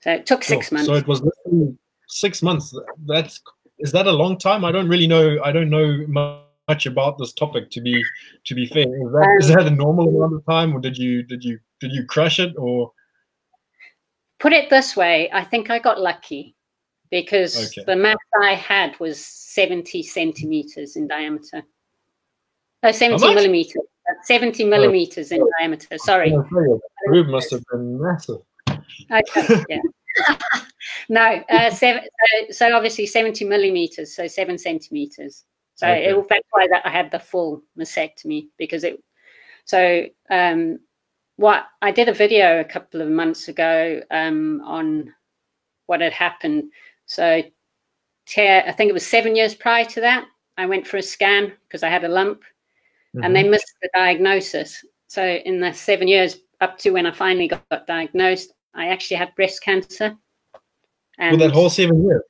So 0.01 0.13
it 0.13 0.25
took 0.25 0.45
six 0.45 0.73
months. 0.73 0.87
So 0.87 0.95
it 0.95 1.07
was 1.07 1.23
six 2.07 2.43
months. 2.43 2.77
That's 3.07 3.41
is 3.79 3.93
that 3.93 4.07
a 4.07 4.13
long 4.13 4.39
time? 4.39 4.65
I 4.65 4.73
don't 4.73 4.89
really 4.89 5.07
know. 5.07 5.39
I 5.45 5.53
don't 5.53 5.71
know 5.71 6.05
much 6.09 6.87
about 6.87 7.19
this 7.19 7.33
topic 7.33 7.71
to 7.73 7.81
be 7.81 8.03
to 8.47 8.55
be 8.55 8.67
fair. 8.67 8.83
Is 8.83 9.13
that, 9.13 9.23
um, 9.23 9.39
is 9.41 9.49
that 9.49 9.67
a 9.67 9.71
normal 9.71 10.09
amount 10.09 10.35
of 10.35 10.47
time, 10.47 10.75
or 10.75 10.81
did 10.81 10.97
you 10.97 11.23
did 11.23 11.45
you 11.45 11.59
did 11.81 11.93
you 11.93 12.05
crush 12.07 12.41
it, 12.41 12.55
or? 12.59 12.93
Put 14.39 14.53
it 14.53 14.69
this 14.69 14.95
way, 14.95 15.31
I 15.33 15.43
think 15.43 15.71
I 15.71 15.79
got 15.79 15.99
lucky 15.99 16.55
because 17.11 17.69
okay. 17.69 17.85
the 17.87 17.97
mass 17.97 18.17
I 18.43 18.55
had 18.55 18.99
was 19.01 19.25
70 19.25 20.03
centimeters 20.03 20.97
in 20.97 21.09
diameter. 21.09 21.63
Oh, 22.83 22.93
70 22.93 23.35
millimeters. 23.35 23.83
70 24.25 24.65
millimeters 24.65 25.33
oh. 25.33 25.37
in 25.37 25.51
diameter. 25.59 25.97
Sorry. 25.99 26.31
The 26.31 26.83
room 27.07 27.31
must 27.31 27.51
have 27.51 27.65
been 27.73 28.01
massive. 28.01 28.43
Okay, 28.69 29.65
yeah. 29.69 29.81
no, 31.09 31.43
uh, 31.51 31.71
seven, 31.71 32.03
uh, 32.03 32.53
so 32.53 32.75
obviously 32.75 33.07
70 33.07 33.45
millimeters, 33.45 34.15
so 34.15 34.27
seven 34.27 34.59
centimeters. 34.59 35.45
So 35.75 35.87
okay. 35.87 36.11
it, 36.11 36.27
that's 36.29 36.47
why 36.51 36.69
that 36.71 36.87
I 36.87 36.91
had 36.91 37.11
the 37.11 37.19
full 37.19 37.63
mastectomy 37.79 38.49
because 38.57 38.83
it. 38.83 39.03
So 39.65 40.07
um, 40.31 40.79
what 41.37 41.67
I 41.83 41.91
did 41.91 42.09
a 42.09 42.15
video 42.15 42.61
a 42.61 42.65
couple 42.65 43.01
of 43.01 43.09
months 43.09 43.49
ago 43.49 44.01
um, 44.11 44.63
on 44.65 45.13
what 45.87 46.01
had 46.01 46.13
happened. 46.13 46.65
So 47.05 47.25
I 47.25 48.75
think 48.77 48.89
it 48.89 48.95
was 48.95 49.07
seven 49.07 49.37
years 49.37 49.55
prior 49.55 49.85
to 49.85 50.01
that. 50.01 50.27
I 50.57 50.67
went 50.67 50.87
for 50.87 50.97
a 50.97 51.03
scan 51.03 51.53
because 51.69 51.83
I 51.83 51.91
had 51.91 52.05
a 52.05 52.09
lump, 52.09 52.41
mm-hmm. 52.41 53.23
and 53.23 53.37
they 53.37 53.43
mm-hmm. 53.43 53.51
missed 53.51 53.75
the 53.83 53.91
diagnosis. 53.95 54.85
So 55.09 55.23
in 55.23 55.61
the 55.61 55.73
seven 55.73 56.09
years 56.09 56.39
up 56.61 56.79
to 56.79 56.91
when 56.91 57.07
I 57.07 57.13
finally 57.13 57.49
got, 57.49 57.69
got 57.69 57.87
diagnosed, 57.87 58.53
I 58.75 58.89
actually 58.89 59.19
had 59.19 59.35
breast 59.37 59.63
cancer. 59.63 60.17
And, 61.19 61.39
well, 61.39 61.49
that 61.49 61.55
whole 61.55 61.71
seven 61.71 62.05
years. 62.05 62.23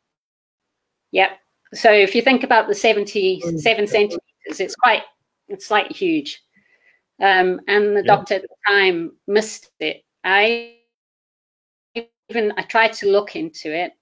Yep. 1.12 1.38
So 1.74 1.92
if 1.92 2.14
you 2.14 2.22
think 2.22 2.44
about 2.44 2.68
the 2.68 2.74
77 2.74 3.58
centimeters, 3.58 4.20
it's 4.46 4.76
quite, 4.76 5.02
it's 5.48 5.70
like 5.70 5.90
huge. 5.90 6.42
Um, 7.20 7.60
and 7.66 7.96
the 7.96 8.02
yeah. 8.04 8.14
doctor 8.14 8.34
at 8.34 8.42
the 8.42 8.48
time 8.68 9.12
missed 9.26 9.70
it. 9.80 10.02
I 10.24 10.74
even, 12.28 12.52
I 12.56 12.62
tried 12.62 12.92
to 12.94 13.10
look 13.10 13.36
into 13.36 13.74
it, 13.74 13.92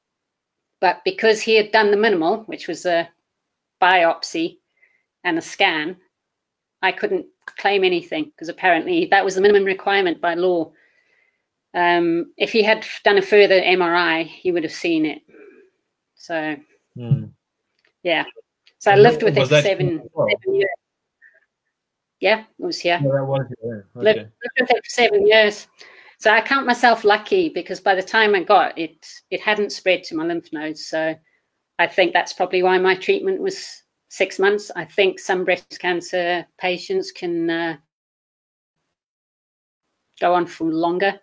but 0.80 1.00
because 1.04 1.40
he 1.40 1.54
had 1.54 1.72
done 1.72 1.90
the 1.90 1.96
minimal, 1.96 2.38
which 2.44 2.68
was 2.68 2.84
a 2.86 3.08
biopsy 3.80 4.58
and 5.22 5.38
a 5.38 5.42
scan, 5.42 5.96
I 6.82 6.92
couldn't 6.92 7.26
claim 7.58 7.84
anything 7.84 8.24
because 8.24 8.48
apparently 8.48 9.06
that 9.06 9.24
was 9.24 9.36
the 9.36 9.40
minimum 9.40 9.64
requirement 9.64 10.20
by 10.20 10.34
law. 10.34 10.72
Um, 11.74 12.32
if 12.36 12.52
he 12.52 12.62
had 12.62 12.86
done 13.04 13.18
a 13.18 13.22
further 13.22 13.60
MRI, 13.60 14.26
he 14.26 14.52
would 14.52 14.62
have 14.62 14.72
seen 14.72 15.06
it. 15.06 15.22
So. 16.14 16.56
Mm. 16.96 17.30
Yeah. 18.02 18.24
So 18.78 18.92
I 18.92 18.96
lived 18.96 19.22
with 19.22 19.36
was 19.36 19.50
it 19.50 19.56
for 19.56 19.62
seven, 19.62 20.08
seven 20.14 20.54
years. 20.54 20.70
Yeah, 22.20 22.40
it 22.40 22.64
was 22.64 22.78
here. 22.78 22.98
that 23.02 23.24
was 23.24 23.46
Okay. 23.60 23.82
Lived, 23.94 24.18
lived 24.18 24.30
with 24.60 24.70
it 24.70 24.84
for 24.84 24.90
seven 24.90 25.26
years. 25.26 25.66
So 26.18 26.30
I 26.30 26.40
count 26.40 26.66
myself 26.66 27.04
lucky 27.04 27.48
because 27.48 27.80
by 27.80 27.94
the 27.94 28.02
time 28.02 28.34
I 28.34 28.42
got 28.42 28.78
it, 28.78 29.06
it 29.30 29.40
hadn't 29.40 29.72
spread 29.72 30.04
to 30.04 30.14
my 30.14 30.24
lymph 30.24 30.52
nodes. 30.52 30.86
So 30.86 31.14
I 31.78 31.86
think 31.86 32.12
that's 32.12 32.32
probably 32.32 32.62
why 32.62 32.78
my 32.78 32.94
treatment 32.94 33.40
was 33.40 33.82
six 34.08 34.38
months. 34.38 34.70
I 34.76 34.84
think 34.84 35.18
some 35.18 35.44
breast 35.44 35.78
cancer 35.80 36.46
patients 36.58 37.10
can 37.10 37.50
uh, 37.50 37.76
go 40.20 40.34
on 40.34 40.46
for 40.46 40.64
longer 40.64 41.18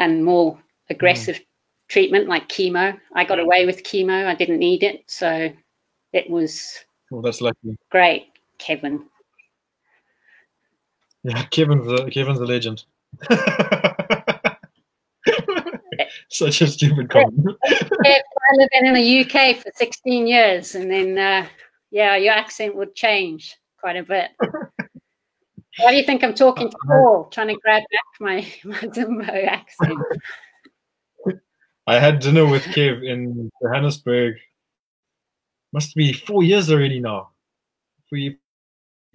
and 0.00 0.24
more 0.24 0.58
aggressive 0.88 1.36
mm 1.36 1.44
treatment 1.90 2.28
like 2.28 2.48
chemo. 2.48 2.98
I 3.14 3.24
got 3.24 3.38
away 3.38 3.66
with 3.66 3.82
chemo. 3.82 4.24
I 4.24 4.34
didn't 4.34 4.60
need 4.60 4.82
it, 4.82 5.02
so 5.06 5.52
it 6.14 6.30
was. 6.30 6.78
Well, 7.10 7.20
that's 7.20 7.42
lucky. 7.42 7.76
Great, 7.90 8.28
Kevin. 8.58 9.04
Yeah, 11.24 11.42
Kevin's 11.50 11.92
a, 11.92 12.08
Kevin's 12.10 12.40
a 12.40 12.46
legend. 12.46 12.84
Such 16.30 16.62
a 16.62 16.68
stupid 16.68 17.10
comment. 17.10 17.58
I 17.66 18.20
lived 18.54 18.70
in 18.72 18.94
the 18.94 19.20
UK 19.24 19.56
for 19.56 19.70
16 19.74 20.26
years, 20.26 20.74
and 20.74 20.90
then 20.90 21.18
uh, 21.18 21.46
yeah, 21.90 22.16
your 22.16 22.32
accent 22.32 22.74
would 22.76 22.94
change 22.94 23.56
quite 23.78 23.96
a 23.96 24.02
bit. 24.04 24.30
Why 25.78 25.92
do 25.92 25.96
you 25.96 26.04
think 26.04 26.24
I'm 26.24 26.34
talking 26.34 26.70
to 26.70 26.76
Paul, 26.86 27.28
trying 27.30 27.48
to 27.48 27.54
grab 27.54 27.82
back 27.92 28.20
my, 28.20 28.36
my 28.64 28.88
Zimbo 28.88 29.46
accent? 29.46 29.98
I 31.86 31.98
had 31.98 32.20
dinner 32.20 32.46
with 32.46 32.62
Kev 32.64 33.04
in 33.04 33.50
Johannesburg. 33.62 34.36
Must 35.72 35.94
be 35.94 36.12
four 36.12 36.42
years 36.42 36.70
already 36.70 37.00
now. 37.00 37.30
Four, 38.08 38.18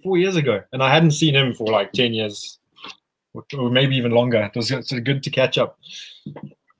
four 0.02 0.18
years 0.18 0.36
ago, 0.36 0.62
and 0.72 0.82
I 0.82 0.92
hadn't 0.92 1.12
seen 1.12 1.34
him 1.34 1.54
for 1.54 1.66
like 1.70 1.92
ten 1.92 2.14
years, 2.14 2.58
or 3.34 3.70
maybe 3.70 3.96
even 3.96 4.12
longer. 4.12 4.50
It 4.54 4.56
was 4.56 4.70
good 4.70 5.22
to 5.22 5.30
catch 5.30 5.58
up. 5.58 5.78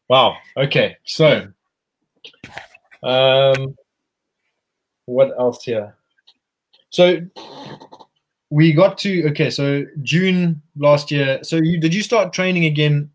Wow. 0.08 0.36
Okay. 0.56 0.96
So, 1.04 1.48
um, 3.02 3.76
what 5.04 5.30
else 5.38 5.62
here? 5.62 5.94
So 6.90 7.20
we 8.50 8.72
got 8.72 8.98
to 8.98 9.28
okay. 9.30 9.50
So 9.50 9.84
June 10.02 10.62
last 10.76 11.10
year. 11.10 11.42
So 11.42 11.56
you 11.56 11.78
did 11.78 11.94
you 11.94 12.02
start 12.02 12.32
training 12.32 12.66
again 12.66 13.10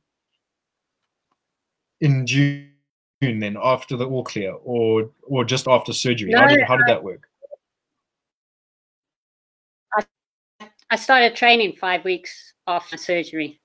in 2.00 2.26
June? 2.26 2.68
then 3.22 3.56
after 3.62 3.96
the 3.96 4.08
all 4.08 4.24
clear, 4.24 4.54
or 4.64 5.12
or 5.24 5.46
just 5.46 5.68
after 5.68 5.94
surgery? 5.94 6.32
No, 6.32 6.40
how 6.40 6.48
did 6.48 6.62
how 6.68 6.76
did 6.76 6.88
that 6.88 7.04
work? 7.04 7.28
I 10.90 10.98
started 10.98 11.36
training 11.38 11.78
five 11.80 12.04
weeks 12.04 12.54
after 12.68 12.98
surgery. 12.98 13.62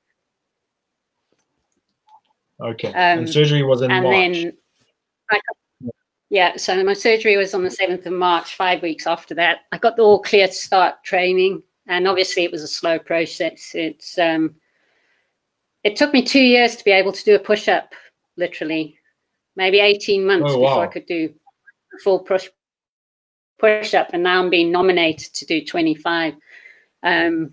Okay, 2.61 2.89
Um, 2.89 2.95
and 2.95 3.29
surgery 3.29 3.63
was 3.63 3.83
in 3.83 3.91
and 3.91 4.05
March. 4.05 4.15
then 4.15 4.53
I 5.31 5.41
yeah 6.31 6.57
so 6.57 6.83
my 6.83 6.93
surgery 6.93 7.37
was 7.37 7.55
on 7.55 7.63
the 7.63 7.71
7th 7.71 8.07
of 8.07 8.13
march 8.13 8.57
five 8.57 8.83
weeks 8.83 9.07
after 9.07 9.35
that. 9.35 9.61
I 9.73 9.79
got 9.79 9.97
the 9.97 10.03
all 10.03 10.21
clear 10.23 10.47
to 10.47 10.53
start 10.53 11.05
training 11.05 11.63
and 11.87 12.09
obviously 12.09 12.45
it 12.45 12.53
was 12.53 12.63
a 12.63 12.69
slow 12.69 12.99
process. 12.99 13.73
It's 13.75 14.19
um 14.19 14.57
it 15.85 15.95
took 15.97 16.13
me 16.13 16.23
two 16.23 16.43
years 16.43 16.75
to 16.77 16.85
be 16.85 16.91
able 16.91 17.13
to 17.13 17.25
do 17.25 17.37
a 17.37 17.39
push-up 17.39 17.93
literally. 18.37 18.99
Maybe 19.55 19.79
18 19.81 20.27
months 20.27 20.53
Oh, 20.53 20.61
before 20.61 20.85
i 20.85 20.87
could 20.89 21.07
do 21.07 21.33
a 21.95 22.03
full 22.03 22.21
push 22.21 22.49
push-up 23.59 24.11
and 24.13 24.23
now 24.23 24.43
i'm 24.43 24.51
being 24.51 24.71
nominated 24.71 25.33
to 25.33 25.47
do 25.47 25.65
25 25.65 26.35
um 27.03 27.51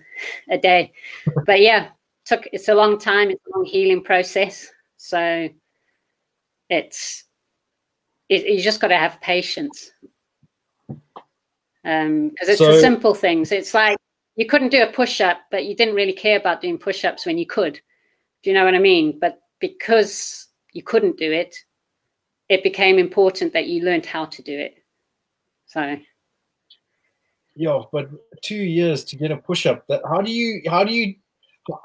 a 0.49 0.57
day. 0.57 0.91
But 1.45 1.61
yeah 1.61 1.89
took 2.25 2.47
it's 2.51 2.69
a 2.69 2.73
long 2.75 2.97
time 2.97 3.29
it's 3.29 3.45
a 3.45 3.57
long 3.57 3.65
healing 3.65 4.03
process. 4.03 4.69
So 4.97 5.49
it's 6.69 7.25
it, 8.29 8.45
you 8.45 8.61
just 8.61 8.79
got 8.79 8.87
to 8.89 8.97
have 8.97 9.19
patience. 9.21 9.91
Um 11.85 12.29
because 12.29 12.49
it's 12.49 12.57
So- 12.59 12.71
the 12.73 12.79
simple 12.79 13.13
things. 13.13 13.51
It's 13.51 13.73
like 13.73 13.97
you 14.35 14.45
couldn't 14.45 14.69
do 14.69 14.81
a 14.81 14.91
push-up 14.91 15.41
but 15.51 15.65
you 15.65 15.75
didn't 15.75 15.95
really 15.95 16.13
care 16.13 16.37
about 16.39 16.61
doing 16.61 16.77
push-ups 16.77 17.25
when 17.25 17.37
you 17.37 17.45
could. 17.45 17.79
Do 18.41 18.49
you 18.49 18.53
know 18.55 18.65
what 18.65 18.73
i 18.75 18.79
mean? 18.79 19.19
But 19.19 19.39
because 19.59 20.47
you 20.73 20.83
couldn't 20.83 21.17
do 21.17 21.31
it 21.31 21.55
it 22.49 22.61
became 22.63 22.99
important 22.99 23.53
that 23.53 23.67
you 23.67 23.83
learned 23.83 24.05
how 24.05 24.25
to 24.25 24.41
do 24.41 24.57
it. 24.57 24.75
So 25.67 25.97
Yeah, 27.55 27.79
but 27.91 28.09
two 28.41 28.55
years 28.79 29.03
to 29.05 29.15
get 29.15 29.31
a 29.31 29.37
push 29.37 29.65
up. 29.65 29.85
That 29.87 30.01
how 30.07 30.21
do 30.21 30.31
you 30.31 30.61
how 30.69 30.83
do 30.83 30.93
you 30.93 31.15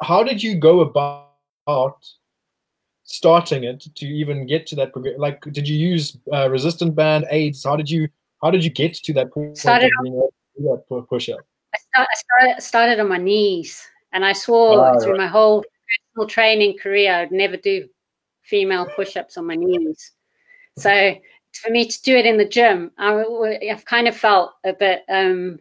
how 0.01 0.23
did 0.23 0.43
you 0.43 0.57
go 0.57 0.81
about 0.81 1.99
starting 3.09 3.65
it 3.65 3.81
to 3.97 4.07
even 4.07 4.47
get 4.47 4.67
to 4.69 4.77
that? 4.77 4.93
progr- 4.93 5.19
Like, 5.19 5.41
did 5.53 5.67
you 5.67 5.77
use 5.77 6.17
uh, 6.33 6.49
resistant 6.51 6.95
band 6.95 7.27
aids? 7.31 7.65
How 7.65 7.77
did 7.77 7.91
you 7.91 8.09
how 8.43 8.51
did 8.51 8.63
you 8.63 8.71
get 8.71 8.95
to 8.95 9.13
that 9.15 9.33
point 9.33 9.57
Started 9.59 9.91
of 9.99 10.05
being 10.05 10.15
able 10.15 10.77
that 10.77 11.07
push 11.09 11.29
up? 11.29 11.41
I, 11.75 11.79
start, 11.79 12.09
I 12.11 12.17
started, 12.17 12.63
started 12.63 13.01
on 13.01 13.09
my 13.09 13.19
knees, 13.19 13.85
and 14.13 14.25
I 14.25 14.33
swore 14.33 14.87
Ah, 14.87 14.99
through 15.01 15.17
my 15.17 15.27
whole 15.27 15.65
personal 16.15 16.29
training 16.29 16.79
career 16.79 17.15
I'd 17.15 17.33
never 17.33 17.57
do 17.57 17.89
female 18.43 18.87
push-ups 18.87 19.37
on 19.37 19.47
my 19.47 19.57
knees. 19.57 20.13
So 20.79 21.15
for 21.53 21.71
me 21.71 21.87
to 21.87 22.03
do 22.03 22.17
it 22.17 22.27
in 22.27 22.37
the 22.37 22.45
gym, 22.45 22.93
I, 22.99 23.59
have 23.69 23.85
kind 23.85 24.07
of 24.07 24.17
felt 24.17 24.53
a 24.65 24.73
bit. 24.73 25.03
Um, 25.09 25.59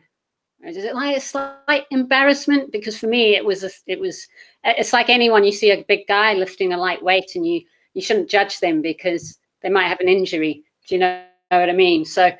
is 0.66 0.78
it 0.78 0.96
like 0.96 1.16
a 1.16 1.22
slight 1.22 1.86
embarrassment? 1.92 2.72
Because 2.72 2.98
for 2.98 3.08
me, 3.08 3.36
it 3.36 3.46
was 3.46 3.64
a, 3.64 3.70
it 3.86 4.00
was. 4.00 4.28
It's 4.64 4.94
like 4.94 5.10
anyone 5.10 5.44
you 5.44 5.52
see 5.52 5.72
a 5.72 5.86
big 5.88 6.08
guy 6.08 6.34
lifting 6.34 6.74
a 6.74 6.78
light 6.78 7.04
weight, 7.04 7.32
and 7.36 7.46
you 7.46 7.62
you 7.94 8.02
shouldn't 8.02 8.30
judge 8.30 8.60
them 8.60 8.82
because 8.82 9.38
they 9.62 9.70
might 9.70 9.88
have 9.88 10.00
an 10.00 10.10
injury. 10.10 10.64
Do 10.88 10.96
you 10.96 11.00
know 11.00 11.24
what 11.50 11.70
I 11.70 11.74
mean? 11.74 12.06
So 12.06 12.32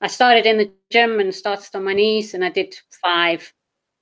I 0.00 0.06
started 0.06 0.46
in 0.46 0.58
the 0.58 0.70
gym 0.90 1.20
and 1.20 1.34
started 1.34 1.68
on 1.74 1.84
my 1.84 1.92
knees, 1.92 2.34
and 2.34 2.44
I 2.44 2.48
did 2.48 2.74
five, 3.02 3.52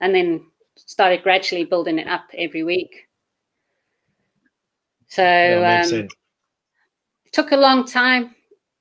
and 0.01 0.15
then 0.15 0.47
started 0.77 1.25
gradually 1.25 1.65
building 1.65 1.99
it 1.99 2.07
up 2.07 2.27
every 2.35 2.63
week. 2.63 3.09
So 5.09 5.23
Yeah, 5.23 5.83
um, 5.85 5.95
it 5.95 7.33
took 7.33 7.51
a 7.51 7.57
long 7.57 7.87
time. 7.87 8.37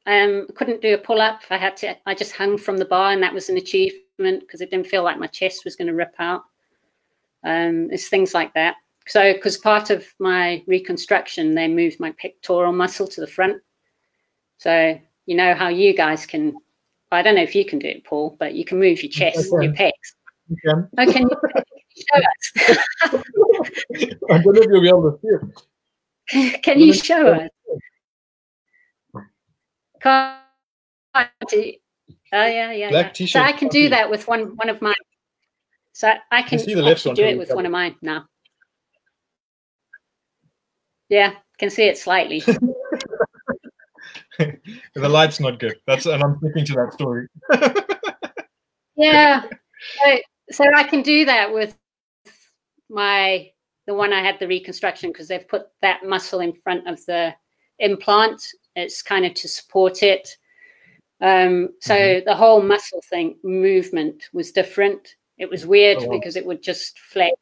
Um, 0.06 0.48
couldn't 0.56 0.82
do 0.82 0.94
a 0.94 0.98
pull 0.98 1.20
up. 1.20 1.42
I 1.50 1.58
had 1.58 1.76
to. 1.78 1.98
I 2.06 2.14
just 2.14 2.34
hung 2.34 2.60
from 2.60 2.78
the 2.78 2.86
bar, 2.86 3.12
and 3.12 3.24
that 3.24 3.34
was 3.34 3.50
an 3.50 3.58
achievement 3.58 4.07
because 4.18 4.62
it 4.62 4.72
didn't 4.72 4.88
feel 4.88 5.04
like 5.04 5.20
my 5.20 5.28
chest 5.28 5.64
was 5.66 5.76
going 5.76 5.88
to 5.88 5.94
rip 5.94 6.16
out. 6.20 6.44
Um, 7.44 7.90
it's 7.92 8.10
things 8.10 8.34
like 8.34 8.54
that. 8.54 8.76
So, 9.08 9.34
because 9.34 9.58
part 9.58 9.90
of 9.90 10.06
my 10.20 10.64
reconstruction, 10.68 11.56
they 11.56 11.68
moved 11.68 12.00
my 12.00 12.14
pectoral 12.20 12.74
muscle 12.74 13.08
to 13.08 13.22
the 13.22 13.28
front. 13.28 13.62
So, 14.58 15.00
you 15.26 15.36
know 15.36 15.54
how 15.54 15.70
you 15.70 15.94
guys 15.94 16.26
can. 16.26 16.56
I 17.12 17.22
don't 17.22 17.36
know 17.36 17.44
if 17.44 17.56
you 17.56 17.64
can 17.64 17.80
do 17.80 17.88
it, 17.88 18.04
Paul, 18.04 18.36
but 18.38 18.54
you 18.54 18.66
can 18.66 18.80
move 18.80 19.02
your 19.02 19.12
chest, 19.12 19.50
can. 19.50 19.62
your 19.62 19.74
pecs. 19.74 19.92
Oh, 20.68 21.12
can 21.12 21.22
you, 21.22 21.38
can 21.42 21.64
you 21.96 22.04
show 22.04 22.20
us? 22.20 23.24
I 24.30 24.38
don't 24.40 24.56
know 24.56 24.62
if 24.62 24.68
you'll 24.70 24.82
be 24.82 24.90
able 24.90 25.12
to 25.12 25.20
see 25.22 25.28
it. 25.28 25.62
Can 26.62 26.80
you 26.80 26.92
show 26.92 27.28
us? 27.28 27.50
Can't 30.02 30.42
you? 31.54 31.74
Oh 32.34 32.46
yeah, 32.46 32.72
yeah. 32.72 32.90
Black 32.90 33.08
yeah. 33.08 33.12
t-shirt, 33.14 33.42
So 33.42 33.46
I 33.46 33.52
can 33.52 33.68
do 33.70 33.90
that 33.90 34.10
with 34.10 34.28
one 34.28 34.56
one 34.56 34.70
of 34.70 34.82
mine. 34.82 34.94
So 35.94 36.14
I 36.32 36.42
can 36.44 36.60
see 36.60 36.74
the 36.74 36.82
left 36.82 37.06
one 37.06 37.16
do 37.16 37.24
it 37.24 37.38
with 37.38 37.54
one 37.54 37.66
of 37.66 37.72
mine 37.72 37.96
now. 38.02 38.26
Yeah, 41.10 41.34
can 41.58 41.70
see 41.70 41.84
it 41.84 41.98
slightly. 41.98 42.40
the 44.38 45.10
light's 45.10 45.40
not 45.40 45.60
good. 45.60 45.78
That's 45.88 46.06
and 46.06 46.24
I'm 46.24 46.38
sticking 46.38 46.66
to 46.66 46.74
that 46.74 46.94
story. 46.94 47.28
yeah. 48.96 49.44
So, 50.04 50.18
so 50.52 50.66
I 50.76 50.84
can 50.84 51.02
do 51.02 51.26
that 51.26 51.54
with 51.54 51.76
my 52.90 53.50
the 53.86 53.94
one 53.94 54.14
I 54.14 54.22
had 54.22 54.40
the 54.40 54.48
reconstruction 54.48 55.12
because 55.12 55.28
they've 55.28 55.48
put 55.48 55.68
that 55.82 56.06
muscle 56.06 56.42
in 56.42 56.54
front 56.54 56.88
of 56.88 57.04
the 57.06 57.34
implant. 57.80 58.42
It's 58.76 59.02
kind 59.02 59.26
of 59.26 59.34
to 59.36 59.48
support 59.48 60.04
it. 60.04 60.30
Um, 61.20 61.74
so 61.82 61.96
Mhm. 61.96 62.26
the 62.26 62.36
whole 62.36 62.62
muscle 62.62 63.02
thing 63.10 63.38
movement 63.44 64.30
was 64.34 64.52
different. 64.52 65.16
It 65.38 65.50
was 65.50 65.66
weird 65.66 65.98
Oh, 66.00 66.06
wow. 66.08 66.12
because 66.18 66.36
it 66.36 66.46
would 66.46 66.62
just 66.62 67.00
flex. 67.00 67.36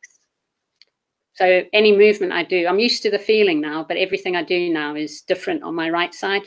So 1.34 1.66
any 1.74 1.92
movement 1.96 2.32
I 2.32 2.44
do, 2.44 2.66
I'm 2.68 2.80
used 2.80 3.04
to 3.04 3.12
the 3.12 3.20
feeling 3.20 3.60
now, 3.60 3.84
but 3.84 3.98
everything 3.98 4.36
I 4.38 4.44
do 4.44 4.70
now 4.72 4.96
is 4.96 5.22
different 5.22 5.64
on 5.64 5.76
my 5.76 5.90
right 5.90 6.14
side 6.14 6.44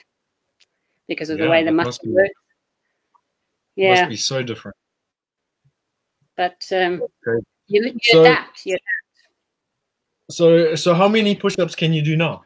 because 1.07 1.29
of 1.29 1.39
the 1.39 1.49
way 1.49 1.63
the 1.63 1.73
muscle 1.73 2.11
works. 2.11 2.33
Yeah, 3.77 3.87
It 3.87 4.01
Must 4.01 4.09
be 4.11 4.17
so 4.17 4.43
different. 4.43 4.77
but 6.37 6.65
um, 6.73 7.03
Okay. 7.27 7.45
you, 7.67 7.83
you 7.85 7.99
So- 8.03 8.21
adapt. 8.23 8.65
You 8.65 8.79
So 10.31 10.75
so 10.75 10.95
how 10.95 11.09
many 11.09 11.35
push-ups 11.35 11.75
can 11.75 11.93
you 11.93 12.03
do 12.03 12.17
now? 12.17 12.45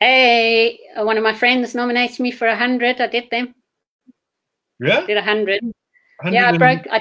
Hey, 0.00 0.80
one 0.96 1.16
of 1.16 1.22
my 1.22 1.34
friends 1.34 1.74
nominated 1.74 2.20
me 2.20 2.30
for 2.30 2.46
a 2.46 2.56
hundred. 2.56 3.00
I 3.00 3.06
did 3.06 3.30
them. 3.30 3.54
Yeah. 4.80 5.06
Did 5.06 5.16
a 5.16 5.22
hundred. 5.22 5.60
Yeah, 6.30 6.50
I 6.50 6.58
broke. 6.58 6.86
I, 6.90 7.00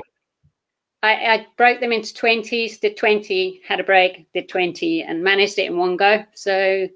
I, 1.01 1.33
I 1.33 1.47
broke 1.57 1.79
them 1.79 1.91
into 1.91 2.13
twenties. 2.13 2.77
Did 2.77 2.95
twenty. 2.95 3.61
Had 3.67 3.79
a 3.79 3.83
break. 3.83 4.31
Did 4.33 4.47
twenty, 4.47 5.03
and 5.03 5.23
managed 5.23 5.59
it 5.59 5.65
in 5.65 5.77
one 5.77 5.97
go. 5.97 6.23
So, 6.33 6.87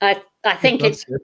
I 0.00 0.22
I 0.44 0.56
think 0.56 0.80
That's 0.80 0.98
it's 0.98 1.04
good. 1.04 1.20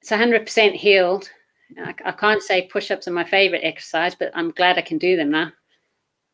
it's 0.00 0.10
hundred 0.10 0.46
percent 0.46 0.74
healed. 0.74 1.30
I, 1.78 1.94
I 2.04 2.12
can't 2.12 2.42
say 2.42 2.62
push-ups 2.66 3.06
are 3.06 3.12
my 3.12 3.24
favorite 3.24 3.62
exercise, 3.62 4.14
but 4.14 4.32
I'm 4.34 4.50
glad 4.52 4.78
I 4.78 4.82
can 4.82 4.98
do 4.98 5.16
them 5.16 5.30
now. 5.30 5.52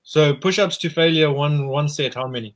So 0.02 0.34
push-ups 0.34 0.78
to 0.78 0.90
failure, 0.90 1.32
one 1.32 1.68
one 1.68 1.88
set. 1.88 2.14
How 2.14 2.28
many? 2.28 2.54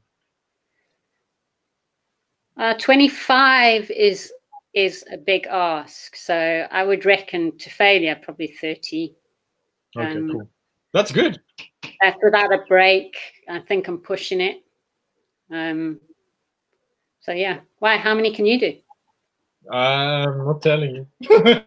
Uh, 2.56 2.74
Twenty-five 2.74 3.90
is 3.90 4.32
is 4.74 5.04
a 5.12 5.16
big 5.16 5.46
ask. 5.46 6.14
So 6.16 6.66
I 6.70 6.84
would 6.84 7.04
reckon 7.04 7.56
to 7.58 7.70
failure 7.70 8.18
probably 8.20 8.48
thirty. 8.60 9.14
Okay, 9.96 10.10
Um, 10.10 10.30
cool. 10.30 10.48
That's 10.92 11.12
good. 11.12 11.40
That's 12.02 12.18
without 12.22 12.52
a 12.52 12.64
break. 12.68 13.16
I 13.48 13.60
think 13.60 13.88
I'm 13.88 13.98
pushing 13.98 14.40
it. 14.40 14.62
Um, 15.50 16.00
so 17.20 17.32
yeah. 17.32 17.60
Why? 17.78 17.96
How 17.96 18.14
many 18.14 18.34
can 18.34 18.46
you 18.46 18.58
do? 18.60 18.76
I'm 19.70 20.44
not 20.44 20.62
telling 20.62 20.94
you. 20.96 21.06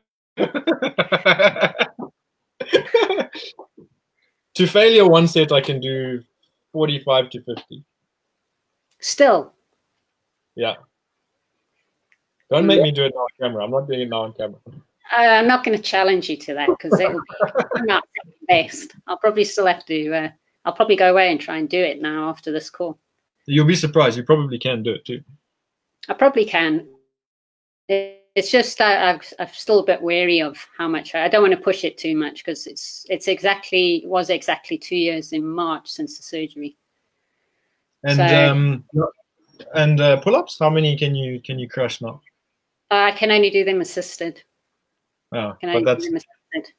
to 4.55 4.67
failure, 4.67 5.07
one 5.07 5.27
set 5.27 5.51
I 5.51 5.61
can 5.61 5.79
do 5.79 6.23
forty-five 6.71 7.29
to 7.31 7.41
fifty. 7.43 7.83
Still. 8.99 9.53
Yeah. 10.55 10.75
Don't 12.49 12.67
make 12.67 12.81
me 12.81 12.91
do 12.91 13.03
it 13.05 13.13
now 13.15 13.21
on 13.21 13.27
camera. 13.39 13.63
I'm 13.63 13.71
not 13.71 13.87
doing 13.87 14.01
it 14.01 14.09
now 14.09 14.23
on 14.23 14.33
camera. 14.33 14.59
I- 15.11 15.27
I'm 15.37 15.47
not 15.47 15.63
going 15.63 15.75
to 15.77 15.83
challenge 15.83 16.29
you 16.29 16.37
to 16.37 16.53
that 16.53 16.69
because 16.69 16.99
it'll 16.99 17.19
be 17.19 17.81
not 17.85 18.03
the 18.23 18.31
best. 18.47 18.95
I'll 19.07 19.17
probably 19.17 19.43
still 19.43 19.65
have 19.65 19.85
to. 19.85 20.13
Uh, 20.13 20.29
I'll 20.65 20.73
probably 20.73 20.95
go 20.95 21.11
away 21.11 21.31
and 21.31 21.39
try 21.41 21.57
and 21.57 21.67
do 21.67 21.79
it 21.79 22.01
now 22.01 22.29
after 22.29 22.51
this 22.51 22.69
call. 22.69 22.99
You'll 23.45 23.65
be 23.65 23.75
surprised. 23.75 24.17
You 24.17 24.23
probably 24.23 24.59
can 24.59 24.83
do 24.83 24.91
it 24.91 25.03
too. 25.05 25.21
I 26.09 26.13
probably 26.13 26.45
can. 26.45 26.87
It's 27.89 28.49
just 28.49 28.79
I, 28.81 29.11
I've, 29.11 29.33
I'm 29.39 29.49
still 29.51 29.79
a 29.79 29.85
bit 29.85 30.01
wary 30.01 30.41
of 30.41 30.57
how 30.77 30.87
much 30.87 31.13
I, 31.15 31.25
I 31.25 31.27
don't 31.27 31.41
want 31.41 31.53
to 31.53 31.59
push 31.59 31.83
it 31.83 31.97
too 31.97 32.15
much 32.15 32.43
because 32.43 32.65
it's 32.65 33.05
it's 33.09 33.27
exactly 33.27 33.97
it 33.97 34.07
was 34.07 34.29
exactly 34.29 34.77
two 34.77 34.95
years 34.95 35.33
in 35.33 35.45
March 35.45 35.89
since 35.89 36.17
the 36.17 36.23
surgery. 36.23 36.77
And 38.03 38.15
So- 38.17 38.51
um, 38.51 38.83
and 39.75 39.99
uh, 40.01 40.17
pull-ups. 40.21 40.57
How 40.59 40.69
many 40.69 40.97
can 40.97 41.15
you 41.15 41.41
can 41.41 41.57
you 41.59 41.67
crush 41.69 42.01
now? 42.01 42.21
I 42.91 43.11
can 43.11 43.31
only 43.31 43.49
do 43.49 43.63
them 43.63 43.81
assisted. 43.81 44.41
Oh, 45.33 45.53
Can 45.59 45.73
but 45.73 45.83
that's 45.85 46.03
do 46.05 46.09
them 46.11 46.17
assisted. 46.17 46.73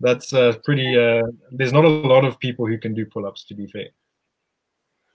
that's 0.00 0.32
uh, 0.32 0.54
pretty. 0.64 0.96
Uh, 0.96 1.26
there's 1.50 1.72
not 1.72 1.84
a 1.84 1.88
lot 1.88 2.24
of 2.24 2.38
people 2.38 2.66
who 2.66 2.78
can 2.78 2.94
do 2.94 3.04
pull-ups. 3.06 3.44
To 3.46 3.54
be 3.54 3.66
fair. 3.66 3.88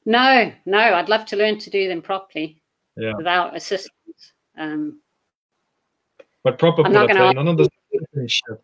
No, 0.06 0.52
no, 0.66 0.80
I'd 0.80 1.10
love 1.10 1.26
to 1.28 1.36
learn 1.36 1.60
to 1.60 1.70
do 1.70 1.88
them 1.88 2.02
properly 2.02 2.62
Yeah. 2.96 3.14
without 3.18 3.56
assistance. 3.56 4.34
Um, 4.58 5.02
But 6.44 6.58
proper 6.60 6.86
I'm 6.86 6.94
not 6.94 7.10
pull-ups, 7.10 7.18
gonna 7.18 7.30
eh? 7.30 7.34
none 7.34 7.48
of 7.50 7.58
this 8.14 8.32
shit. 8.32 8.62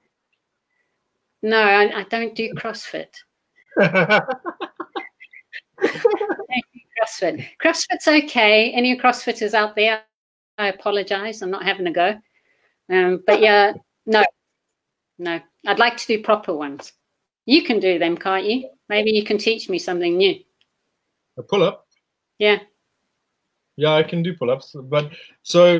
no, 1.42 1.58
I, 1.62 2.00
I 2.00 2.04
don't 2.04 2.34
do 2.36 2.54
CrossFit. 2.54 3.14
CrossFit. 7.04 7.46
CrossFit's 7.64 8.08
okay. 8.08 8.72
Any 8.72 8.98
CrossFitters 8.98 9.54
out 9.54 9.76
there, 9.76 10.02
I 10.58 10.68
apologize. 10.68 11.42
I'm 11.42 11.52
not 11.52 11.64
having 11.64 11.88
a 11.88 11.92
go. 11.92 12.16
Um, 12.92 13.24
but 13.26 13.42
yeah, 13.42 13.74
no, 14.06 14.24
no. 15.18 15.40
I'd 15.66 15.80
like 15.80 15.98
to 15.98 16.08
do 16.08 16.24
proper 16.24 16.54
ones. 16.54 16.94
You 17.46 17.64
can 17.64 17.80
do 17.80 18.00
them, 18.00 18.18
can't 18.18 18.46
you? 18.46 18.70
Maybe 18.90 19.12
you 19.12 19.24
can 19.24 19.38
teach 19.38 19.70
me 19.70 19.80
something 19.80 20.18
new. 20.18 20.36
a 21.38 21.44
pull-up. 21.44 21.88
Yeah. 22.40 22.60
Yeah, 23.76 23.94
I 23.94 24.04
can 24.04 24.22
do 24.22 24.36
pull-ups. 24.36 24.76
But 24.84 25.12
so 25.42 25.80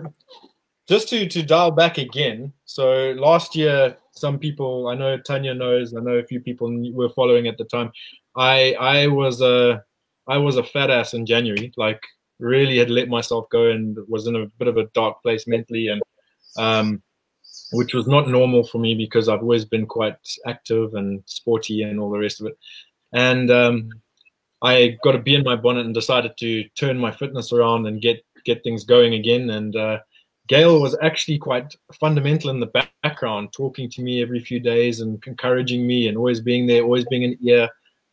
just 0.88 1.10
to 1.10 1.28
to 1.28 1.44
dial 1.44 1.72
back 1.72 1.98
again. 1.98 2.52
So 2.66 3.14
last 3.18 3.56
year, 3.56 3.98
some 4.12 4.40
people 4.40 4.88
I 4.88 4.96
know 4.96 5.18
Tanya 5.18 5.54
knows. 5.54 5.96
I 5.96 6.00
know 6.00 6.16
a 6.16 6.24
few 6.24 6.40
people 6.40 6.70
were 6.92 7.10
following 7.10 7.48
at 7.48 7.58
the 7.58 7.66
time. 7.66 7.92
I 8.36 8.74
I 8.80 9.08
was 9.08 9.42
a 9.42 9.84
I 10.28 10.38
was 10.38 10.58
a 10.58 10.64
fat 10.64 10.90
ass 10.90 11.14
in 11.14 11.26
January. 11.26 11.74
Like 11.78 12.02
really 12.40 12.78
had 12.78 12.90
let 12.90 13.10
myself 13.10 13.48
go 13.50 13.70
and 13.70 13.98
was 14.08 14.28
in 14.28 14.36
a 14.36 14.48
bit 14.58 14.68
of 14.68 14.78
a 14.78 14.88
dark 14.94 15.22
place 15.22 15.48
mentally 15.48 15.88
and 15.88 16.02
um 16.58 17.02
which 17.72 17.94
was 17.94 18.08
not 18.08 18.28
normal 18.28 18.64
for 18.64 18.78
me 18.78 18.96
because 18.96 19.28
I've 19.28 19.42
always 19.42 19.66
been 19.66 19.86
quite 19.86 20.16
active 20.48 20.94
and 20.94 21.24
sporty 21.26 21.82
and 21.84 22.00
all 22.00 22.12
the 22.12 22.20
rest 22.20 22.40
of 22.40 22.48
it. 22.48 22.58
And 23.14 23.50
um, 23.52 23.90
I 24.62 24.98
got 25.04 25.16
a 25.16 25.20
bee 25.20 25.36
in 25.36 25.44
my 25.44 25.56
bonnet 25.56 25.86
and 25.86 25.94
decided 25.94 26.38
to 26.38 26.64
turn 26.70 26.98
my 26.98 27.12
fitness 27.12 27.52
around 27.52 27.86
and 27.88 28.02
get 28.02 28.24
get 28.46 28.64
things 28.64 28.84
going 28.84 29.14
again. 29.14 29.50
And 29.50 29.76
uh, 29.76 30.00
Gail 30.48 30.82
was 30.82 30.98
actually 31.02 31.38
quite 31.38 31.76
fundamental 32.00 32.50
in 32.50 32.60
the 32.60 32.88
background, 33.04 33.54
talking 33.54 33.90
to 33.92 34.02
me 34.02 34.22
every 34.22 34.40
few 34.40 34.60
days 34.60 35.00
and 35.00 35.22
encouraging 35.26 35.86
me 35.88 36.08
and 36.08 36.18
always 36.18 36.42
being 36.42 36.68
there, 36.68 36.84
always 36.84 37.06
being 37.06 37.24
an 37.24 37.38
ear. 37.42 37.70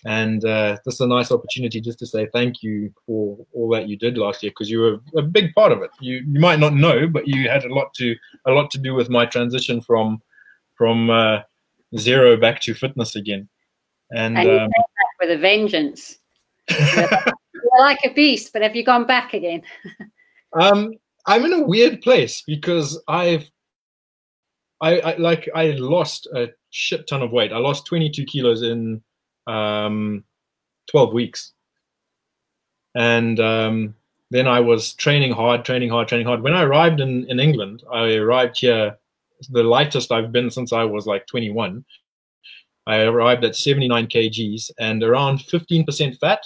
And 0.07 0.45
uh, 0.45 0.79
this 0.85 0.95
is 0.95 1.01
a 1.01 1.07
nice 1.07 1.31
opportunity 1.31 1.81
just 1.81 1.99
to 1.99 2.07
say 2.07 2.27
thank 2.33 2.63
you 2.63 2.93
for 3.07 3.37
all 3.53 3.69
that 3.71 3.89
you 3.89 3.99
did 3.99 4.17
last 4.17 4.43
year 4.43 4.51
because 4.51 4.71
you 4.71 4.81
were 4.81 4.99
a 5.17 5.23
big 5.23 5.53
part 5.55 5.73
of 5.73 5.83
it. 5.83 5.91
You 6.01 6.23
you 6.27 6.41
might 6.41 6.59
not 6.59 6.75
know, 6.75 7.07
but 7.07 7.29
you 7.29 7.49
had 7.49 7.65
a 7.65 7.75
lot 7.75 7.93
to 7.95 8.17
a 8.47 8.53
lot 8.53 8.71
to 8.71 8.79
do 8.79 8.95
with 8.95 9.11
my 9.11 9.27
transition 9.27 9.81
from 9.81 10.23
from 10.77 11.11
uh, 11.11 11.41
zero 11.99 12.37
back 12.37 12.61
to 12.63 12.75
fitness 12.75 13.15
again. 13.15 13.49
And, 14.11 14.39
And 14.39 14.49
you 14.49 14.59
um, 14.59 14.69
back 14.69 15.21
with 15.21 15.31
a 15.31 15.39
vengeance. 15.39 16.19
You're 16.71 17.81
like 17.81 18.01
a 18.05 18.13
beast, 18.15 18.53
but 18.53 18.63
have 18.63 18.75
you 18.75 18.85
gone 18.85 19.07
back 19.07 19.35
again? 19.35 19.63
Um, 20.53 20.95
I'm 21.27 21.45
in 21.45 21.53
a 21.53 21.65
weird 21.65 22.01
place 22.03 22.43
because 22.45 23.01
I've, 23.07 23.49
I, 24.81 24.99
I 24.99 25.17
like 25.17 25.49
I 25.55 25.67
lost 25.79 26.27
a 26.35 26.49
shit 26.71 27.07
ton 27.07 27.23
of 27.23 27.31
weight. 27.31 27.53
I 27.53 27.59
lost 27.59 27.87
22 27.87 28.25
kilos 28.25 28.63
in 28.63 29.01
um, 29.47 30.25
12 30.91 31.13
weeks, 31.13 31.53
and 32.95 33.39
um, 33.41 33.95
then 34.31 34.47
I 34.47 34.61
was 34.61 34.95
training 34.95 35.33
hard, 35.33 35.65
training 35.65 35.91
hard, 35.91 36.09
training 36.09 36.27
hard. 36.27 36.43
When 36.43 36.55
I 36.55 36.63
arrived 36.63 37.01
in 37.01 37.29
in 37.31 37.41
England, 37.41 37.83
I 37.93 38.15
arrived 38.15 38.61
here, 38.61 38.97
the 39.51 39.63
lightest 39.63 40.13
I've 40.13 40.33
been 40.33 40.51
since 40.51 40.73
I 40.73 40.85
was 40.85 41.07
like 41.07 41.27
21. 41.27 41.85
I 42.87 43.03
arrived 43.03 43.45
at 43.45 43.55
79 43.55 44.07
kgs 44.09 44.71
and 44.79 45.03
around 45.03 45.39
15% 45.39 46.19
fat 46.19 46.41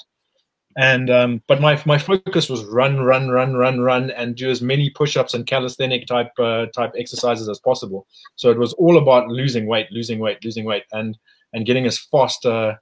and 0.76 1.08
um, 1.08 1.42
but 1.46 1.60
my 1.60 1.80
my 1.86 1.98
focus 1.98 2.48
was 2.48 2.64
run, 2.64 3.00
run, 3.00 3.28
run, 3.28 3.54
run, 3.54 3.80
run, 3.80 4.10
and 4.10 4.34
do 4.34 4.50
as 4.50 4.60
many 4.60 4.90
push-ups 4.90 5.34
and 5.34 5.46
calisthenic 5.46 6.06
type 6.06 6.32
uh, 6.38 6.66
type 6.66 6.92
exercises 6.98 7.48
as 7.48 7.60
possible. 7.60 8.06
So 8.36 8.50
it 8.50 8.58
was 8.58 8.72
all 8.74 8.98
about 8.98 9.28
losing 9.28 9.66
weight, 9.66 9.86
losing 9.92 10.18
weight, 10.18 10.44
losing 10.44 10.64
weight, 10.64 10.84
and 10.92 11.16
and 11.54 11.64
getting 11.64 11.86
as 11.86 11.98
fast 11.98 12.44
uh, 12.44 12.74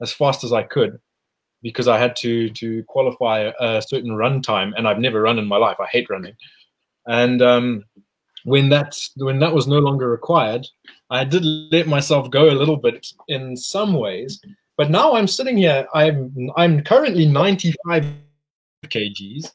as 0.00 0.12
fast 0.12 0.44
as 0.44 0.52
I 0.52 0.62
could, 0.62 0.98
because 1.62 1.88
I 1.88 1.98
had 1.98 2.16
to 2.16 2.48
to 2.50 2.82
qualify 2.84 3.50
a 3.60 3.82
certain 3.82 4.16
run 4.16 4.40
time, 4.40 4.72
and 4.76 4.88
I've 4.88 4.98
never 4.98 5.20
run 5.20 5.38
in 5.38 5.46
my 5.46 5.58
life. 5.58 5.76
I 5.78 5.86
hate 5.86 6.08
running, 6.08 6.34
and 7.06 7.42
um, 7.42 7.84
when 8.44 8.70
that 8.70 8.96
when 9.16 9.40
that 9.40 9.54
was 9.54 9.66
no 9.66 9.78
longer 9.78 10.08
required, 10.08 10.66
I 11.10 11.24
did 11.24 11.44
let 11.44 11.86
myself 11.86 12.30
go 12.30 12.50
a 12.50 12.56
little 12.56 12.76
bit 12.76 13.06
in 13.28 13.56
some 13.56 13.92
ways. 13.92 14.40
But 14.76 14.90
now 14.90 15.14
I'm 15.14 15.26
sitting 15.26 15.58
here. 15.58 15.86
I'm 15.92 16.50
I'm 16.56 16.82
currently 16.82 17.26
95 17.26 18.06
kgs, 18.86 19.50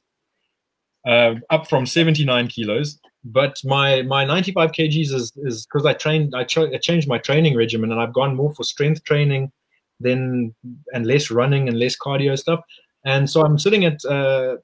uh, 1.07 1.35
up 1.49 1.67
from 1.67 1.85
79 1.85 2.47
kilos. 2.47 2.99
But 3.25 3.57
my 3.63 4.03
my 4.03 4.23
95 4.23 4.71
kgs 4.71 5.11
is 5.11 5.33
is 5.37 5.65
because 5.65 5.85
I 5.85 5.93
trained. 5.93 6.35
I, 6.35 6.43
ch- 6.43 6.57
I 6.57 6.77
changed 6.77 7.07
my 7.07 7.17
training 7.17 7.57
regimen, 7.57 7.91
and 7.91 7.99
I've 7.99 8.13
gone 8.13 8.35
more 8.35 8.53
for 8.53 8.63
strength 8.63 9.03
training, 9.03 9.51
than 9.99 10.53
and 10.93 11.05
less 11.05 11.31
running 11.31 11.67
and 11.67 11.79
less 11.79 11.97
cardio 11.97 12.37
stuff. 12.37 12.61
And 13.05 13.29
so 13.29 13.41
I'm 13.41 13.57
sitting 13.59 13.85
at 13.85 14.03
uh, 14.05 14.57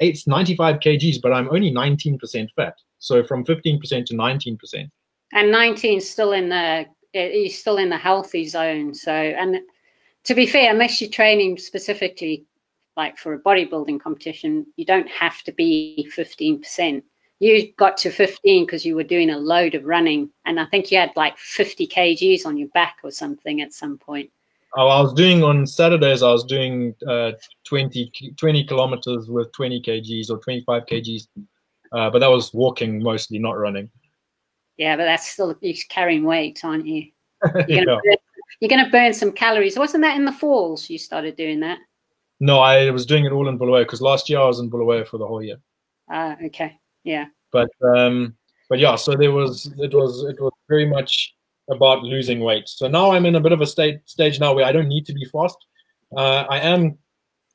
it's 0.00 0.26
95 0.26 0.76
kgs, 0.76 1.20
but 1.22 1.32
I'm 1.32 1.48
only 1.50 1.70
19% 1.70 2.48
fat. 2.56 2.74
So 2.98 3.22
from 3.22 3.44
15% 3.44 4.06
to 4.06 4.14
19%. 4.14 4.90
And 5.34 5.52
19 5.52 5.98
is 5.98 6.10
still 6.10 6.32
in 6.32 6.48
the 6.48 6.86
he's 7.12 7.58
still 7.58 7.76
in 7.76 7.90
the 7.90 7.98
healthy 7.98 8.46
zone. 8.46 8.94
So 8.94 9.12
and 9.12 9.58
to 10.24 10.34
be 10.34 10.46
fair, 10.46 10.70
unless 10.70 11.00
you're 11.00 11.10
training 11.10 11.58
specifically 11.58 12.46
like 12.96 13.18
for 13.18 13.34
a 13.34 13.42
bodybuilding 13.42 14.00
competition, 14.00 14.66
you 14.76 14.84
don't 14.84 15.08
have 15.08 15.42
to 15.42 15.52
be 15.52 16.10
15%. 16.16 17.02
You 17.42 17.72
got 17.72 17.96
to 17.96 18.10
15 18.12 18.66
because 18.66 18.86
you 18.86 18.94
were 18.94 19.02
doing 19.02 19.28
a 19.28 19.36
load 19.36 19.74
of 19.74 19.84
running. 19.84 20.30
And 20.46 20.60
I 20.60 20.66
think 20.66 20.92
you 20.92 20.98
had 20.98 21.10
like 21.16 21.36
50 21.38 21.88
kgs 21.88 22.46
on 22.46 22.56
your 22.56 22.68
back 22.68 22.98
or 23.02 23.10
something 23.10 23.60
at 23.60 23.72
some 23.72 23.98
point. 23.98 24.30
Oh, 24.76 24.86
I 24.86 25.00
was 25.00 25.12
doing 25.12 25.42
on 25.42 25.66
Saturdays, 25.66 26.22
I 26.22 26.30
was 26.30 26.44
doing 26.44 26.94
uh, 27.08 27.32
20, 27.64 28.12
20 28.36 28.64
kilometers 28.64 29.28
with 29.28 29.50
20 29.54 29.82
kgs 29.82 30.30
or 30.30 30.38
25 30.38 30.86
kgs. 30.86 31.26
Uh, 31.90 32.10
but 32.10 32.20
that 32.20 32.30
was 32.30 32.54
walking 32.54 33.02
mostly, 33.02 33.40
not 33.40 33.58
running. 33.58 33.90
Yeah, 34.76 34.94
but 34.96 35.06
that's 35.06 35.28
still 35.28 35.52
you're 35.60 35.74
carrying 35.88 36.22
weight, 36.22 36.60
aren't 36.62 36.86
you? 36.86 37.10
You're 37.66 37.84
gonna, 37.84 38.00
burn, 38.04 38.16
you're 38.60 38.68
gonna 38.68 38.90
burn 38.90 39.12
some 39.12 39.32
calories. 39.32 39.76
Wasn't 39.76 40.02
that 40.02 40.16
in 40.16 40.24
the 40.24 40.30
falls 40.30 40.88
you 40.88 40.96
started 40.96 41.34
doing 41.34 41.58
that? 41.58 41.80
No, 42.38 42.60
I 42.60 42.88
was 42.90 43.04
doing 43.04 43.24
it 43.24 43.32
all 43.32 43.48
in 43.48 43.58
Bulawayo 43.58 43.82
because 43.82 44.00
last 44.00 44.30
year 44.30 44.38
I 44.38 44.46
was 44.46 44.60
in 44.60 44.70
Bulawayo 44.70 45.04
for 45.04 45.18
the 45.18 45.26
whole 45.26 45.42
year. 45.42 45.56
Ah, 46.08 46.36
okay. 46.44 46.78
Yeah. 47.04 47.26
But 47.50 47.70
um, 47.96 48.36
but 48.68 48.78
yeah, 48.78 48.96
so 48.96 49.14
there 49.14 49.32
was 49.32 49.66
it 49.78 49.94
was 49.94 50.24
it 50.24 50.40
was 50.40 50.52
very 50.68 50.86
much 50.86 51.34
about 51.70 52.02
losing 52.02 52.40
weight. 52.40 52.68
So 52.68 52.88
now 52.88 53.12
I'm 53.12 53.26
in 53.26 53.36
a 53.36 53.40
bit 53.40 53.52
of 53.52 53.60
a 53.60 53.66
state 53.66 54.00
stage 54.06 54.40
now 54.40 54.54
where 54.54 54.64
I 54.64 54.72
don't 54.72 54.88
need 54.88 55.06
to 55.06 55.12
be 55.12 55.24
fast. 55.26 55.56
Uh, 56.16 56.44
I 56.48 56.58
am 56.60 56.98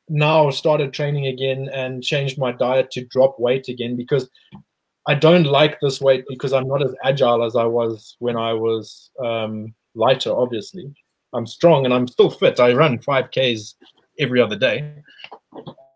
now 0.09 0.49
started 0.49 0.93
training 0.93 1.27
again 1.27 1.69
and 1.73 2.03
changed 2.03 2.37
my 2.37 2.51
diet 2.51 2.91
to 2.91 3.05
drop 3.05 3.39
weight 3.39 3.67
again 3.67 3.95
because 3.95 4.29
I 5.07 5.15
don't 5.15 5.45
like 5.45 5.79
this 5.79 6.01
weight 6.01 6.25
because 6.27 6.53
I'm 6.53 6.67
not 6.67 6.83
as 6.83 6.93
agile 7.03 7.43
as 7.43 7.55
I 7.55 7.65
was 7.65 8.15
when 8.19 8.35
I 8.35 8.53
was 8.53 9.09
um, 9.23 9.73
lighter. 9.95 10.31
Obviously, 10.31 10.93
I'm 11.33 11.45
strong 11.45 11.85
and 11.85 11.93
I'm 11.93 12.07
still 12.07 12.29
fit. 12.29 12.59
I 12.59 12.73
run 12.73 12.99
five 12.99 13.31
k's 13.31 13.75
every 14.19 14.41
other 14.41 14.55
day. 14.55 14.93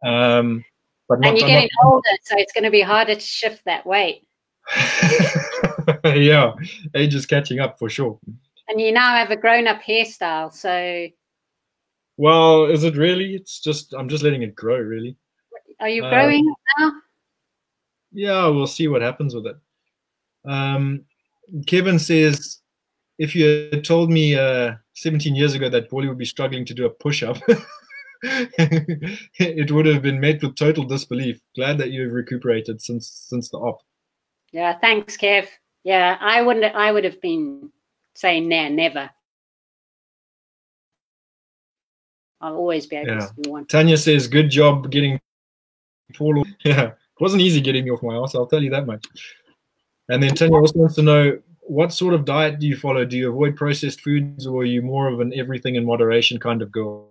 Um, 0.04 0.64
but 1.20 1.26
And 1.28 1.38
you're 1.38 1.48
I'm 1.48 1.54
not- 1.54 1.62
getting 1.62 1.70
older, 1.84 2.08
so 2.24 2.36
it's 2.38 2.54
going 2.54 2.64
to 2.64 2.72
be 2.72 2.82
harder 2.82 3.16
to 3.16 3.20
shift 3.22 3.64
that 3.66 3.86
weight. 3.86 4.26
yeah, 6.06 6.54
age 6.96 7.16
is 7.16 7.26
catching 7.26 7.60
up 7.60 7.78
for 7.80 7.90
sure. 7.90 8.20
And 8.68 8.80
you 8.80 8.92
now 8.92 9.16
have 9.16 9.32
a 9.32 9.36
grown-up 9.36 9.82
hairstyle, 9.82 10.54
so 10.54 11.08
Well, 12.18 12.66
is 12.66 12.84
it 12.84 12.96
really? 12.96 13.36
It's 13.36 13.60
just 13.60 13.94
I'm 13.94 14.08
just 14.10 14.24
letting 14.24 14.44
it 14.44 14.56
grow, 14.56 14.78
really. 14.78 15.18
are 15.80 15.90
you 15.90 16.06
Uh, 16.06 16.10
growing 16.10 16.46
now? 16.78 16.92
Yeah, 18.14 18.48
we'll 18.48 18.68
see 18.68 18.88
what 18.88 19.02
happens 19.02 19.34
with 19.36 19.48
it. 19.48 19.58
Um, 20.46 21.06
Kevin 21.68 22.00
says, 22.00 22.60
if 23.18 23.36
you 23.36 23.70
had 23.72 23.84
told 23.84 24.10
me 24.10 24.36
uh, 24.36 24.76
17 24.96 25.36
years 25.36 25.54
ago 25.54 25.70
that 25.70 25.90
Paulie 25.90 26.08
would 26.08 26.18
be 26.18 26.26
struggling 26.26 26.66
to 26.66 26.74
do 26.74 26.86
a 26.86 26.90
push-up, 26.90 27.38
it 28.24 29.72
would 29.72 29.86
have 29.86 30.02
been 30.02 30.20
met 30.20 30.42
with 30.44 30.56
total 30.56 30.84
disbelief. 30.84 31.40
Glad 31.56 31.78
that 31.80 31.92
you've 31.92 32.14
recuperated 32.14 32.82
since 32.82 33.08
since 33.10 33.50
the 33.50 33.58
op. 33.58 33.82
Yeah, 34.52 34.78
thanks, 34.80 35.18
Kev. 35.18 35.48
Yeah, 35.84 36.18
I 36.20 36.42
wouldn't. 36.42 36.76
I 36.76 36.92
would 36.92 37.04
have 37.04 37.20
been 37.22 37.72
saying 38.16 38.48
nah, 38.50 38.70
never. 38.70 39.10
I'll 42.42 42.56
always 42.56 42.88
be 42.88 42.98
able 42.98 43.10
Yeah. 43.16 43.28
to 43.28 43.42
do 43.42 43.52
one. 43.52 43.66
Tanya 43.66 43.98
says, 43.98 44.28
good 44.28 44.50
job 44.50 44.92
getting 44.92 45.20
Paul. 46.16 46.44
Yeah, 46.66 46.88
it 46.88 47.20
wasn't 47.20 47.42
easy 47.42 47.62
getting 47.62 47.86
me 47.86 47.92
off 47.92 48.04
my 48.04 48.16
ass. 48.16 48.36
I'll 48.36 48.48
tell 48.48 48.64
you 48.64 48.72
that 48.72 48.86
much. 48.86 49.06
And 50.10 50.22
then 50.22 50.36
Tanya 50.36 50.58
also 50.58 50.80
wants 50.80 50.96
to 50.96 51.02
know 51.02 51.40
what 51.62 51.94
sort 51.94 52.14
of 52.14 52.26
diet 52.26 52.60
do 52.60 52.68
you 52.68 52.76
follow? 52.76 53.06
Do 53.06 53.18
you 53.18 53.30
avoid 53.30 53.56
processed 53.56 54.02
foods, 54.02 54.46
or 54.46 54.64
are 54.64 54.66
you 54.66 54.82
more 54.82 55.08
of 55.08 55.20
an 55.22 55.32
everything 55.36 55.76
in 55.76 55.86
moderation 55.86 56.40
kind 56.40 56.62
of 56.62 56.72
girl? 56.72 57.11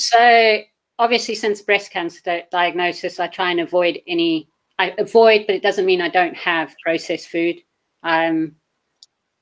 So 0.00 0.60
obviously, 0.98 1.34
since 1.34 1.60
breast 1.60 1.92
cancer 1.92 2.42
diagnosis, 2.50 3.20
I 3.20 3.26
try 3.26 3.50
and 3.50 3.60
avoid 3.60 4.00
any. 4.06 4.48
I 4.78 4.94
avoid, 4.96 5.44
but 5.46 5.56
it 5.56 5.62
doesn't 5.62 5.84
mean 5.84 6.00
I 6.00 6.08
don't 6.08 6.36
have 6.36 6.74
processed 6.82 7.28
food. 7.28 7.56
Um, 8.02 8.56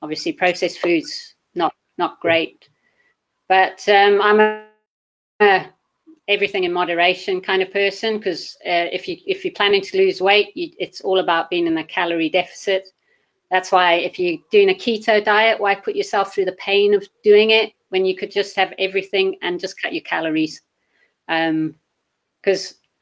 obviously, 0.01 0.33
processed 0.33 0.79
foods 0.79 1.35
not 1.55 1.73
not 1.97 2.19
great, 2.19 2.67
but 3.47 3.87
um, 3.87 4.21
I'm 4.21 4.39
a, 4.41 4.65
a 5.39 5.69
everything 6.27 6.65
in 6.65 6.73
moderation 6.73 7.41
kind 7.41 7.61
of 7.61 7.71
person 7.71 8.17
because 8.17 8.57
uh, 8.65 8.91
if 8.91 9.07
you 9.07 9.17
if 9.25 9.45
you're 9.45 9.53
planning 9.53 9.81
to 9.81 9.97
lose 9.97 10.19
weight, 10.19 10.55
you, 10.55 10.71
it's 10.77 10.99
all 11.01 11.19
about 11.19 11.49
being 11.49 11.67
in 11.67 11.77
a 11.77 11.85
calorie 11.85 12.29
deficit. 12.29 12.89
That's 13.49 13.71
why 13.71 13.93
if 13.93 14.19
you're 14.19 14.37
doing 14.51 14.69
a 14.69 14.75
keto 14.75 15.23
diet, 15.23 15.59
why 15.59 15.73
put 15.73 15.95
yourself 15.95 16.35
through 16.35 16.45
the 16.45 16.51
pain 16.53 16.93
of 16.93 17.07
doing 17.23 17.51
it 17.51 17.71
when 17.89 18.05
you 18.05 18.15
could 18.15 18.31
just 18.31 18.55
have 18.55 18.73
everything 18.79 19.37
and 19.41 19.59
just 19.59 19.81
cut 19.81 19.93
your 19.93 20.03
calories? 20.03 20.61
Because 21.27 21.49
um, 21.49 21.75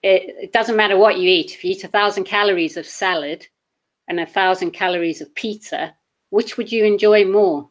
it, 0.04 0.36
it 0.44 0.54
doesn't 0.54 0.76
matter 0.76 0.98
what 0.98 1.18
you 1.18 1.30
eat. 1.30 1.54
If 1.54 1.64
you 1.64 1.72
eat 1.72 1.84
a 1.84 1.90
thousand 1.90 2.26
calories 2.26 2.78
of 2.78 2.86
salad 2.86 3.46
and 4.08 4.20
a 4.20 4.26
thousand 4.26 4.72
calories 4.72 5.22
of 5.22 5.34
pizza, 5.36 5.94
which 6.30 6.58
would 6.58 6.72
you 6.72 6.86
enjoy 6.86 7.26
more? 7.26 7.70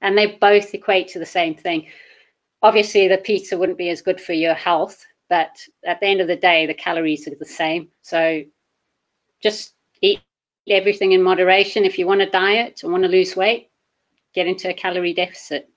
And 0.00 0.16
they 0.18 0.26
both 0.26 0.74
equate 0.74 1.08
to 1.08 1.18
the 1.18 1.26
same 1.26 1.54
thing. 1.54 1.86
Obviously, 2.62 3.08
the 3.08 3.18
pizza 3.18 3.56
wouldn't 3.56 3.78
be 3.78 3.90
as 3.90 4.02
good 4.02 4.20
for 4.20 4.32
your 4.32 4.54
health, 4.54 5.04
but 5.28 5.56
at 5.84 6.00
the 6.00 6.06
end 6.06 6.20
of 6.20 6.28
the 6.28 6.36
day, 6.36 6.66
the 6.66 6.74
calories 6.74 7.26
are 7.26 7.34
the 7.38 7.44
same. 7.44 7.88
So 8.02 8.42
just 9.42 9.74
eat 10.00 10.20
everything 10.68 11.12
in 11.12 11.22
moderation. 11.22 11.84
If 11.84 11.98
you 11.98 12.06
want 12.06 12.20
to 12.20 12.30
diet 12.30 12.80
and 12.82 12.92
want 12.92 13.04
to 13.04 13.08
lose 13.08 13.34
weight, 13.34 13.70
get 14.34 14.46
into 14.46 14.68
a 14.68 14.74
calorie 14.74 15.14
deficit. 15.14 15.68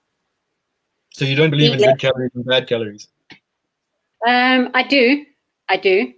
So 1.15 1.23
you 1.23 1.37
don't 1.37 1.49
believe 1.49 1.71
in 1.71 1.79
good 1.79 1.97
calories 1.97 2.31
and 2.35 2.43
bad 2.43 2.67
calories? 2.67 3.07
Um, 4.27 4.69
I 4.73 4.83
do, 4.83 5.25
I 5.69 5.77
do. 5.77 6.13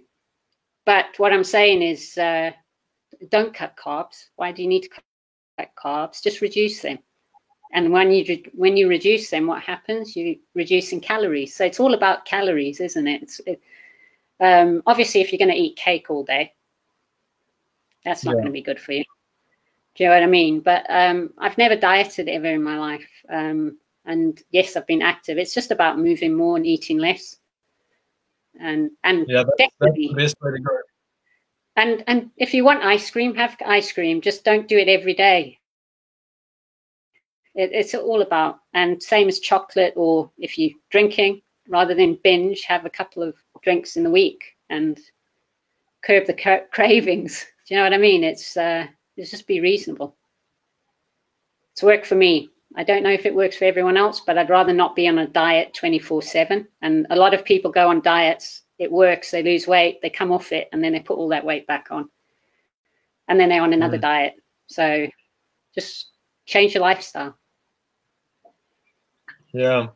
But 0.86 1.06
what 1.18 1.32
I'm 1.32 1.44
saying 1.44 1.82
is, 1.82 2.18
uh, 2.18 2.50
don't 3.28 3.54
cut 3.54 3.76
carbs. 3.76 4.24
Why 4.34 4.50
do 4.50 4.60
you 4.60 4.68
need 4.68 4.82
to 4.82 4.88
cut 4.88 5.70
carbs? 5.76 6.20
Just 6.20 6.40
reduce 6.40 6.82
them. 6.82 6.98
And 7.72 7.92
when 7.92 8.10
you 8.10 8.42
when 8.54 8.76
you 8.76 8.88
reduce 8.88 9.30
them, 9.30 9.46
what 9.46 9.62
happens? 9.62 10.16
You 10.16 10.36
reducing 10.54 11.00
calories. 11.00 11.54
So 11.54 11.64
it's 11.64 11.78
all 11.78 11.94
about 11.94 12.24
calories, 12.24 12.80
isn't 12.80 13.06
it? 13.06 13.22
It's, 13.22 13.40
it 13.46 13.62
um, 14.40 14.82
obviously, 14.84 15.20
if 15.20 15.30
you're 15.30 15.38
going 15.38 15.56
to 15.56 15.62
eat 15.62 15.76
cake 15.76 16.10
all 16.10 16.24
day, 16.24 16.54
that's 18.04 18.24
not 18.24 18.32
yeah. 18.32 18.36
going 18.36 18.46
to 18.46 18.52
be 18.52 18.62
good 18.62 18.80
for 18.80 18.92
you. 18.92 19.04
Do 19.94 20.02
you 20.02 20.08
know 20.08 20.16
what 20.16 20.24
I 20.24 20.26
mean? 20.26 20.58
But 20.58 20.86
um, 20.88 21.30
I've 21.38 21.58
never 21.58 21.76
dieted 21.76 22.28
ever 22.28 22.46
in 22.46 22.64
my 22.64 22.78
life. 22.78 23.08
Um, 23.28 23.78
and 24.08 24.42
yes, 24.50 24.74
I've 24.74 24.86
been 24.86 25.02
active. 25.02 25.38
It's 25.38 25.54
just 25.54 25.70
about 25.70 25.98
moving 25.98 26.34
more 26.34 26.56
and 26.56 26.66
eating 26.66 26.98
less. 26.98 27.36
And 28.58 28.90
and 29.04 29.26
yeah, 29.28 29.44
that's, 29.44 29.70
definitely, 29.78 30.08
that's 30.08 30.14
the 30.14 30.22
best 30.24 30.36
way 30.40 30.50
to 30.52 30.62
go. 30.62 30.78
And 31.76 32.04
and 32.08 32.30
if 32.38 32.54
you 32.54 32.64
want 32.64 32.82
ice 32.82 33.10
cream, 33.10 33.34
have 33.36 33.56
ice 33.64 33.92
cream. 33.92 34.20
Just 34.20 34.44
don't 34.44 34.66
do 34.66 34.78
it 34.78 34.88
every 34.88 35.14
day. 35.14 35.58
It, 37.54 37.70
it's 37.72 37.94
all 37.94 38.22
about 38.22 38.60
and 38.72 39.00
same 39.00 39.28
as 39.28 39.40
chocolate, 39.40 39.92
or 39.94 40.30
if 40.38 40.58
you're 40.58 40.76
drinking, 40.90 41.42
rather 41.68 41.94
than 41.94 42.18
binge, 42.24 42.62
have 42.62 42.86
a 42.86 42.90
couple 42.90 43.22
of 43.22 43.36
drinks 43.62 43.96
in 43.96 44.04
the 44.04 44.10
week 44.10 44.56
and 44.70 44.98
curb 46.02 46.26
the 46.26 46.64
cravings. 46.72 47.46
Do 47.66 47.74
you 47.74 47.78
know 47.78 47.84
what 47.84 47.94
I 47.94 47.98
mean? 47.98 48.24
It's 48.24 48.56
uh, 48.56 48.86
it's 49.18 49.30
just 49.30 49.46
be 49.46 49.60
reasonable. 49.60 50.16
It's 51.72 51.82
worked 51.82 52.06
for 52.06 52.16
me. 52.16 52.48
I 52.76 52.84
don't 52.84 53.02
know 53.02 53.10
if 53.10 53.26
it 53.26 53.34
works 53.34 53.56
for 53.56 53.64
everyone 53.64 53.96
else, 53.96 54.20
but 54.20 54.36
I'd 54.36 54.50
rather 54.50 54.72
not 54.72 54.94
be 54.94 55.08
on 55.08 55.18
a 55.18 55.26
diet 55.26 55.74
24 55.74 56.22
7. 56.22 56.66
And 56.82 57.06
a 57.10 57.16
lot 57.16 57.34
of 57.34 57.44
people 57.44 57.70
go 57.70 57.88
on 57.88 58.02
diets, 58.02 58.62
it 58.78 58.92
works, 58.92 59.30
they 59.30 59.42
lose 59.42 59.66
weight, 59.66 60.00
they 60.02 60.10
come 60.10 60.30
off 60.30 60.52
it, 60.52 60.68
and 60.72 60.84
then 60.84 60.92
they 60.92 61.00
put 61.00 61.16
all 61.16 61.28
that 61.28 61.44
weight 61.44 61.66
back 61.66 61.88
on. 61.90 62.08
And 63.26 63.40
then 63.40 63.48
they're 63.48 63.62
on 63.62 63.72
another 63.72 63.98
mm. 63.98 64.02
diet. 64.02 64.34
So 64.66 65.06
just 65.74 66.10
change 66.46 66.74
your 66.74 66.82
lifestyle. 66.82 67.36
Yeah. 69.52 69.88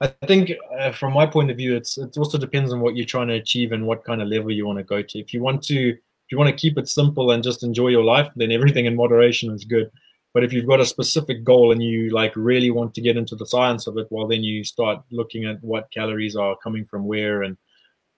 I 0.00 0.08
think 0.26 0.52
uh, 0.78 0.92
from 0.92 1.12
my 1.12 1.26
point 1.26 1.50
of 1.50 1.56
view, 1.56 1.76
it's 1.76 1.98
it 1.98 2.16
also 2.16 2.38
depends 2.38 2.72
on 2.72 2.80
what 2.80 2.96
you're 2.96 3.06
trying 3.06 3.28
to 3.28 3.34
achieve 3.34 3.72
and 3.72 3.86
what 3.86 4.04
kind 4.04 4.20
of 4.20 4.28
level 4.28 4.50
you 4.50 4.66
want 4.66 4.78
to 4.78 4.84
go 4.84 5.02
to. 5.02 5.18
If 5.18 5.32
you 5.32 5.42
want 5.42 5.62
to 5.64 5.90
if 5.90 6.32
you 6.32 6.38
want 6.38 6.50
to 6.50 6.56
keep 6.56 6.78
it 6.78 6.88
simple 6.88 7.30
and 7.30 7.42
just 7.42 7.62
enjoy 7.62 7.88
your 7.88 8.04
life, 8.04 8.30
then 8.36 8.52
everything 8.52 8.86
in 8.86 8.96
moderation 8.96 9.52
is 9.52 9.64
good. 9.64 9.90
But 10.34 10.42
if 10.42 10.52
you've 10.52 10.66
got 10.66 10.80
a 10.80 10.86
specific 10.86 11.44
goal 11.44 11.70
and 11.70 11.80
you 11.82 12.10
like 12.10 12.32
really 12.34 12.70
want 12.70 12.92
to 12.94 13.00
get 13.00 13.16
into 13.16 13.36
the 13.36 13.46
science 13.46 13.86
of 13.86 13.96
it, 13.96 14.08
well, 14.10 14.26
then 14.26 14.42
you 14.42 14.64
start 14.64 15.02
looking 15.10 15.44
at 15.44 15.62
what 15.62 15.90
calories 15.92 16.34
are 16.34 16.56
coming 16.62 16.84
from 16.84 17.06
where, 17.06 17.44
and 17.44 17.56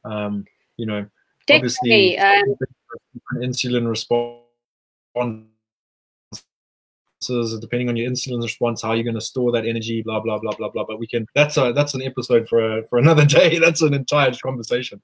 um, 0.04 0.46
you 0.78 0.86
know, 0.86 1.06
obviously 1.50 2.18
um, 2.18 2.56
insulin 3.36 3.86
response 3.86 4.42
depending 7.60 7.88
on 7.88 7.96
your 7.96 8.10
insulin 8.10 8.42
response, 8.42 8.82
how 8.82 8.92
you're 8.92 9.04
going 9.04 9.14
to 9.14 9.20
store 9.20 9.52
that 9.52 9.66
energy, 9.66 10.02
blah 10.02 10.20
blah 10.20 10.38
blah 10.38 10.54
blah 10.54 10.68
blah. 10.68 10.84
But 10.84 10.98
we 10.98 11.06
can 11.06 11.26
that's 11.34 11.56
a 11.56 11.72
that's 11.72 11.94
an 11.94 12.02
episode 12.02 12.48
for 12.48 12.78
a, 12.78 12.86
for 12.88 12.98
another 12.98 13.24
day. 13.38 13.58
That's 13.58 13.82
an 13.82 13.94
entire 13.94 14.32
conversation. 14.32 15.00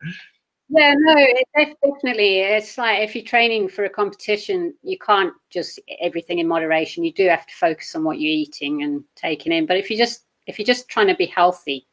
Yeah, 0.74 0.94
no, 0.96 1.14
it, 1.16 1.76
definitely. 1.82 2.38
It's 2.40 2.78
like 2.78 3.00
if 3.00 3.14
you're 3.14 3.24
training 3.24 3.68
for 3.68 3.84
a 3.84 3.90
competition, 3.90 4.72
you 4.82 4.96
can't 4.98 5.34
just 5.50 5.78
everything 6.00 6.38
in 6.38 6.48
moderation. 6.48 7.04
You 7.04 7.12
do 7.12 7.28
have 7.28 7.46
to 7.46 7.54
focus 7.54 7.94
on 7.94 8.04
what 8.04 8.18
you're 8.20 8.32
eating 8.32 8.82
and 8.82 9.04
taking 9.14 9.52
in. 9.52 9.66
But 9.66 9.76
if 9.76 9.90
you 9.90 9.98
just 9.98 10.24
if 10.46 10.58
you're 10.58 10.64
just 10.66 10.88
trying 10.88 11.08
to 11.08 11.14
be 11.14 11.26
healthy, 11.26 11.86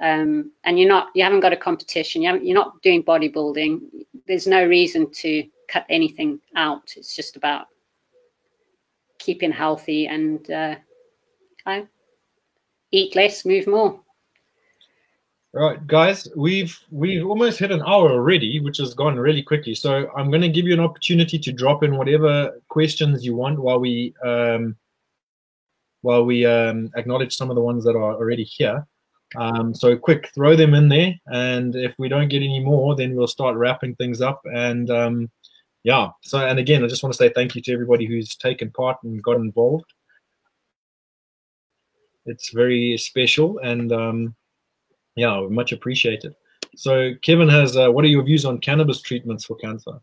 um, 0.00 0.52
and 0.64 0.78
you're 0.78 0.88
not 0.88 1.08
you 1.14 1.24
haven't 1.24 1.40
got 1.40 1.54
a 1.54 1.56
competition, 1.56 2.20
you 2.20 2.38
you're 2.42 2.54
not 2.54 2.82
doing 2.82 3.02
bodybuilding, 3.02 3.80
there's 4.26 4.46
no 4.46 4.66
reason 4.66 5.10
to 5.12 5.44
cut 5.68 5.86
anything 5.88 6.38
out. 6.54 6.92
It's 6.98 7.16
just 7.16 7.36
about 7.36 7.68
keeping 9.18 9.52
healthy 9.52 10.06
and 10.06 10.50
uh, 10.50 10.74
eat 12.90 13.16
less, 13.16 13.44
move 13.44 13.66
more. 13.66 14.00
Right, 15.54 15.84
guys, 15.86 16.28
we've 16.36 16.78
we've 16.90 17.24
almost 17.24 17.58
hit 17.58 17.70
an 17.70 17.80
hour 17.80 18.10
already, 18.12 18.60
which 18.60 18.76
has 18.78 18.92
gone 18.92 19.18
really 19.18 19.42
quickly. 19.42 19.74
So 19.74 20.10
I'm 20.14 20.30
going 20.30 20.42
to 20.42 20.48
give 20.50 20.66
you 20.66 20.74
an 20.74 20.80
opportunity 20.80 21.38
to 21.38 21.52
drop 21.52 21.82
in 21.82 21.96
whatever 21.96 22.60
questions 22.68 23.24
you 23.24 23.34
want 23.34 23.58
while 23.58 23.80
we 23.80 24.14
um, 24.22 24.76
while 26.02 26.26
we 26.26 26.44
um, 26.44 26.90
acknowledge 26.96 27.34
some 27.34 27.48
of 27.48 27.56
the 27.56 27.62
ones 27.62 27.82
that 27.84 27.96
are 27.96 28.14
already 28.14 28.44
here. 28.44 28.86
Um, 29.36 29.74
so 29.74 29.96
quick, 29.96 30.30
throw 30.34 30.54
them 30.54 30.74
in 30.74 30.90
there, 30.90 31.14
and 31.28 31.74
if 31.74 31.94
we 31.98 32.10
don't 32.10 32.28
get 32.28 32.42
any 32.42 32.60
more, 32.60 32.94
then 32.94 33.14
we'll 33.16 33.26
start 33.26 33.56
wrapping 33.56 33.94
things 33.94 34.20
up. 34.20 34.42
And 34.44 34.90
um, 34.90 35.30
yeah, 35.82 36.08
so 36.22 36.46
and 36.46 36.58
again, 36.58 36.84
I 36.84 36.88
just 36.88 37.02
want 37.02 37.14
to 37.14 37.18
say 37.18 37.30
thank 37.34 37.54
you 37.54 37.62
to 37.62 37.72
everybody 37.72 38.04
who's 38.04 38.36
taken 38.36 38.70
part 38.70 38.98
and 39.02 39.22
got 39.22 39.36
involved. 39.36 39.86
It's 42.26 42.50
very 42.50 42.98
special, 42.98 43.58
and 43.60 43.90
um, 43.92 44.34
yeah, 45.18 45.46
much 45.50 45.72
appreciated. 45.72 46.34
So, 46.76 47.12
Kevin 47.22 47.48
has, 47.48 47.76
uh, 47.76 47.90
what 47.90 48.04
are 48.04 48.08
your 48.08 48.22
views 48.22 48.44
on 48.44 48.58
cannabis 48.58 49.02
treatments 49.02 49.44
for 49.44 49.56
cancer? 49.56 50.00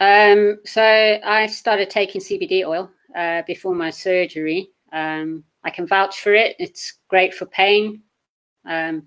Um, 0.00 0.58
so, 0.64 0.82
I 0.82 1.46
started 1.46 1.90
taking 1.90 2.20
CBD 2.20 2.66
oil 2.66 2.90
uh, 3.14 3.42
before 3.46 3.74
my 3.74 3.90
surgery. 3.90 4.70
Um, 4.92 5.44
I 5.62 5.70
can 5.70 5.86
vouch 5.86 6.20
for 6.20 6.34
it. 6.34 6.56
It's 6.58 6.98
great 7.08 7.34
for 7.34 7.46
pain. 7.46 8.02
Um, 8.66 9.06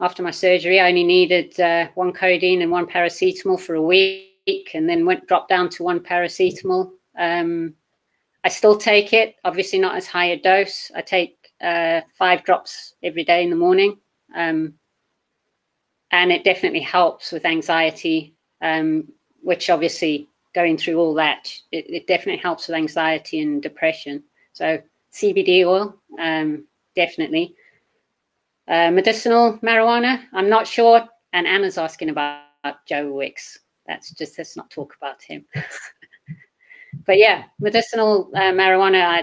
after 0.00 0.22
my 0.22 0.30
surgery, 0.30 0.80
I 0.80 0.88
only 0.88 1.04
needed 1.04 1.58
uh, 1.60 1.88
one 1.94 2.12
codeine 2.12 2.62
and 2.62 2.70
one 2.70 2.86
paracetamol 2.86 3.60
for 3.60 3.74
a 3.74 3.82
week, 3.82 4.70
and 4.74 4.88
then 4.88 5.04
went 5.04 5.26
dropped 5.26 5.48
down 5.48 5.68
to 5.70 5.82
one 5.82 6.00
paracetamol. 6.00 6.92
Um, 7.18 7.74
I 8.44 8.48
still 8.48 8.76
take 8.76 9.12
it, 9.12 9.36
obviously 9.44 9.78
not 9.78 9.96
as 9.96 10.06
high 10.06 10.26
a 10.26 10.40
dose. 10.40 10.90
I 10.94 11.02
take 11.02 11.50
uh, 11.60 12.00
five 12.18 12.44
drops 12.44 12.94
every 13.02 13.24
day 13.24 13.42
in 13.42 13.50
the 13.50 13.56
morning. 13.56 13.98
Um, 14.34 14.74
and 16.10 16.32
it 16.32 16.44
definitely 16.44 16.80
helps 16.80 17.32
with 17.32 17.44
anxiety, 17.44 18.34
um, 18.62 19.08
which 19.42 19.70
obviously 19.70 20.28
going 20.54 20.76
through 20.76 20.98
all 20.98 21.14
that, 21.14 21.52
it, 21.70 21.88
it, 21.88 22.06
definitely 22.06 22.40
helps 22.40 22.66
with 22.66 22.76
anxiety 22.76 23.40
and 23.40 23.62
depression. 23.62 24.22
So 24.52 24.80
CBD 25.12 25.64
oil, 25.64 25.94
um, 26.18 26.64
definitely. 26.96 27.54
Uh, 28.66 28.90
medicinal 28.90 29.58
marijuana, 29.58 30.22
I'm 30.32 30.48
not 30.48 30.66
sure. 30.66 31.06
And 31.32 31.46
Anna's 31.46 31.78
asking 31.78 32.10
about 32.10 32.42
Joe 32.86 33.12
Wicks. 33.12 33.60
That's 33.86 34.12
just, 34.12 34.38
let's 34.38 34.56
not 34.56 34.70
talk 34.70 34.94
about 35.00 35.22
him. 35.22 35.44
but 37.06 37.18
yeah, 37.18 37.44
medicinal 37.60 38.30
uh, 38.34 38.52
marijuana, 38.52 39.04
I, 39.04 39.22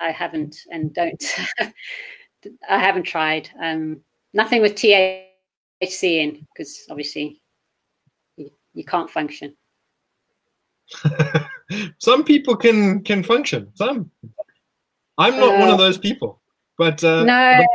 I 0.00 0.10
haven't 0.12 0.56
and 0.70 0.94
don't, 0.94 1.22
I 1.58 2.78
haven't 2.78 3.04
tried. 3.04 3.50
Um, 3.60 4.00
nothing 4.34 4.60
with 4.60 4.74
THC 4.74 5.22
in 6.02 6.46
because 6.52 6.84
obviously 6.90 7.40
you, 8.36 8.50
you, 8.74 8.84
can't 8.84 9.08
function. 9.08 9.56
some 11.98 12.24
people 12.24 12.56
can 12.56 13.02
can 13.02 13.22
function. 13.22 13.70
Some. 13.74 14.10
I'm 15.16 15.36
not 15.38 15.54
uh, 15.54 15.58
one 15.60 15.70
of 15.70 15.78
those 15.78 15.96
people, 15.96 16.40
but 16.76 17.02
uh, 17.02 17.24
no. 17.24 17.58
But 17.58 17.66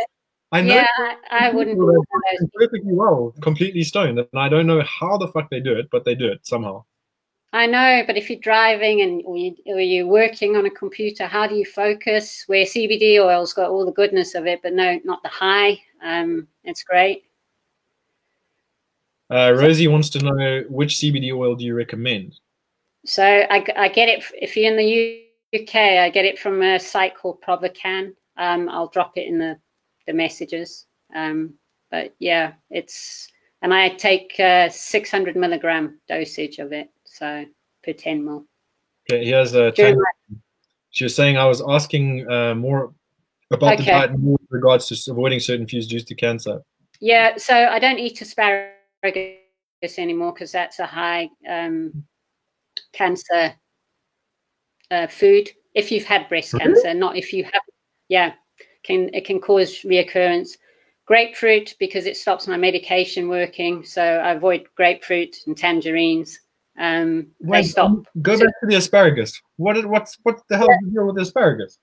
I 0.51 0.61
know 0.61 0.75
yeah, 0.75 1.15
I, 1.31 1.51
wouldn't 1.51 1.77
be 1.77 1.81
one 1.81 1.95
of 1.95 2.05
those 2.39 2.49
perfectly 2.55 2.93
well, 2.93 3.33
completely 3.41 3.83
stoned, 3.83 4.19
and 4.19 4.27
I 4.35 4.49
don't 4.49 4.67
know 4.67 4.81
how 4.81 5.17
the 5.17 5.27
fuck 5.27 5.49
they 5.49 5.59
do 5.59 5.73
it, 5.73 5.87
but 5.91 6.05
they 6.05 6.15
do 6.15 6.27
it 6.27 6.45
somehow. 6.45 6.85
I 7.51 7.65
know, 7.65 8.03
but 8.05 8.15
if 8.15 8.29
you're 8.29 8.39
driving 8.39 9.01
and 9.01 9.23
or, 9.25 9.35
you, 9.35 9.55
or 9.65 9.79
you're 9.79 10.05
working 10.05 10.55
on 10.55 10.67
a 10.67 10.69
computer, 10.69 11.25
how 11.25 11.47
do 11.47 11.55
you 11.55 11.65
focus? 11.65 12.43
Where 12.45 12.63
CBD 12.63 13.17
oil's 13.19 13.53
got 13.53 13.71
all 13.71 13.85
the 13.85 13.91
goodness 13.91 14.35
of 14.35 14.45
it, 14.45 14.61
but 14.61 14.73
no, 14.73 14.99
not 15.03 15.23
the 15.23 15.29
high. 15.29 15.81
Um, 16.03 16.47
it's 16.63 16.83
great. 16.83 17.23
Uh, 19.31 19.53
Rosie 19.55 19.87
wants 19.87 20.09
to 20.09 20.19
know 20.19 20.63
which 20.69 20.95
CBD 20.95 21.35
oil 21.35 21.55
do 21.55 21.65
you 21.65 21.75
recommend? 21.75 22.39
So 23.05 23.23
I, 23.23 23.65
I 23.75 23.87
get 23.87 24.09
it 24.09 24.23
if 24.33 24.55
you're 24.55 24.71
in 24.71 24.77
the 24.77 25.25
UK, 25.55 25.75
I 25.75 26.09
get 26.09 26.25
it 26.25 26.37
from 26.37 26.61
a 26.61 26.79
site 26.79 27.15
called 27.15 27.41
Provacan. 27.41 28.13
Um, 28.37 28.69
I'll 28.69 28.87
drop 28.89 29.17
it 29.17 29.27
in 29.27 29.39
the 29.39 29.57
the 30.05 30.13
messages. 30.13 30.85
Um, 31.15 31.55
but 31.89 32.13
yeah, 32.19 32.53
it's 32.69 33.27
and 33.61 33.73
I 33.73 33.89
take 33.89 34.39
uh, 34.39 34.69
600 34.69 35.35
milligram 35.35 35.99
dosage 36.07 36.59
of 36.59 36.71
it 36.71 36.89
so 37.09 37.45
per 37.83 37.93
10 37.93 38.23
mil. 38.23 38.45
Okay, 39.11 39.25
here's 39.25 39.55
a. 39.55 39.73
she 40.91 41.03
was 41.03 41.15
saying 41.15 41.37
I 41.37 41.45
was 41.45 41.61
asking 41.67 42.29
uh, 42.29 42.55
more 42.55 42.93
about 43.51 43.73
okay. 43.73 43.83
the 43.83 43.91
diet 43.91 44.19
more 44.19 44.37
with 44.39 44.51
regards 44.51 44.87
to 44.87 45.11
avoiding 45.11 45.39
certain 45.39 45.67
foods 45.67 45.87
due 45.87 45.99
to 45.99 46.15
cancer. 46.15 46.61
Yeah, 46.99 47.37
so 47.37 47.55
I 47.55 47.79
don't 47.79 47.97
eat 47.97 48.21
asparagus 48.21 48.73
anymore 49.97 50.33
because 50.33 50.51
that's 50.51 50.79
a 50.79 50.85
high 50.85 51.29
um, 51.49 52.03
cancer 52.93 53.53
uh, 54.91 55.07
food. 55.07 55.49
If 55.73 55.91
you've 55.91 56.05
had 56.05 56.29
breast 56.29 56.53
really? 56.53 56.65
cancer, 56.65 56.93
not 56.93 57.15
if 57.15 57.33
you 57.33 57.43
have. 57.43 57.61
Yeah, 58.09 58.33
can 58.83 59.09
it 59.13 59.25
can 59.25 59.39
cause 59.39 59.81
reoccurrence. 59.81 60.57
Grapefruit 61.05 61.75
because 61.79 62.05
it 62.05 62.17
stops 62.17 62.47
my 62.47 62.57
medication 62.57 63.29
working, 63.29 63.83
so 63.83 64.03
I 64.03 64.33
avoid 64.33 64.67
grapefruit 64.75 65.37
and 65.47 65.57
tangerines. 65.57 66.39
Um, 66.79 67.27
they 67.41 67.63
stop. 67.63 67.91
Go 68.21 68.39
back 68.39 68.47
to 68.61 68.67
the 68.67 68.75
asparagus. 68.75 69.39
What 69.57 69.85
what's 69.85 70.17
what 70.23 70.39
the 70.49 70.57
hell 70.57 70.67
yeah. 70.69 70.75
is 70.75 70.85
the 70.85 70.91
deal 70.91 71.07
with 71.07 71.15
the 71.17 71.23
asparagus? 71.23 71.77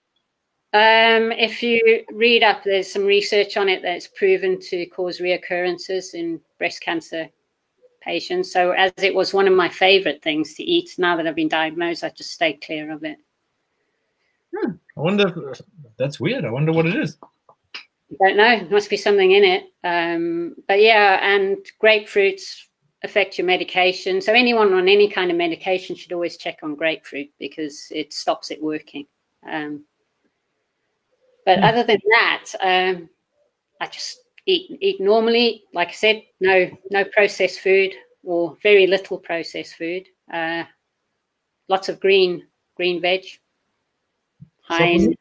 Um, 0.72 1.32
if 1.32 1.62
you 1.62 2.04
read 2.12 2.42
up, 2.42 2.64
there's 2.64 2.92
some 2.92 3.04
research 3.04 3.56
on 3.56 3.68
it 3.68 3.82
that's 3.82 4.08
proven 4.08 4.58
to 4.60 4.86
cause 4.86 5.20
reoccurrences 5.20 6.14
in 6.14 6.40
breast 6.58 6.80
cancer 6.80 7.28
patients. 8.00 8.52
So, 8.52 8.72
as 8.72 8.92
it 8.98 9.14
was 9.14 9.34
one 9.34 9.46
of 9.46 9.54
my 9.54 9.68
favorite 9.68 10.22
things 10.22 10.54
to 10.54 10.62
eat, 10.62 10.90
now 10.98 11.16
that 11.16 11.26
I've 11.26 11.34
been 11.34 11.48
diagnosed, 11.48 12.02
I 12.02 12.10
just 12.10 12.32
stay 12.32 12.54
clear 12.54 12.90
of 12.90 13.04
it. 13.04 13.18
Hmm. 14.54 14.72
I 14.96 15.00
wonder. 15.00 15.54
That's 15.98 16.18
weird. 16.18 16.44
I 16.46 16.50
wonder 16.50 16.72
what 16.72 16.86
it 16.86 16.96
is. 16.96 17.18
I 17.74 18.28
don't 18.28 18.36
know. 18.36 18.58
There 18.60 18.70
must 18.70 18.90
be 18.90 18.96
something 18.96 19.32
in 19.32 19.44
it. 19.44 19.64
Um, 19.84 20.56
but 20.68 20.80
yeah, 20.80 21.18
and 21.22 21.58
grapefruits 21.82 22.65
affect 23.04 23.38
your 23.38 23.46
medication. 23.46 24.20
So 24.20 24.32
anyone 24.32 24.72
on 24.72 24.88
any 24.88 25.08
kind 25.08 25.30
of 25.30 25.36
medication 25.36 25.96
should 25.96 26.12
always 26.12 26.36
check 26.36 26.58
on 26.62 26.74
grapefruit 26.74 27.28
because 27.38 27.88
it 27.90 28.12
stops 28.12 28.50
it 28.50 28.62
working. 28.62 29.06
Um, 29.48 29.84
but 31.44 31.60
other 31.60 31.84
than 31.84 32.00
that, 32.10 32.44
um, 32.60 33.08
I 33.80 33.86
just 33.86 34.20
eat 34.46 34.76
eat 34.80 35.00
normally. 35.00 35.64
Like 35.72 35.88
I 35.88 35.92
said, 35.92 36.22
no 36.40 36.70
no 36.90 37.04
processed 37.04 37.60
food 37.60 37.94
or 38.24 38.56
very 38.62 38.86
little 38.86 39.18
processed 39.18 39.74
food. 39.74 40.06
Uh, 40.32 40.64
lots 41.68 41.88
of 41.88 42.00
green 42.00 42.46
green 42.76 43.00
veg. 43.00 43.24
High 44.62 44.98
supplements. 44.98 45.20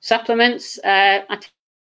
supplements 0.00 0.78
uh, 0.84 1.24
I 1.30 1.38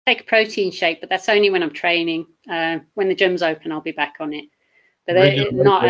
take 0.07 0.21
a 0.21 0.25
protein 0.25 0.71
shake, 0.71 1.01
but 1.01 1.09
that's 1.09 1.31
only 1.31 1.49
when 1.49 1.63
I'm 1.63 1.73
training. 1.73 2.27
Uh, 2.51 2.81
when 2.93 3.09
the 3.09 3.15
gym's 3.15 3.43
open, 3.43 3.73
I'll 3.73 3.81
be 3.81 3.93
back 3.93 4.17
on 4.21 4.35
it 4.35 4.45
but 5.09 5.53
not. 5.53 5.85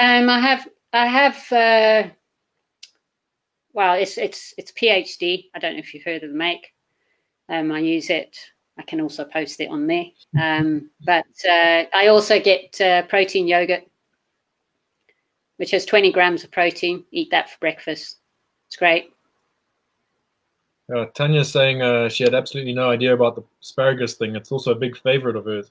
Um, 0.00 0.30
I 0.30 0.38
have 0.38 0.68
I 0.92 1.06
have. 1.06 1.52
Uh, 1.52 2.10
well, 3.72 3.94
it's 3.94 4.16
it's 4.16 4.54
it's 4.56 4.72
PhD. 4.72 5.46
I 5.54 5.58
don't 5.58 5.74
know 5.74 5.80
if 5.80 5.92
you've 5.92 6.04
heard 6.04 6.22
of 6.22 6.30
the 6.30 6.36
make. 6.36 6.72
Um, 7.48 7.72
I 7.72 7.80
use 7.80 8.10
it. 8.10 8.38
I 8.78 8.82
can 8.82 9.00
also 9.00 9.24
post 9.24 9.60
it 9.60 9.70
on 9.70 9.86
there. 9.86 10.04
Um, 10.40 10.90
but 11.04 11.26
uh, 11.48 11.84
I 11.94 12.06
also 12.08 12.38
get 12.38 12.80
uh, 12.80 13.02
protein 13.02 13.48
yogurt, 13.48 13.82
which 15.56 15.72
has 15.72 15.84
20 15.84 16.12
grams 16.12 16.44
of 16.44 16.52
protein. 16.52 17.04
Eat 17.10 17.30
that 17.32 17.50
for 17.50 17.58
breakfast. 17.58 18.18
It's 18.68 18.76
great. 18.76 19.10
Uh, 20.94 21.06
Tanya's 21.14 21.50
saying 21.50 21.82
uh, 21.82 22.08
she 22.08 22.22
had 22.22 22.34
absolutely 22.34 22.72
no 22.72 22.88
idea 22.88 23.12
about 23.14 23.34
the 23.34 23.42
asparagus 23.60 24.14
thing. 24.14 24.36
It's 24.36 24.52
also 24.52 24.72
a 24.72 24.78
big 24.78 24.96
favorite 24.96 25.36
of 25.36 25.46
hers. 25.46 25.70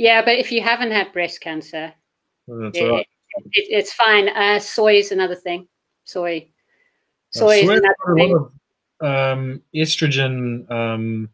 Yeah, 0.00 0.22
but 0.24 0.38
if 0.38 0.50
you 0.50 0.62
haven't 0.62 0.92
had 0.92 1.12
breast 1.12 1.42
cancer, 1.42 1.92
it, 2.48 2.74
it, 2.74 3.06
it's 3.52 3.92
fine. 3.92 4.30
Uh, 4.30 4.58
soy 4.58 4.94
is 4.94 5.12
another 5.12 5.34
thing. 5.34 5.68
Soy. 6.04 6.48
Soy, 7.28 7.60
uh, 7.60 7.66
soy 7.66 7.72
is 7.74 7.80
another 7.80 8.14
thing. 8.16 8.34
Of, 8.34 9.36
um, 9.36 9.62
estrogen 9.74 10.70
um, 10.70 11.28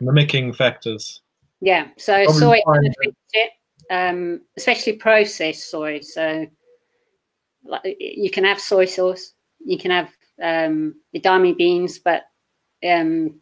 mimicking 0.00 0.52
factors. 0.52 1.22
Yeah, 1.60 1.88
so 1.98 2.22
Probably 2.26 2.62
soy 2.62 3.48
um, 3.90 4.40
especially 4.56 4.92
processed 4.92 5.68
soy. 5.68 5.98
So 5.98 6.46
like, 7.64 7.96
you 7.98 8.30
can 8.30 8.44
have 8.44 8.60
soy 8.60 8.84
sauce, 8.84 9.32
you 9.58 9.78
can 9.78 9.90
have 9.90 10.10
um, 10.40 10.94
edamame 11.12 11.56
beans, 11.56 11.98
but 11.98 12.22
um, 12.88 13.40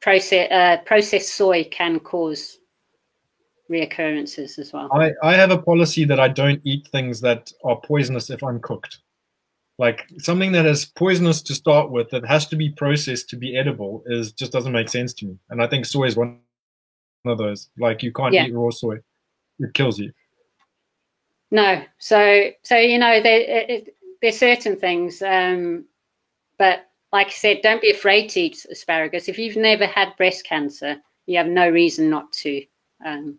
process, 0.00 0.50
uh, 0.50 0.78
processed 0.84 1.36
soy 1.36 1.62
can 1.70 2.00
cause 2.00 2.58
reoccurrences 3.70 4.58
as 4.58 4.72
well. 4.72 4.88
I, 4.92 5.12
I 5.22 5.34
have 5.34 5.50
a 5.50 5.58
policy 5.58 6.04
that 6.04 6.20
I 6.20 6.28
don't 6.28 6.60
eat 6.64 6.88
things 6.88 7.20
that 7.22 7.52
are 7.64 7.80
poisonous 7.80 8.30
if 8.30 8.42
I'm 8.42 8.60
cooked. 8.60 8.98
Like 9.78 10.06
something 10.18 10.52
that 10.52 10.66
is 10.66 10.84
poisonous 10.84 11.42
to 11.42 11.54
start 11.54 11.90
with 11.90 12.10
that 12.10 12.24
has 12.26 12.46
to 12.48 12.56
be 12.56 12.70
processed 12.70 13.28
to 13.30 13.36
be 13.36 13.56
edible 13.56 14.04
is 14.06 14.32
just 14.32 14.52
doesn't 14.52 14.72
make 14.72 14.88
sense 14.88 15.12
to 15.14 15.26
me. 15.26 15.38
And 15.50 15.60
I 15.62 15.66
think 15.66 15.84
soy 15.84 16.04
is 16.04 16.16
one 16.16 16.38
of 17.24 17.38
those. 17.38 17.70
Like 17.78 18.02
you 18.02 18.12
can't 18.12 18.34
yeah. 18.34 18.46
eat 18.46 18.54
raw 18.54 18.70
soy; 18.70 18.98
it 19.58 19.74
kills 19.74 19.98
you. 19.98 20.12
No, 21.50 21.82
so 21.98 22.50
so 22.62 22.76
you 22.76 22.98
know 22.98 23.20
there 23.20 23.80
there's 24.22 24.38
certain 24.38 24.76
things, 24.76 25.22
um, 25.22 25.86
but 26.58 26.86
like 27.12 27.28
I 27.28 27.30
said, 27.30 27.60
don't 27.62 27.82
be 27.82 27.90
afraid 27.90 28.28
to 28.30 28.40
eat 28.40 28.66
asparagus. 28.70 29.28
If 29.28 29.38
you've 29.38 29.56
never 29.56 29.86
had 29.86 30.16
breast 30.16 30.44
cancer, 30.44 30.96
you 31.26 31.36
have 31.38 31.46
no 31.46 31.68
reason 31.68 32.10
not 32.10 32.32
to. 32.32 32.64
Um, 33.04 33.38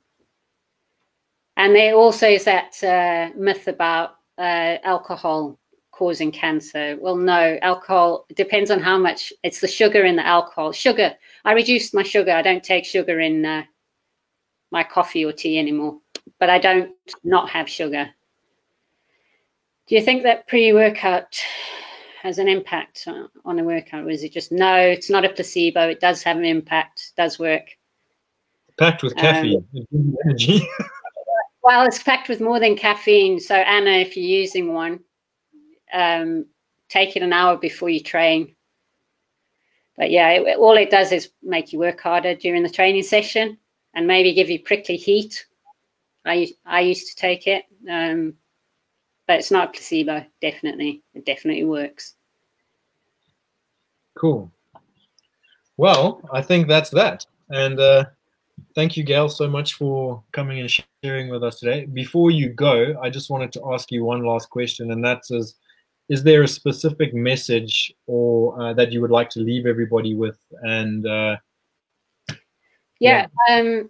and 1.58 1.76
there 1.76 1.96
also 1.96 2.28
is 2.28 2.44
that 2.46 2.84
uh, 2.84 3.30
myth 3.38 3.68
about 3.68 4.18
uh, 4.38 4.78
alcohol 4.84 5.58
causing 5.92 6.32
cancer. 6.32 6.98
Well, 7.00 7.16
no, 7.16 7.58
alcohol 7.62 8.26
depends 8.36 8.70
on 8.70 8.82
how 8.82 8.98
much. 8.98 9.32
It's 9.44 9.62
the 9.62 9.68
sugar 9.68 10.04
in 10.04 10.18
the 10.18 10.26
alcohol. 10.26 10.74
Sugar. 10.74 11.16
I 11.46 11.54
reduced 11.54 11.94
my 11.94 12.04
sugar. 12.04 12.32
I 12.32 12.42
don't 12.42 12.64
take 12.64 12.84
sugar 12.86 13.20
in 13.20 13.46
uh, 13.46 13.64
my 14.72 14.84
coffee 14.84 15.24
or 15.24 15.32
tea 15.32 15.58
anymore. 15.58 16.00
But 16.40 16.50
I 16.50 16.60
don't 16.60 16.92
not 17.24 17.50
have 17.50 17.70
sugar. 17.70 18.10
Do 19.88 19.96
you 19.96 20.02
think 20.02 20.24
that 20.24 20.48
pre-workout 20.48 21.40
has 22.22 22.40
an 22.40 22.48
impact 22.48 23.08
on 23.46 23.60
a 23.60 23.64
workout, 23.64 24.04
or 24.04 24.10
is 24.10 24.24
it 24.24 24.34
just 24.34 24.52
no? 24.52 24.76
It's 24.78 25.12
not 25.12 25.24
a 25.24 25.30
placebo. 25.30 25.88
It 25.88 26.00
does 26.00 26.24
have 26.24 26.38
an 26.38 26.46
impact. 26.46 27.14
Does 27.16 27.38
work. 27.40 27.78
Packed 28.78 29.04
with 29.04 29.16
caffeine, 29.16 29.66
um, 29.94 30.18
energy. 30.26 30.68
Well, 31.66 31.88
it's 31.88 32.04
packed 32.04 32.30
with 32.30 32.42
more 32.42 32.60
than 32.60 32.76
caffeine. 32.76 33.40
So, 33.40 33.56
Anna, 33.56 33.90
if 33.90 34.16
you're 34.16 34.40
using 34.40 34.72
one, 34.72 35.00
um, 35.92 36.46
take 36.90 37.16
it 37.16 37.24
an 37.24 37.34
hour 37.34 37.58
before 37.58 37.90
you 37.90 38.02
train. 38.02 38.56
But 39.98 40.12
yeah, 40.12 40.30
it, 40.30 40.60
all 40.60 40.78
it 40.78 40.92
does 40.92 41.12
is 41.12 41.32
make 41.42 41.74
you 41.74 41.80
work 41.80 42.00
harder 42.00 42.36
during 42.36 42.62
the 42.62 42.70
training 42.70 43.02
session 43.02 43.58
and 43.96 44.06
maybe 44.06 44.32
give 44.32 44.48
you 44.48 44.60
prickly 44.60 44.96
heat. 44.96 45.44
I, 46.24 46.50
I 46.68 46.82
used 46.82 47.08
to 47.08 47.16
take 47.16 47.48
it, 47.48 47.64
um, 47.90 48.36
but 49.26 49.40
it's 49.40 49.50
not 49.50 49.70
a 49.70 49.72
placebo, 49.72 50.24
definitely. 50.42 51.02
It 51.16 51.26
definitely 51.26 51.64
works. 51.64 52.14
Cool. 54.14 54.52
Well, 55.78 56.22
I 56.32 56.44
think 56.44 56.68
that's 56.68 56.92
that. 56.92 57.26
And 57.50 57.80
uh, 57.80 58.06
thank 58.76 58.98
you, 58.98 59.04
Gail, 59.04 59.30
so 59.30 59.48
much 59.48 59.74
for 59.76 60.24
coming 60.32 60.60
and 60.60 60.84
sharing 61.04 61.30
with 61.30 61.44
us 61.44 61.60
today. 61.60 61.86
Before 61.86 62.32
you 62.32 62.50
go, 62.50 63.00
I 63.02 63.10
just 63.10 63.30
wanted 63.30 63.52
to 63.54 63.74
ask 63.74 63.92
you 63.92 64.04
one 64.04 64.24
last 64.24 64.50
question, 64.50 64.92
and 64.92 65.04
that 65.04 65.22
is, 65.30 65.56
is 66.10 66.24
there 66.24 66.44
a 66.44 66.48
specific 66.48 67.14
message 67.14 67.94
or 68.06 68.62
uh, 68.62 68.74
that 68.74 68.92
you 68.92 69.02
would 69.02 69.12
like 69.12 69.30
to 69.32 69.40
leave 69.40 69.66
everybody 69.66 70.14
with? 70.14 70.38
And 70.62 71.06
uh, 71.06 71.38
yeah, 73.00 73.28
yeah. 73.50 73.56
Um, 73.58 73.90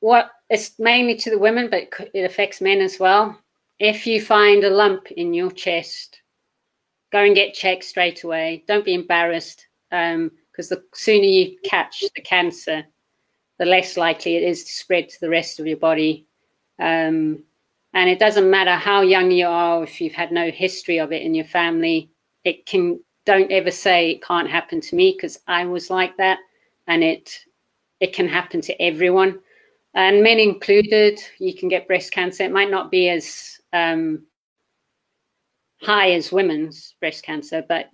what 0.00 0.30
it's 0.50 0.78
mainly 0.78 1.16
to 1.16 1.30
the 1.30 1.38
women, 1.38 1.68
but 1.70 1.88
it 2.14 2.24
affects 2.24 2.60
men 2.60 2.80
as 2.80 2.98
well. 2.98 3.38
if 3.78 4.06
you 4.06 4.22
find 4.22 4.64
a 4.64 4.70
lump 4.70 5.10
in 5.12 5.34
your 5.34 5.50
chest, 5.50 6.22
go 7.12 7.18
and 7.22 7.34
get 7.34 7.54
checked 7.54 7.84
straight 7.84 8.24
away. 8.24 8.64
Don't 8.66 8.84
be 8.84 8.94
embarrassed 8.94 9.66
because 9.90 10.14
um, 10.14 10.30
the 10.56 10.82
sooner 10.94 11.24
you 11.24 11.56
catch 11.64 12.02
the 12.14 12.22
cancer, 12.22 12.84
the 13.58 13.64
less 13.64 13.96
likely 13.96 14.36
it 14.36 14.42
is 14.42 14.64
to 14.64 14.72
spread 14.72 15.08
to 15.08 15.20
the 15.20 15.30
rest 15.30 15.58
of 15.58 15.66
your 15.66 15.76
body. 15.76 16.26
Um, 16.78 17.42
and 17.94 18.10
it 18.10 18.18
doesn't 18.18 18.50
matter 18.50 18.74
how 18.74 19.00
young 19.00 19.30
you 19.30 19.46
are, 19.46 19.82
if 19.82 20.00
you've 20.00 20.12
had 20.12 20.30
no 20.30 20.50
history 20.50 20.98
of 20.98 21.12
it 21.12 21.22
in 21.22 21.34
your 21.34 21.46
family, 21.46 22.10
it 22.44 22.66
can, 22.66 23.00
don't 23.24 23.50
ever 23.50 23.70
say 23.70 24.10
it 24.10 24.22
can't 24.22 24.50
happen 24.50 24.80
to 24.82 24.96
me 24.96 25.12
because 25.16 25.38
I 25.46 25.64
was 25.64 25.88
like 25.88 26.16
that. 26.18 26.38
And 26.86 27.02
it, 27.02 27.38
it 28.00 28.12
can 28.12 28.28
happen 28.28 28.60
to 28.62 28.82
everyone 28.82 29.40
and 29.96 30.22
men 30.22 30.38
included. 30.38 31.18
You 31.38 31.54
can 31.54 31.68
get 31.68 31.88
breast 31.88 32.12
cancer. 32.12 32.44
It 32.44 32.52
might 32.52 32.70
not 32.70 32.90
be 32.90 33.08
as 33.08 33.58
um, 33.72 34.26
high 35.80 36.12
as 36.12 36.30
women's 36.30 36.94
breast 37.00 37.24
cancer, 37.24 37.64
but 37.66 37.88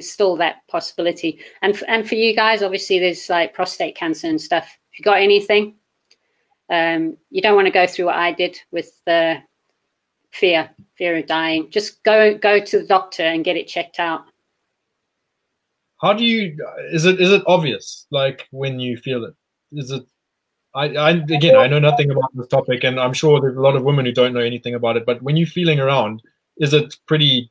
still 0.00 0.36
that 0.36 0.66
possibility. 0.68 1.40
And 1.62 1.80
and 1.88 2.08
for 2.08 2.14
you 2.14 2.34
guys, 2.34 2.62
obviously, 2.62 2.98
there's 2.98 3.28
like 3.28 3.54
prostate 3.54 3.96
cancer 3.96 4.26
and 4.26 4.40
stuff. 4.40 4.64
If 4.92 4.98
you 4.98 5.02
got 5.04 5.18
anything, 5.18 5.74
um, 6.70 7.16
you 7.30 7.42
don't 7.42 7.56
want 7.56 7.66
to 7.66 7.72
go 7.72 7.86
through 7.86 8.06
what 8.06 8.16
I 8.16 8.32
did 8.32 8.58
with 8.70 8.90
the 9.06 9.38
fear, 10.30 10.70
fear 10.96 11.16
of 11.16 11.26
dying. 11.26 11.70
Just 11.70 12.02
go 12.02 12.36
go 12.36 12.64
to 12.64 12.78
the 12.78 12.86
doctor 12.86 13.22
and 13.22 13.44
get 13.44 13.56
it 13.56 13.68
checked 13.68 13.98
out. 13.98 14.24
How 16.00 16.12
do 16.12 16.24
you? 16.24 16.56
Is 16.92 17.04
it 17.04 17.20
is 17.20 17.30
it 17.30 17.42
obvious? 17.46 18.06
Like 18.10 18.48
when 18.50 18.80
you 18.80 18.96
feel 18.96 19.24
it, 19.24 19.34
is 19.72 19.90
it 19.90 20.04
I, 20.74 20.86
I, 20.96 21.10
again, 21.10 21.56
I 21.56 21.68
know 21.68 21.78
nothing 21.78 22.10
about 22.10 22.34
this 22.34 22.48
topic, 22.48 22.82
and 22.82 22.98
I'm 22.98 23.12
sure 23.12 23.40
there's 23.40 23.56
a 23.56 23.60
lot 23.60 23.76
of 23.76 23.84
women 23.84 24.04
who 24.04 24.12
don't 24.12 24.34
know 24.34 24.40
anything 24.40 24.74
about 24.74 24.96
it. 24.96 25.06
But 25.06 25.22
when 25.22 25.36
you're 25.36 25.46
feeling 25.46 25.78
around, 25.78 26.20
is 26.58 26.74
it 26.74 26.96
pretty 27.06 27.50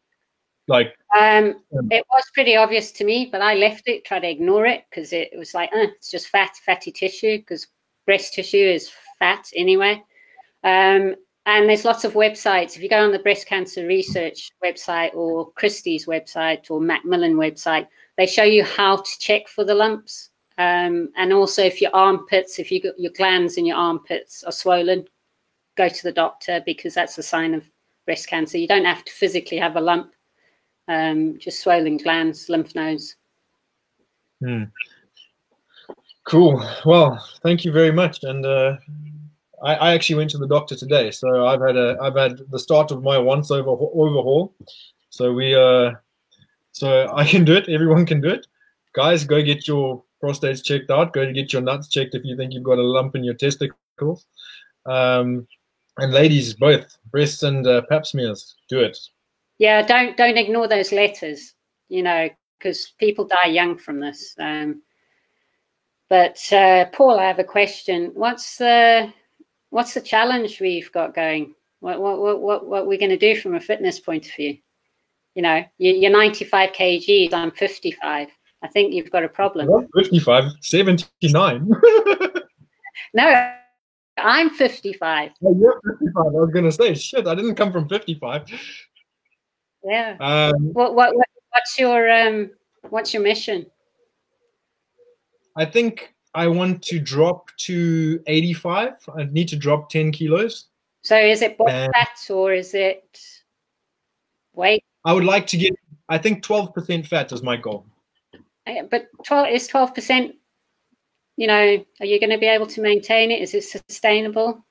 like? 0.67 0.95
Um, 1.17 1.55
um 1.77 1.87
it 1.91 2.05
was 2.11 2.23
pretty 2.33 2.55
obvious 2.55 2.91
to 2.93 3.03
me, 3.03 3.29
but 3.31 3.41
I 3.41 3.55
left 3.55 3.83
it, 3.87 4.05
tried 4.05 4.21
to 4.21 4.29
ignore 4.29 4.65
it 4.65 4.83
because 4.89 5.13
it, 5.13 5.29
was 5.37 5.53
like, 5.53 5.69
uh, 5.75 5.87
it's 5.97 6.11
just 6.11 6.27
fat, 6.27 6.55
fatty 6.65 6.91
tissue. 6.91 7.39
Because 7.39 7.67
breast 8.05 8.33
tissue 8.33 8.57
is 8.57 8.91
fat 9.19 9.45
anyway. 9.55 10.01
Um, 10.63 11.15
and 11.45 11.67
there's 11.67 11.85
lots 11.85 12.05
of 12.05 12.13
websites. 12.13 12.75
If 12.75 12.81
you 12.81 12.89
go 12.89 13.03
on 13.03 13.11
the 13.11 13.19
breast 13.19 13.47
cancer 13.47 13.85
research 13.85 14.49
website 14.63 15.13
or 15.13 15.51
Christie's 15.51 16.05
website 16.05 16.71
or 16.71 16.79
Macmillan 16.79 17.35
website, 17.35 17.87
they 18.17 18.25
show 18.25 18.43
you 18.43 18.63
how 18.63 18.97
to 18.97 19.19
check 19.19 19.47
for 19.49 19.65
the 19.65 19.75
lumps. 19.75 20.29
Um, 20.57 21.09
and 21.17 21.33
also, 21.33 21.63
if 21.63 21.81
your 21.81 21.93
armpits, 21.93 22.59
if 22.59 22.71
you 22.71 22.81
got 22.81 22.97
your 22.97 23.11
glands 23.11 23.57
in 23.57 23.65
your 23.65 23.75
armpits 23.75 24.43
are 24.43 24.51
swollen, 24.51 25.05
go 25.75 25.89
to 25.89 26.03
the 26.03 26.11
doctor 26.11 26.61
because 26.65 26.93
that's 26.93 27.17
a 27.17 27.23
sign 27.23 27.53
of 27.53 27.65
breast 28.05 28.27
cancer. 28.27 28.57
You 28.57 28.67
don't 28.67 28.85
have 28.85 29.03
to 29.03 29.11
physically 29.11 29.57
have 29.57 29.75
a 29.75 29.81
lump, 29.81 30.13
um, 30.87 31.37
just 31.39 31.61
swollen 31.61 31.97
glands, 31.97 32.49
lymph 32.49 32.75
nodes. 32.75 33.15
Hmm. 34.43 34.63
Cool. 36.25 36.63
Well, 36.85 37.23
thank 37.41 37.65
you 37.65 37.71
very 37.71 37.91
much. 37.91 38.23
And 38.23 38.45
uh, 38.45 38.77
I, 39.61 39.75
I, 39.75 39.93
actually 39.93 40.15
went 40.15 40.29
to 40.31 40.37
the 40.37 40.47
doctor 40.47 40.75
today, 40.75 41.11
so 41.11 41.47
I've 41.47 41.61
had 41.61 41.75
a 41.75 41.97
I've 42.01 42.15
had 42.15 42.39
the 42.49 42.59
start 42.59 42.91
of 42.91 43.03
my 43.03 43.17
once 43.17 43.51
over 43.51 43.69
overhaul. 43.69 44.53
So 45.09 45.33
we 45.33 45.53
uh, 45.53 45.91
so 46.71 47.13
I 47.13 47.25
can 47.25 47.43
do 47.45 47.55
it. 47.55 47.69
Everyone 47.69 48.05
can 48.05 48.21
do 48.21 48.29
it. 48.29 48.47
Guys, 48.93 49.25
go 49.25 49.41
get 49.41 49.67
your 49.67 50.03
prostate's 50.21 50.61
checked 50.61 50.89
out, 50.89 51.13
go 51.13 51.31
get 51.33 51.51
your 51.51 51.61
nuts 51.61 51.89
checked 51.89 52.15
if 52.15 52.23
you 52.23 52.37
think 52.37 52.53
you've 52.53 52.63
got 52.63 52.77
a 52.77 52.81
lump 52.81 53.15
in 53.15 53.23
your 53.23 53.33
testicles. 53.33 54.25
Um, 54.85 55.47
and 55.97 56.13
ladies, 56.13 56.53
both 56.53 56.97
breasts 57.11 57.43
and 57.43 57.67
uh, 57.67 57.81
pap 57.89 58.05
smears, 58.05 58.55
do 58.69 58.79
it. 58.79 58.97
Yeah, 59.59 59.81
don't 59.81 60.17
don't 60.17 60.37
ignore 60.37 60.67
those 60.67 60.91
letters. 60.91 61.53
You 61.89 62.03
know, 62.03 62.29
because 62.57 62.93
people 62.97 63.25
die 63.25 63.49
young 63.49 63.77
from 63.77 63.99
this. 63.99 64.35
Um, 64.39 64.81
but 66.09 66.39
uh, 66.53 66.85
Paul, 66.93 67.19
I 67.19 67.25
have 67.25 67.39
a 67.39 67.43
question. 67.43 68.11
What's 68.13 68.57
the 68.57 69.11
what's 69.69 69.93
the 69.93 70.01
challenge 70.01 70.59
we've 70.59 70.91
got 70.91 71.15
going? 71.15 71.55
What 71.79 71.99
what 71.99 72.19
what 72.19 72.41
what, 72.41 72.67
what 72.67 72.81
are 72.83 72.97
going 72.97 73.09
to 73.09 73.17
do 73.17 73.35
from 73.35 73.55
a 73.55 73.59
fitness 73.59 73.99
point 73.99 74.27
of 74.27 74.33
view? 74.33 74.57
You 75.35 75.41
know, 75.41 75.63
you're 75.79 76.11
95 76.11 76.69
kgs. 76.71 77.33
I'm 77.33 77.51
55. 77.51 78.27
I 78.61 78.67
think 78.67 78.93
you've 78.93 79.11
got 79.11 79.23
a 79.23 79.29
problem. 79.29 79.67
Not 79.67 79.85
55, 79.97 80.43
79. 80.61 81.69
no, 83.13 83.53
I'm 84.17 84.49
55. 84.51 85.31
Oh, 85.43 85.55
you're 85.59 85.81
55. 85.99 86.15
I 86.15 86.29
was 86.29 86.51
going 86.53 86.65
to 86.65 86.71
say, 86.71 86.93
shit, 86.93 87.27
I 87.27 87.35
didn't 87.35 87.55
come 87.55 87.71
from 87.71 87.89
55. 87.89 88.45
Yeah. 89.83 90.17
Um, 90.19 90.73
what, 90.73 90.95
what, 90.95 91.15
what, 91.15 91.27
what's 91.49 91.77
your 91.77 92.09
um, 92.09 92.51
what's 92.89 93.13
your 93.13 93.23
mission? 93.23 93.65
I 95.55 95.65
think 95.65 96.15
I 96.33 96.47
want 96.47 96.81
to 96.83 96.99
drop 96.99 97.49
to 97.57 98.21
85. 98.27 98.93
I 99.15 99.23
need 99.25 99.47
to 99.49 99.55
drop 99.55 99.89
10 99.89 100.11
kilos. 100.11 100.65
So 101.03 101.17
is 101.17 101.41
it 101.41 101.57
body 101.57 101.87
fat 101.93 102.17
or 102.29 102.53
is 102.53 102.73
it 102.73 103.19
weight? 104.53 104.83
I 105.05 105.13
would 105.13 105.25
like 105.25 105.45
to 105.47 105.57
get, 105.57 105.73
I 106.07 106.17
think 106.17 106.43
12% 106.43 107.05
fat 107.05 107.31
is 107.33 107.43
my 107.43 107.57
goal 107.57 107.85
but 108.89 109.07
12 109.25 109.47
is 109.49 109.67
12%, 109.67 110.33
you 111.37 111.47
know, 111.47 111.85
are 111.99 112.05
you 112.05 112.19
going 112.19 112.29
to 112.29 112.37
be 112.37 112.47
able 112.47 112.67
to 112.67 112.81
maintain 112.81 113.31
it? 113.31 113.41
Is 113.41 113.53
it 113.53 113.63
sustainable? 113.63 114.65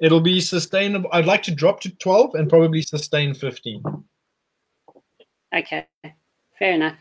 It'll 0.00 0.20
be 0.20 0.40
sustainable. 0.40 1.08
I'd 1.12 1.26
like 1.26 1.42
to 1.44 1.54
drop 1.54 1.80
to 1.80 1.90
12 1.90 2.34
and 2.34 2.48
probably 2.48 2.82
sustain 2.82 3.34
15. 3.34 3.82
Okay, 5.56 5.86
fair 6.58 6.72
enough. 6.72 6.96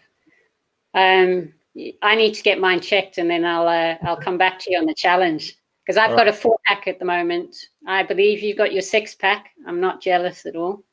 Um, 0.94 1.54
I 2.02 2.16
need 2.16 2.34
to 2.36 2.44
get 2.44 2.60
mine 2.60 2.80
checked 2.80 3.18
and 3.18 3.30
then 3.30 3.44
I'll 3.44 3.68
uh, 3.68 3.98
I'll 4.04 4.18
come 4.18 4.38
back 4.38 4.60
to 4.60 4.72
you 4.72 4.78
on 4.78 4.86
the 4.86 4.94
challenge 4.94 5.56
because 5.86 5.98
I've 5.98 6.12
all 6.12 6.18
got 6.18 6.26
right. 6.28 6.34
a 6.34 6.38
four 6.38 6.58
pack 6.66 6.88
at 6.88 7.00
the 7.00 7.06
moment. 7.06 7.56
I 7.86 8.04
believe 8.04 8.42
you've 8.42 8.58
got 8.58 8.72
your 8.72 8.82
six 8.82 9.14
pack. 9.14 9.52
I'm 9.68 9.82
not 9.82 10.02
jealous 10.02 10.46
at 10.46 10.56
all. 10.56 10.84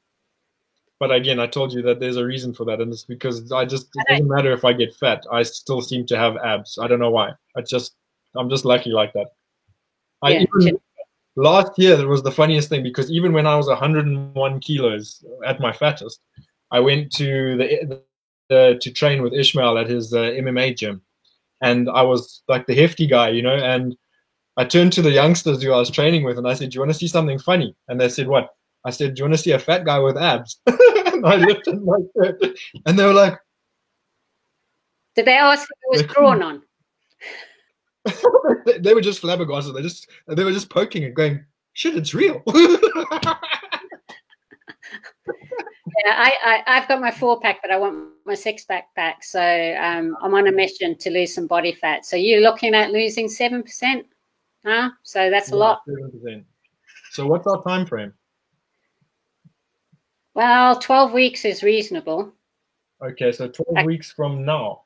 But 0.99 1.13
again, 1.13 1.41
I 1.41 1.47
told 1.47 1.73
you 1.73 1.83
that 1.83 1.99
there's 1.99 2.17
a 2.17 2.25
reason 2.25 2.55
for 2.55 2.65
that, 2.67 2.81
and 2.81 2.93
it's 2.93 3.05
because 3.05 3.51
I 3.51 3.65
just 3.65 3.89
it 3.95 4.07
doesn't 4.09 4.29
matter 4.29 4.53
if 4.53 4.65
I 4.65 4.73
get 4.73 4.95
fat, 4.95 5.25
I 5.33 5.43
still 5.43 5.81
seem 5.81 6.07
to 6.07 6.17
have 6.17 6.37
abs. 6.37 6.79
I 6.81 6.87
don't 6.87 7.01
know 7.01 7.11
why. 7.11 7.33
I 7.57 7.63
just 7.63 7.95
I'm 8.37 8.49
just 8.49 8.65
lucky 8.65 8.91
like 8.91 9.13
that. 9.15 9.29
I 10.23 10.31
yeah. 10.31 10.45
even 10.57 10.79
last 11.37 11.73
year 11.77 11.97
there 11.97 12.09
was 12.09 12.23
the 12.23 12.31
funniest 12.31 12.69
thing 12.69 12.83
because 12.83 13.11
even 13.11 13.33
when 13.33 13.47
I 13.47 13.57
was 13.57 13.67
101 13.67 14.61
kilos 14.61 15.25
at 15.45 15.59
my 15.59 15.73
fattest, 15.73 16.21
I 16.73 16.81
went 16.81 17.13
to 17.13 17.57
the, 17.57 18.01
the 18.49 18.79
to 18.81 18.91
train 18.91 19.23
with 19.23 19.35
Ishmael 19.35 19.79
at 19.79 19.89
his 19.89 20.13
uh, 20.13 20.17
MMA 20.17 20.77
gym, 20.77 21.03
and 21.61 21.89
I 21.91 22.03
was 22.03 22.43
like 22.49 22.67
the 22.67 22.75
hefty 22.75 23.07
guy, 23.07 23.29
you 23.29 23.43
know. 23.43 23.55
And 23.55 23.95
I 24.57 24.65
turned 24.65 24.93
to 24.95 25.03
the 25.03 25.13
youngsters 25.13 25.63
who 25.63 25.73
I 25.73 25.79
was 25.79 25.91
training 25.91 26.25
with, 26.25 26.39
and 26.39 26.49
I 26.49 26.55
said, 26.55 26.71
"Do 26.71 26.77
you 26.77 26.81
want 26.81 26.93
to 26.93 26.99
see 26.99 27.09
something 27.09 27.39
funny?" 27.39 27.77
And 27.89 28.01
they 28.01 28.09
said, 28.09 28.27
"What?" 28.27 28.49
I 28.85 28.91
said, 28.91 29.15
"Do 29.15 29.21
you 29.21 29.25
want 29.25 29.35
to 29.35 29.43
see 29.43 29.53
a 29.53 29.59
fat 29.59 29.85
guy 29.85 29.99
with 29.99 30.17
abs?" 30.17 30.59
and 30.67 31.27
I 31.27 31.37
lifted 31.37 31.83
my 31.83 31.99
shirt, 32.17 32.43
and 32.87 32.99
they 32.99 33.05
were 33.05 33.13
like, 33.13 33.39
"Did 35.15 35.27
they 35.27 35.37
ask 35.37 35.69
if 35.71 36.01
it 36.01 36.09
was 36.09 36.15
drawn 36.15 36.43
on?" 36.43 36.63
they 38.81 38.95
were 38.95 39.03
just 39.03 39.21
flabbergasted. 39.21 39.75
They 39.75 39.83
just 39.83 40.09
they 40.27 40.43
were 40.43 40.53
just 40.53 40.71
poking 40.71 41.03
it, 41.03 41.15
going, 41.15 41.45
"Shit, 41.75 41.97
it's 41.97 42.15
real." 42.15 42.43
yeah, 46.05 46.15
I, 46.17 46.63
I 46.67 46.79
have 46.79 46.89
got 46.89 47.01
my 47.01 47.11
four 47.11 47.41
pack, 47.41 47.61
but 47.63 47.71
I 47.71 47.77
want 47.77 48.11
my 48.25 48.35
six 48.35 48.65
pack 48.65 48.95
back. 48.95 49.25
So 49.25 49.41
um, 49.41 50.17
I'm 50.23 50.35
on 50.35 50.47
a 50.49 50.53
mission 50.53 50.97
to 50.99 51.11
lose 51.11 51.35
some 51.35 51.47
body 51.47 51.73
fat. 51.73 52.05
So 52.05 52.17
you're 52.17 52.41
looking 52.41 52.75
at 52.75 52.91
losing 52.91 53.29
seven 53.29 53.63
percent, 53.63 54.07
huh? 54.65 54.91
So 55.03 55.31
that's 55.31 55.51
yeah, 55.51 55.57
a 55.57 55.59
lot. 55.59 55.81
7%. 55.89 56.45
So 57.13 57.27
what's 57.27 57.47
our 57.47 57.63
time 57.63 57.87
frame? 57.87 58.13
Well, 60.35 60.79
12 60.79 61.13
weeks 61.13 61.45
is 61.45 61.63
reasonable. 61.63 62.33
Okay, 63.05 63.33
so 63.33 63.49
12 63.49 63.77
I, 63.77 63.85
weeks 63.85 64.13
from 64.13 64.45
now. 64.45 64.83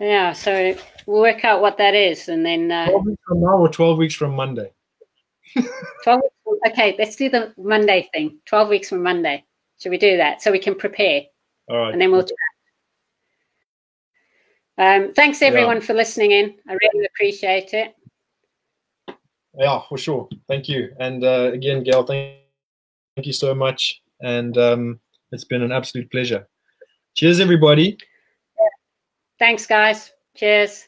Yeah, 0.00 0.32
so 0.32 0.76
we'll 1.06 1.20
work 1.20 1.44
out 1.44 1.60
what 1.60 1.78
that 1.78 1.94
is 1.94 2.28
and 2.28 2.44
then. 2.44 2.72
Uh, 2.72 2.86
12 2.86 3.06
weeks 3.06 3.22
from 3.26 3.40
now 3.40 3.58
or 3.58 3.68
12 3.68 3.98
weeks 3.98 4.14
from 4.14 4.34
Monday? 4.34 4.72
12 6.04 6.20
weeks, 6.20 6.72
okay, 6.72 6.94
let's 6.98 7.16
do 7.16 7.28
the 7.28 7.52
Monday 7.58 8.08
thing. 8.12 8.38
12 8.46 8.68
weeks 8.68 8.88
from 8.88 9.02
Monday. 9.02 9.44
Should 9.80 9.90
we 9.90 9.98
do 9.98 10.16
that 10.16 10.42
so 10.42 10.50
we 10.50 10.58
can 10.58 10.74
prepare? 10.74 11.22
All 11.70 11.76
right. 11.76 11.92
And 11.92 12.00
then 12.00 12.10
we'll 12.10 12.22
chat. 12.22 12.36
Um, 14.78 15.12
thanks 15.12 15.42
everyone 15.42 15.78
yeah. 15.78 15.82
for 15.82 15.94
listening 15.94 16.30
in. 16.32 16.54
I 16.68 16.72
really 16.72 17.06
appreciate 17.06 17.74
it. 17.74 17.94
Yeah, 19.58 19.80
for 19.88 19.98
sure. 19.98 20.28
Thank 20.46 20.68
you. 20.68 20.94
And 21.00 21.24
uh, 21.24 21.50
again, 21.52 21.82
Gail, 21.82 22.04
thank 22.04 22.38
Thank 23.18 23.26
you 23.26 23.32
so 23.32 23.52
much. 23.52 24.00
And 24.22 24.56
um, 24.56 25.00
it's 25.32 25.42
been 25.42 25.62
an 25.62 25.72
absolute 25.72 26.08
pleasure. 26.12 26.46
Cheers, 27.16 27.40
everybody. 27.40 27.98
Thanks, 29.40 29.66
guys. 29.66 30.12
Cheers. 30.36 30.87